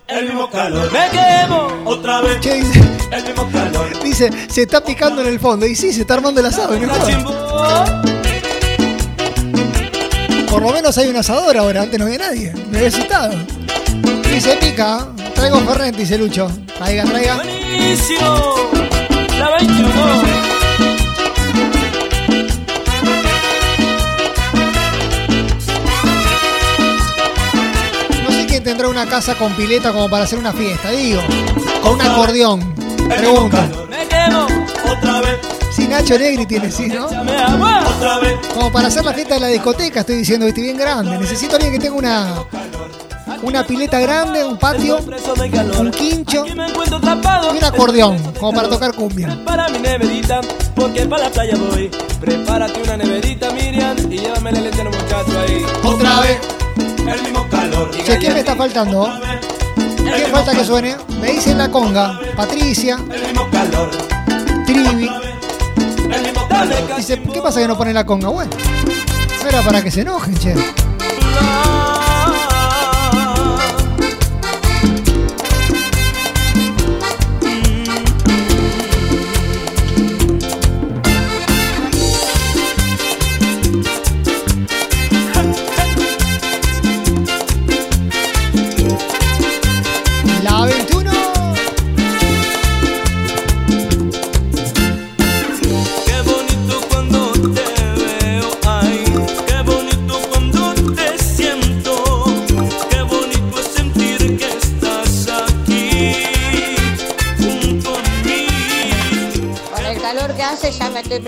El 0.08 0.26
mismo 0.26 0.50
calor. 0.50 0.92
¡Me 0.92 1.08
quemo! 1.10 1.68
Otra 1.84 2.20
vez. 2.20 2.38
¿Qué 2.40 2.54
dice? 2.54 2.80
El 3.10 3.24
mismo 3.24 3.50
calor. 3.50 4.02
Dice, 4.02 4.30
se 4.48 4.62
está 4.62 4.84
picando 4.84 5.22
en 5.22 5.28
el 5.28 5.40
fondo. 5.40 5.66
Y 5.66 5.74
sí, 5.74 5.92
se 5.92 6.02
está 6.02 6.14
armando 6.14 6.40
el 6.40 6.46
asado. 6.46 6.78
no. 6.78 6.86
Por 10.48 10.62
lo 10.62 10.72
menos 10.72 10.96
hay 10.98 11.08
un 11.08 11.16
asador 11.16 11.56
ahora. 11.56 11.82
Antes 11.82 11.98
no 11.98 12.04
había 12.06 12.18
nadie. 12.18 12.52
Me 12.70 12.78
había 12.78 12.88
asustado. 12.88 13.34
Y 14.34 14.40
se 14.40 14.56
pica. 14.56 15.08
Traigo 15.34 15.60
Fernet, 15.60 15.96
dice 15.96 16.18
Lucho. 16.18 16.50
Traiga, 16.78 17.04
traiga. 17.04 17.36
Buenísimo. 17.36 18.70
La 19.38 19.50
21. 19.58 20.35
Tendrá 28.66 28.88
una 28.88 29.06
casa 29.06 29.36
con 29.36 29.54
pileta 29.54 29.92
como 29.92 30.10
para 30.10 30.24
hacer 30.24 30.40
una 30.40 30.52
fiesta. 30.52 30.90
Digo, 30.90 31.22
con 31.84 31.92
un 31.92 32.00
acordeón. 32.00 32.74
Pregunta. 33.08 33.68
Otra 34.84 35.20
vez. 35.20 35.88
Nacho 35.88 36.18
Negri 36.18 36.46
tiene, 36.46 36.72
sí, 36.72 36.88
¿no? 36.88 37.06
Otra 37.06 38.18
vez. 38.18 38.34
Como 38.52 38.72
para 38.72 38.88
hacer 38.88 39.04
la 39.04 39.14
fiesta 39.14 39.34
de 39.34 39.40
la 39.40 39.46
discoteca, 39.46 40.00
estoy 40.00 40.16
diciendo, 40.16 40.46
viste, 40.46 40.62
bien 40.62 40.76
grande. 40.76 41.16
Necesito 41.16 41.52
a 41.52 41.56
alguien 41.56 41.74
que 41.74 41.78
tenga 41.78 41.94
una, 41.94 42.44
una 43.42 43.64
pileta 43.64 44.00
grande, 44.00 44.42
un 44.42 44.58
patio, 44.58 44.98
un 45.78 45.90
quincho 45.92 46.44
y 46.44 46.50
un 46.50 47.64
acordeón, 47.64 48.18
como 48.40 48.52
para 48.52 48.68
tocar 48.68 48.94
cumbia. 48.94 49.44
Para 49.44 49.68
mi 49.68 49.78
neverita, 49.78 50.40
porque 50.74 51.06
para 51.06 51.24
la 51.24 51.30
playa 51.30 51.54
voy. 51.56 51.88
Prepárate 52.20 52.82
una 52.82 52.96
neverita, 52.96 53.52
Miriam, 53.52 53.96
y 54.10 54.18
llévame 54.18 54.50
la 54.50 54.60
leche 54.60 54.80
a 54.80 54.84
los 54.84 54.96
muchachos 54.96 55.36
ahí. 55.36 55.64
Otra 55.84 56.20
vez. 56.20 56.55
El 57.06 57.22
mismo 57.22 57.48
calor. 57.48 57.90
Che, 57.90 58.18
¿quién 58.18 58.32
me 58.34 58.40
está 58.40 58.54
faltando? 58.56 59.08
¿Quién 59.96 60.30
falta 60.30 60.52
que 60.52 60.64
suene? 60.64 60.96
Me 61.20 61.32
dicen 61.32 61.58
la 61.58 61.70
conga. 61.70 62.18
Patricia, 62.36 62.98
El 63.12 63.22
mismo 63.22 63.48
calor. 63.50 63.90
Trivi. 64.66 65.08
El 66.12 66.22
mismo 66.22 66.48
calor. 66.48 66.96
Dice, 66.96 67.20
¿qué 67.22 67.40
pasa 67.42 67.60
que 67.60 67.68
no 67.68 67.76
pone 67.76 67.92
la 67.92 68.04
conga? 68.04 68.28
Bueno, 68.28 68.50
no 69.42 69.48
era 69.48 69.62
para 69.62 69.82
que 69.82 69.90
se 69.90 70.02
enojen, 70.02 70.36
che. 70.36 70.54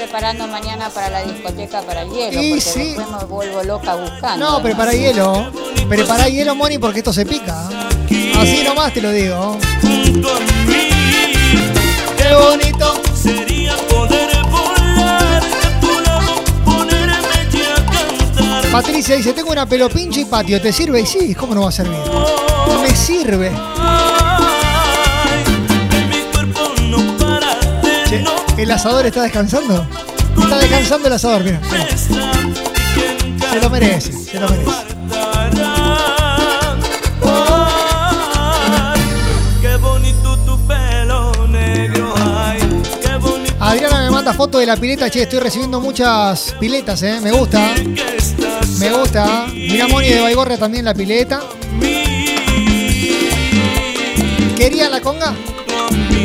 Preparando 0.09 0.47
mañana 0.47 0.89
para 0.89 1.11
la 1.11 1.23
discoteca 1.23 1.83
para 1.83 2.01
el 2.01 2.11
hielo, 2.11 2.43
Y 2.43 2.49
porque 2.51 2.61
sí. 2.63 2.81
después 2.81 3.09
me 3.11 3.25
vuelvo 3.27 3.63
loca 3.63 3.95
buscando. 3.95 4.51
No, 4.53 4.63
prepara 4.63 4.93
hielo. 4.93 5.53
Prepara 5.87 6.29
hielo, 6.31 6.55
Moni, 6.55 6.79
porque 6.79 7.01
esto 7.01 7.13
se 7.13 7.27
pica. 7.27 7.69
Así 8.39 8.63
nomás 8.65 8.95
te 8.95 9.03
lo 9.03 9.11
digo. 9.13 9.59
Qué 12.17 12.35
bonito 12.35 13.03
sería 13.15 13.77
poder 13.77 14.31
volar 14.51 15.43
a 15.43 15.81
tu 15.81 16.01
lado, 16.01 16.43
ponerme 16.65 17.49
ya 17.53 17.75
a 17.75 17.85
cantar. 17.85 18.73
Patricia 18.73 19.15
dice, 19.15 19.35
tengo 19.35 19.51
una 19.53 19.67
pelo 19.67 19.91
pinche 19.91 20.21
y 20.21 20.25
patio, 20.25 20.59
¿te 20.59 20.73
sirve? 20.73 21.03
Y 21.03 21.07
sí, 21.07 21.35
¿cómo 21.35 21.55
no 21.55 21.63
va 21.63 21.69
a 21.69 21.73
servir? 21.73 21.99
Me 22.83 22.97
sirve. 22.97 23.53
¿El 28.59 28.71
asador 28.73 29.07
está 29.07 29.23
descansando? 29.23 29.87
Está 30.37 30.59
descansando 30.59 31.07
el 31.07 31.15
asador, 31.15 31.45
mira. 31.45 31.61
Se 33.53 33.61
lo 33.61 33.71
merece, 33.71 34.13
se 34.13 34.41
lo 34.41 34.49
merece. 34.49 34.71
Adriana 43.61 44.01
me 44.01 44.11
manda 44.11 44.33
foto 44.35 44.59
de 44.59 44.67
la 44.67 44.77
pileta, 44.77 45.09
che, 45.09 45.23
estoy 45.23 45.39
recibiendo 45.39 45.81
muchas 45.81 46.57
piletas, 46.59 47.01
eh. 47.05 47.21
Me 47.23 47.31
gusta. 47.31 47.75
Me 48.81 48.91
gusta. 48.91 49.47
Mira 49.53 49.87
Moni 49.87 50.09
de 50.09 50.21
Baigorria 50.21 50.59
también 50.59 50.85
la 50.85 50.95
pileta. 50.95 51.43
¿Querían 54.57 54.91
la 54.91 55.01
conga? 55.01 55.33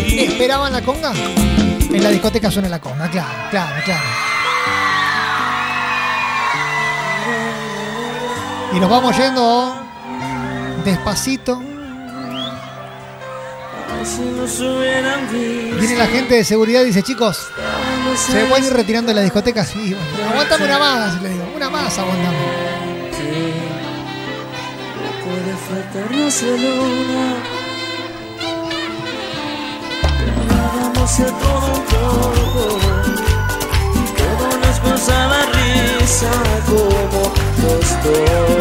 ¿Esperaban 0.08 0.74
la 0.74 0.82
conga? 0.82 1.14
En 1.94 2.04
la 2.04 2.10
discoteca 2.10 2.50
suena 2.50 2.70
la 2.70 2.82
conga, 2.82 3.08
claro, 3.10 3.30
claro, 3.52 3.76
claro. 3.86 4.04
Y 8.74 8.80
nos 8.80 8.90
vamos 8.90 9.16
yendo 9.16 9.76
despacito. 10.84 11.62
Viene 15.80 15.96
la 15.96 16.08
gente 16.08 16.36
de 16.36 16.44
seguridad 16.44 16.82
y 16.82 16.86
dice, 16.86 17.04
chicos, 17.04 17.48
se 18.18 18.46
pueden 18.46 18.66
ir 18.66 18.74
retirando 18.74 19.10
de 19.10 19.16
la 19.16 19.22
discoteca. 19.22 19.64
Sí, 19.64 19.94
bueno, 19.94 20.32
aguantame 20.32 20.66
una 20.66 20.80
más, 20.80 21.22
le 21.22 21.30
digo, 21.30 21.46
una 21.56 21.70
más 21.70 21.98
aguantame. 22.00 22.38
A 31.04 31.06
todo 31.06 31.68
un 31.68 31.84
poco. 31.84 32.80
Todo 34.18 34.48
nos 34.58 34.80
causaba 34.80 35.38
risa 35.52 36.32
como 36.66 37.24
los 37.62 37.88
dos. 38.04 38.54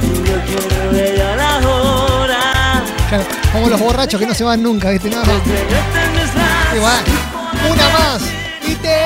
Y 0.00 0.04
yo 0.24 0.36
quiero 0.46 0.90
ver 0.90 1.20
a 1.20 1.36
la 1.36 1.50
hora. 1.68 2.42
Claro, 3.10 3.24
como 3.52 3.68
los 3.68 3.78
borrachos 3.78 4.18
que 4.18 4.26
no 4.26 4.32
se 4.32 4.44
van 4.44 4.62
nunca, 4.62 4.88
¿viste? 4.88 5.10
Nada 5.10 5.26
más. 5.26 5.42
Bueno, 6.72 7.04
una 7.70 7.88
más. 7.90 8.22
Y 8.66 8.74
te 8.76 9.03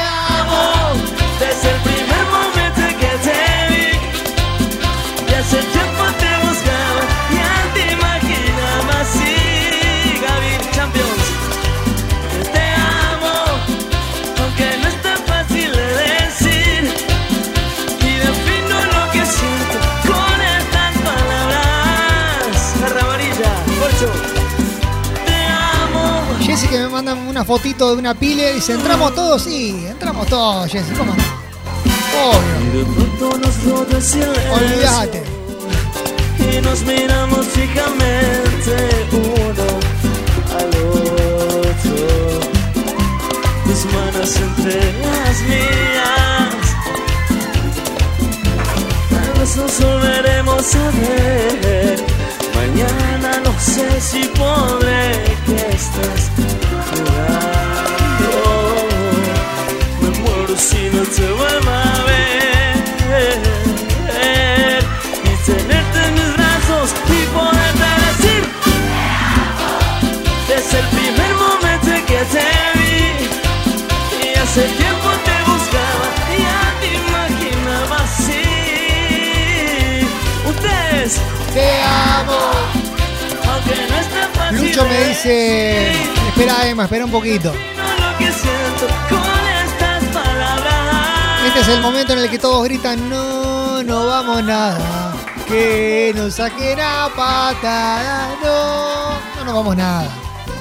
una 27.39 27.45
fotito 27.45 27.93
de 27.93 27.99
una 27.99 28.15
pile. 28.15 28.55
Dice, 28.55 28.73
¿entramos 28.73 29.15
todos? 29.15 29.43
Sí, 29.43 29.87
entramos 29.89 30.27
todos, 30.27 30.69
Jessy. 30.69 30.93
¿Cómo 30.95 31.15
no? 31.15 31.23
Obvio. 32.21 32.81
Y. 32.81 34.23
Olvídate. 34.51 35.23
y 36.53 36.61
nos 36.61 36.83
miramos 36.83 37.47
fijamente 37.47 39.07
uno 39.13 39.69
al 40.59 40.69
otro. 40.91 42.41
Tus 43.65 43.85
manos 43.93 44.37
entre 44.37 44.75
las 45.01 45.41
mías. 45.43 46.67
Tal 49.11 49.33
vez 49.39 49.57
nos 49.57 49.81
volveremos 49.81 50.75
a 50.75 50.91
ver. 50.91 52.05
Mañana 52.53 53.41
no 53.45 53.53
sé 53.61 54.01
si 54.01 54.25
podré 54.25 54.78
te 81.55 81.83
amo 81.83 82.39
aunque 83.51 83.75
no 83.89 83.97
es 83.97 84.09
tan 84.09 84.33
fácil 84.35 84.69
Lucho 84.69 84.85
me 84.87 85.05
dice, 85.05 85.93
espera 86.29 86.69
Emma, 86.69 86.85
espera 86.85 87.05
un 87.05 87.11
poquito. 87.11 87.53
lo 87.53 88.19
que 88.19 88.33
siento 88.33 88.87
con 89.09 89.21
estas 89.65 90.05
palabras 90.13 91.47
Este 91.47 91.61
es 91.61 91.69
el 91.69 91.81
momento 91.81 92.13
en 92.13 92.19
el 92.21 92.31
que 92.31 92.39
todos 92.39 92.65
gritan, 92.65 93.09
no, 93.09 93.83
no 93.83 94.07
vamos 94.07 94.45
nada. 94.45 95.15
Que 95.47 96.13
nos 96.15 96.35
saquen 96.35 96.79
a 96.79 97.09
patada, 97.17 98.37
no, 98.43 99.39
no 99.39 99.45
nos 99.45 99.55
vamos 99.55 99.77
nada. 99.77 100.09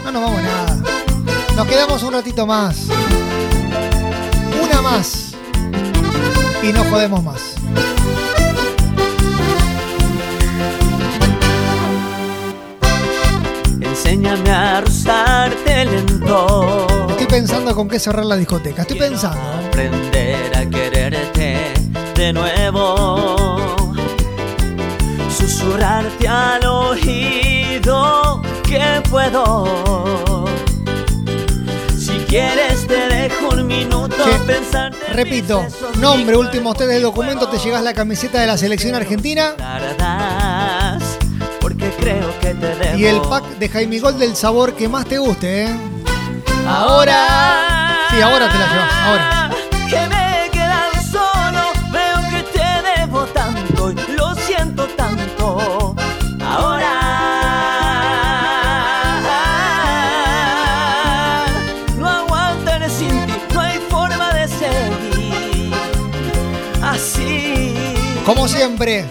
No 0.05 0.11
nos 0.13 0.21
vamos 0.21 0.41
nada. 0.41 0.77
Nos 1.57 1.67
quedamos 1.67 2.03
un 2.03 2.13
ratito 2.13 2.47
más. 2.47 2.87
Una 4.63 4.81
más. 4.81 5.33
Y 6.63 6.71
no 6.71 6.85
jodemos 6.85 7.21
más. 7.21 7.56
Enséñame 14.07 14.49
a 14.51 14.79
rozarte 14.79 15.83
lento. 15.83 16.87
Estoy 17.09 17.27
pensando 17.27 17.75
con 17.75 17.89
qué 17.89 17.99
cerrar 17.99 18.25
la 18.25 18.37
discoteca. 18.37 18.83
Estoy 18.83 18.97
pensando. 18.97 19.37
Aprender 19.67 20.55
a 20.55 20.65
quererte 20.65 21.73
de 22.15 22.31
nuevo. 22.31 23.25
Susurrarte 25.29 26.25
al 26.25 26.65
oído 26.65 28.41
que 28.63 29.03
puedo. 29.09 30.45
Si 31.99 32.13
quieres 32.29 32.87
te 32.87 33.09
dejo 33.09 33.49
un 33.55 33.67
minuto 33.67 34.15
pensar. 34.45 34.93
Repito, 35.11 35.65
nombre, 35.99 36.37
último 36.37 36.71
usted 36.71 36.87
del 36.87 37.01
documento, 37.01 37.49
te 37.49 37.57
llegas 37.57 37.83
la 37.83 37.93
camiseta 37.93 38.39
de 38.39 38.47
la 38.47 38.57
selección 38.57 38.95
argentina 38.95 39.55
Tardas, 39.57 39.97
porque 39.97 40.56
creo 42.07 42.39
que 42.39 42.53
te 42.53 42.75
debo. 42.75 42.97
y 42.97 43.05
el 43.05 43.21
pack 43.21 43.43
de 43.59 43.69
Jaime 43.69 43.99
Gold 43.99 44.17
del 44.17 44.35
sabor 44.35 44.73
que 44.73 44.87
más 44.87 45.05
te 45.05 45.17
guste, 45.17 45.65
¿eh? 45.65 45.75
Ahora. 46.65 48.07
Sí, 48.11 48.21
ahora 48.21 48.49
te 48.49 48.57
la 48.57 48.67
llevas, 48.71 48.93
ahora. 48.93 49.49
Que 49.89 50.07
me 50.07 50.45
he 50.45 50.49
quedado 50.49 50.93
solo, 51.11 51.61
veo 51.91 52.29
que 52.31 52.43
te 52.57 52.99
debo 53.01 53.25
tanto 53.25 53.91
y 53.91 54.11
lo 54.13 54.35
siento 54.35 54.85
tanto. 54.95 55.95
Ahora 56.41 56.93
no 61.97 62.07
aguantaré 62.07 62.89
sin 62.89 63.25
ti, 63.25 63.33
no 63.53 63.59
hay 63.59 63.79
forma 63.89 64.33
de 64.33 64.47
seguir 64.47 65.73
así. 66.81 67.73
Como 68.25 68.47
siempre, 68.47 69.05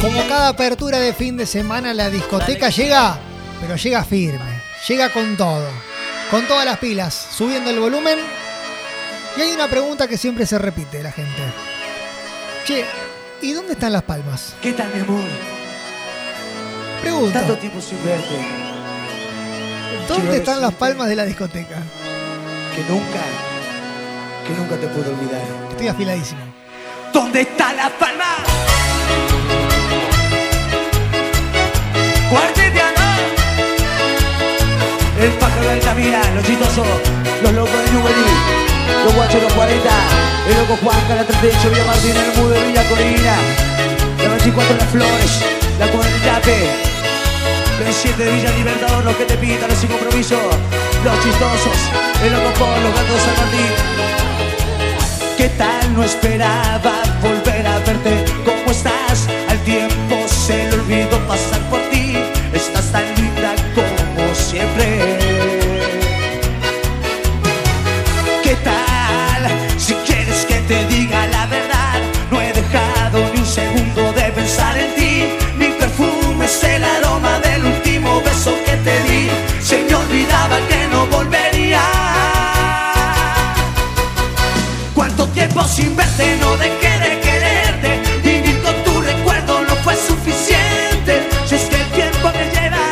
como 0.00 0.26
cada 0.28 0.48
apertura 0.48 0.98
de 0.98 1.12
fin 1.12 1.36
de 1.36 1.46
semana, 1.46 1.94
la 1.94 2.10
discoteca 2.10 2.68
llega, 2.70 3.18
pero 3.60 3.76
llega 3.76 4.04
firme, 4.04 4.62
llega 4.88 5.12
con 5.12 5.36
todo, 5.36 5.68
con 6.30 6.46
todas 6.46 6.64
las 6.64 6.78
pilas, 6.78 7.14
subiendo 7.14 7.70
el 7.70 7.78
volumen. 7.78 8.18
Y 9.36 9.40
hay 9.40 9.52
una 9.52 9.68
pregunta 9.68 10.08
que 10.08 10.16
siempre 10.16 10.46
se 10.46 10.58
repite 10.58 11.02
la 11.02 11.12
gente. 11.12 11.42
Che, 12.64 12.84
¿y 13.42 13.52
dónde 13.52 13.74
están 13.74 13.92
las 13.92 14.02
palmas? 14.02 14.54
¿Qué 14.62 14.72
tal, 14.72 14.92
mi 14.94 15.00
amor? 15.00 15.24
Pregunta. 17.02 17.40
Tanto 17.40 17.56
tiempo 17.58 17.80
sin 17.80 18.02
verte. 18.04 18.34
¿Dónde 20.08 20.36
están 20.36 20.60
las 20.60 20.74
palmas 20.74 21.08
de 21.08 21.16
la 21.16 21.24
discoteca? 21.24 21.82
que 22.76 22.82
nunca, 22.92 23.22
que 24.46 24.52
nunca 24.52 24.76
te 24.76 24.86
puedo 24.88 25.10
olvidar. 25.10 25.40
Estoy 25.70 25.88
afiladísimo. 25.88 26.42
¿Dónde 27.10 27.40
está 27.40 27.72
la 27.72 27.88
palma? 27.98 28.75
El 35.18 35.32
pájaro 35.32 35.68
de 35.70 35.78
Camila, 35.80 36.20
los 36.34 36.44
chistosos, 36.44 36.86
los 37.42 37.52
locos 37.52 37.72
de 37.72 37.90
Newbery, 37.90 38.26
los 39.04 39.14
guachos 39.14 39.34
de 39.34 39.40
los 39.42 39.52
40, 39.54 39.90
el 40.48 40.56
loco 40.58 40.78
Juan, 40.82 40.96
la 41.08 41.24
38, 41.24 41.70
Villa 41.70 41.84
Martín, 41.84 42.14
el 42.16 42.42
Mudo, 42.42 42.54
Villa 42.66 42.88
Corina, 42.88 43.34
la 44.22 44.28
24 44.28 44.76
Las 44.76 44.88
Flores, 44.90 45.40
la 45.78 45.86
Cuba 45.88 46.04
del 46.04 46.22
Yape, 46.22 46.70
el 47.86 47.94
7 47.94 48.24
de 48.24 48.30
Villa 48.30 48.50
Libertador, 48.52 49.04
los 49.04 49.16
que 49.16 49.24
te 49.24 49.36
pintan 49.38 49.70
los 49.70 49.78
sin 49.78 49.88
compromiso, 49.88 50.36
los 51.02 51.24
chistosos, 51.24 51.78
el 52.22 52.32
loco 52.32 52.50
Paul, 52.58 52.82
los 52.84 52.92
gatos 52.94 53.14
de 53.16 53.20
San 53.24 53.36
Martín. 53.40 53.72
¿Qué 55.38 55.48
tal? 55.50 55.94
No 55.94 56.04
esperaba 56.04 57.02
volver 57.22 57.66
a 57.66 57.78
verte. 57.78 58.24
¿Cómo 58.44 58.55
sin 85.66 85.96
verte 85.96 86.36
no 86.40 86.56
dejé 86.56 86.98
de 86.98 87.20
quererte 87.20 88.00
Vivir 88.22 88.60
con 88.62 88.74
tu 88.84 89.00
recuerdo 89.00 89.62
no 89.62 89.76
fue 89.76 89.94
suficiente. 89.96 91.28
Si 91.46 91.54
es 91.54 91.64
que 91.64 91.76
el 91.76 91.86
tiempo 91.90 92.30
me 92.32 92.44
lleva 92.54 92.86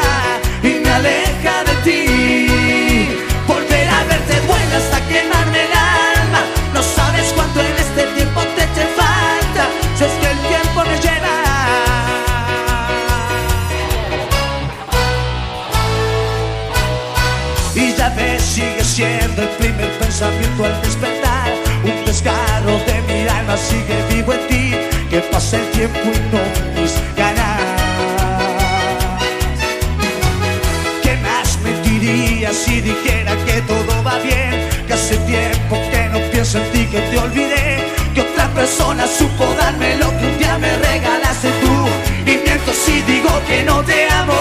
y 0.63 0.81
me 0.83 0.91
aleja 0.91 1.65
de 1.69 1.75
ti. 1.85 3.09
Volver 3.47 3.89
a 3.89 4.05
verte 4.05 4.41
duele 4.47 4.77
hasta 4.77 5.01
quemarme 5.09 5.65
el 5.65 5.73
alma. 5.73 6.41
No 6.73 6.83
sabes 6.83 7.33
cuánto 7.35 7.61
en 7.61 7.77
este 7.77 8.03
tiempo 8.17 8.41
te 8.55 8.63
eché 8.63 8.87
falta. 8.97 9.69
Si 9.97 10.05
es 10.05 10.13
que 10.21 10.31
el 10.31 10.39
tiempo 10.51 10.85
me 10.85 10.97
lleva. 11.05 11.37
Y 17.75 17.95
ya 17.97 18.09
ves, 18.11 18.43
sigue 18.43 18.85
siendo 18.85 19.43
el 19.43 19.49
primer 19.61 19.91
pensamiento 19.99 20.65
pasa 25.55 25.63
el 25.63 25.71
tiempo 25.71 25.99
y 26.05 26.19
no 26.35 26.81
mis 26.81 26.95
ganas. 27.17 27.61
¿Qué 31.03 31.17
más 31.19 31.59
mentiría 31.61 32.53
si 32.53 32.81
dijera 32.81 33.37
que 33.45 33.61
todo 33.63 34.03
va 34.05 34.19
bien? 34.19 34.69
Que 34.87 34.95
hace 34.95 35.17
tiempo 35.19 35.77
que 35.91 36.09
no 36.13 36.19
pienso 36.31 36.59
en 36.59 36.71
ti, 36.73 36.87
que 36.87 37.01
te 37.01 37.19
olvidé 37.19 37.79
Que 38.15 38.21
otra 38.21 38.49
persona 38.49 39.07
supo 39.07 39.47
darme 39.59 39.97
lo 39.97 40.11
que 40.19 40.27
un 40.27 40.39
día 40.39 40.59
me 40.59 40.77
regalaste 40.77 41.49
tú. 41.63 42.31
Y 42.31 42.37
miento 42.37 42.73
si 42.73 43.03
digo 43.03 43.31
que 43.47 43.63
no 43.65 43.83
te 43.83 44.09
amo. 44.11 44.35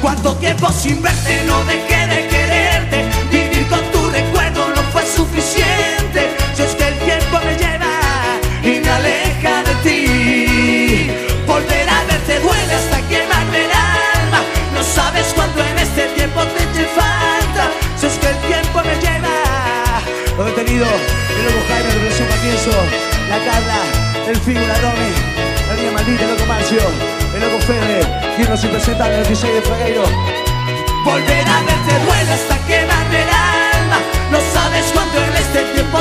Cuánto 0.00 0.34
tiempo 0.36 0.70
sin 0.70 1.00
verte 1.00 1.42
no 1.46 1.64
dejé 1.64 2.06
de 2.06 2.13
te 16.74 16.84
falta, 16.86 17.70
si 17.96 18.06
es 18.06 18.18
que 18.18 18.28
el 18.28 18.38
tiempo 18.38 18.82
me 18.82 18.94
lleva. 19.00 20.02
Lo 20.36 20.44
detenido, 20.44 20.86
el 20.86 21.44
loco 21.44 21.64
Jaime, 21.68 21.88
la 21.88 21.94
depresión 21.94 22.28
Matienzo, 22.28 22.70
la 23.30 23.38
Carla, 23.44 23.80
el 24.28 24.36
Figo, 24.36 24.60
la 24.66 24.78
Romy, 24.80 25.12
la 25.68 25.74
niña 25.74 25.92
maldita, 25.92 26.24
el 26.24 26.30
loco 26.30 26.46
Marcio, 26.46 26.82
el 27.34 27.40
loco 27.40 27.58
Fede, 27.60 28.00
quien 28.36 28.50
nos 28.50 28.62
representa 28.62 29.08
el 29.08 29.26
16 29.26 29.54
de 29.54 29.62
febrero. 29.62 30.02
Volverá 31.04 31.58
a 31.58 31.62
verte 31.62 31.94
duele 32.04 32.32
hasta 32.32 32.56
quemar 32.66 33.14
el 33.14 33.28
alma, 33.28 33.98
no 34.30 34.38
sabes 34.52 34.84
cuánto 34.92 35.18
en 35.18 35.36
este 35.36 35.60
tiempo 35.74 35.98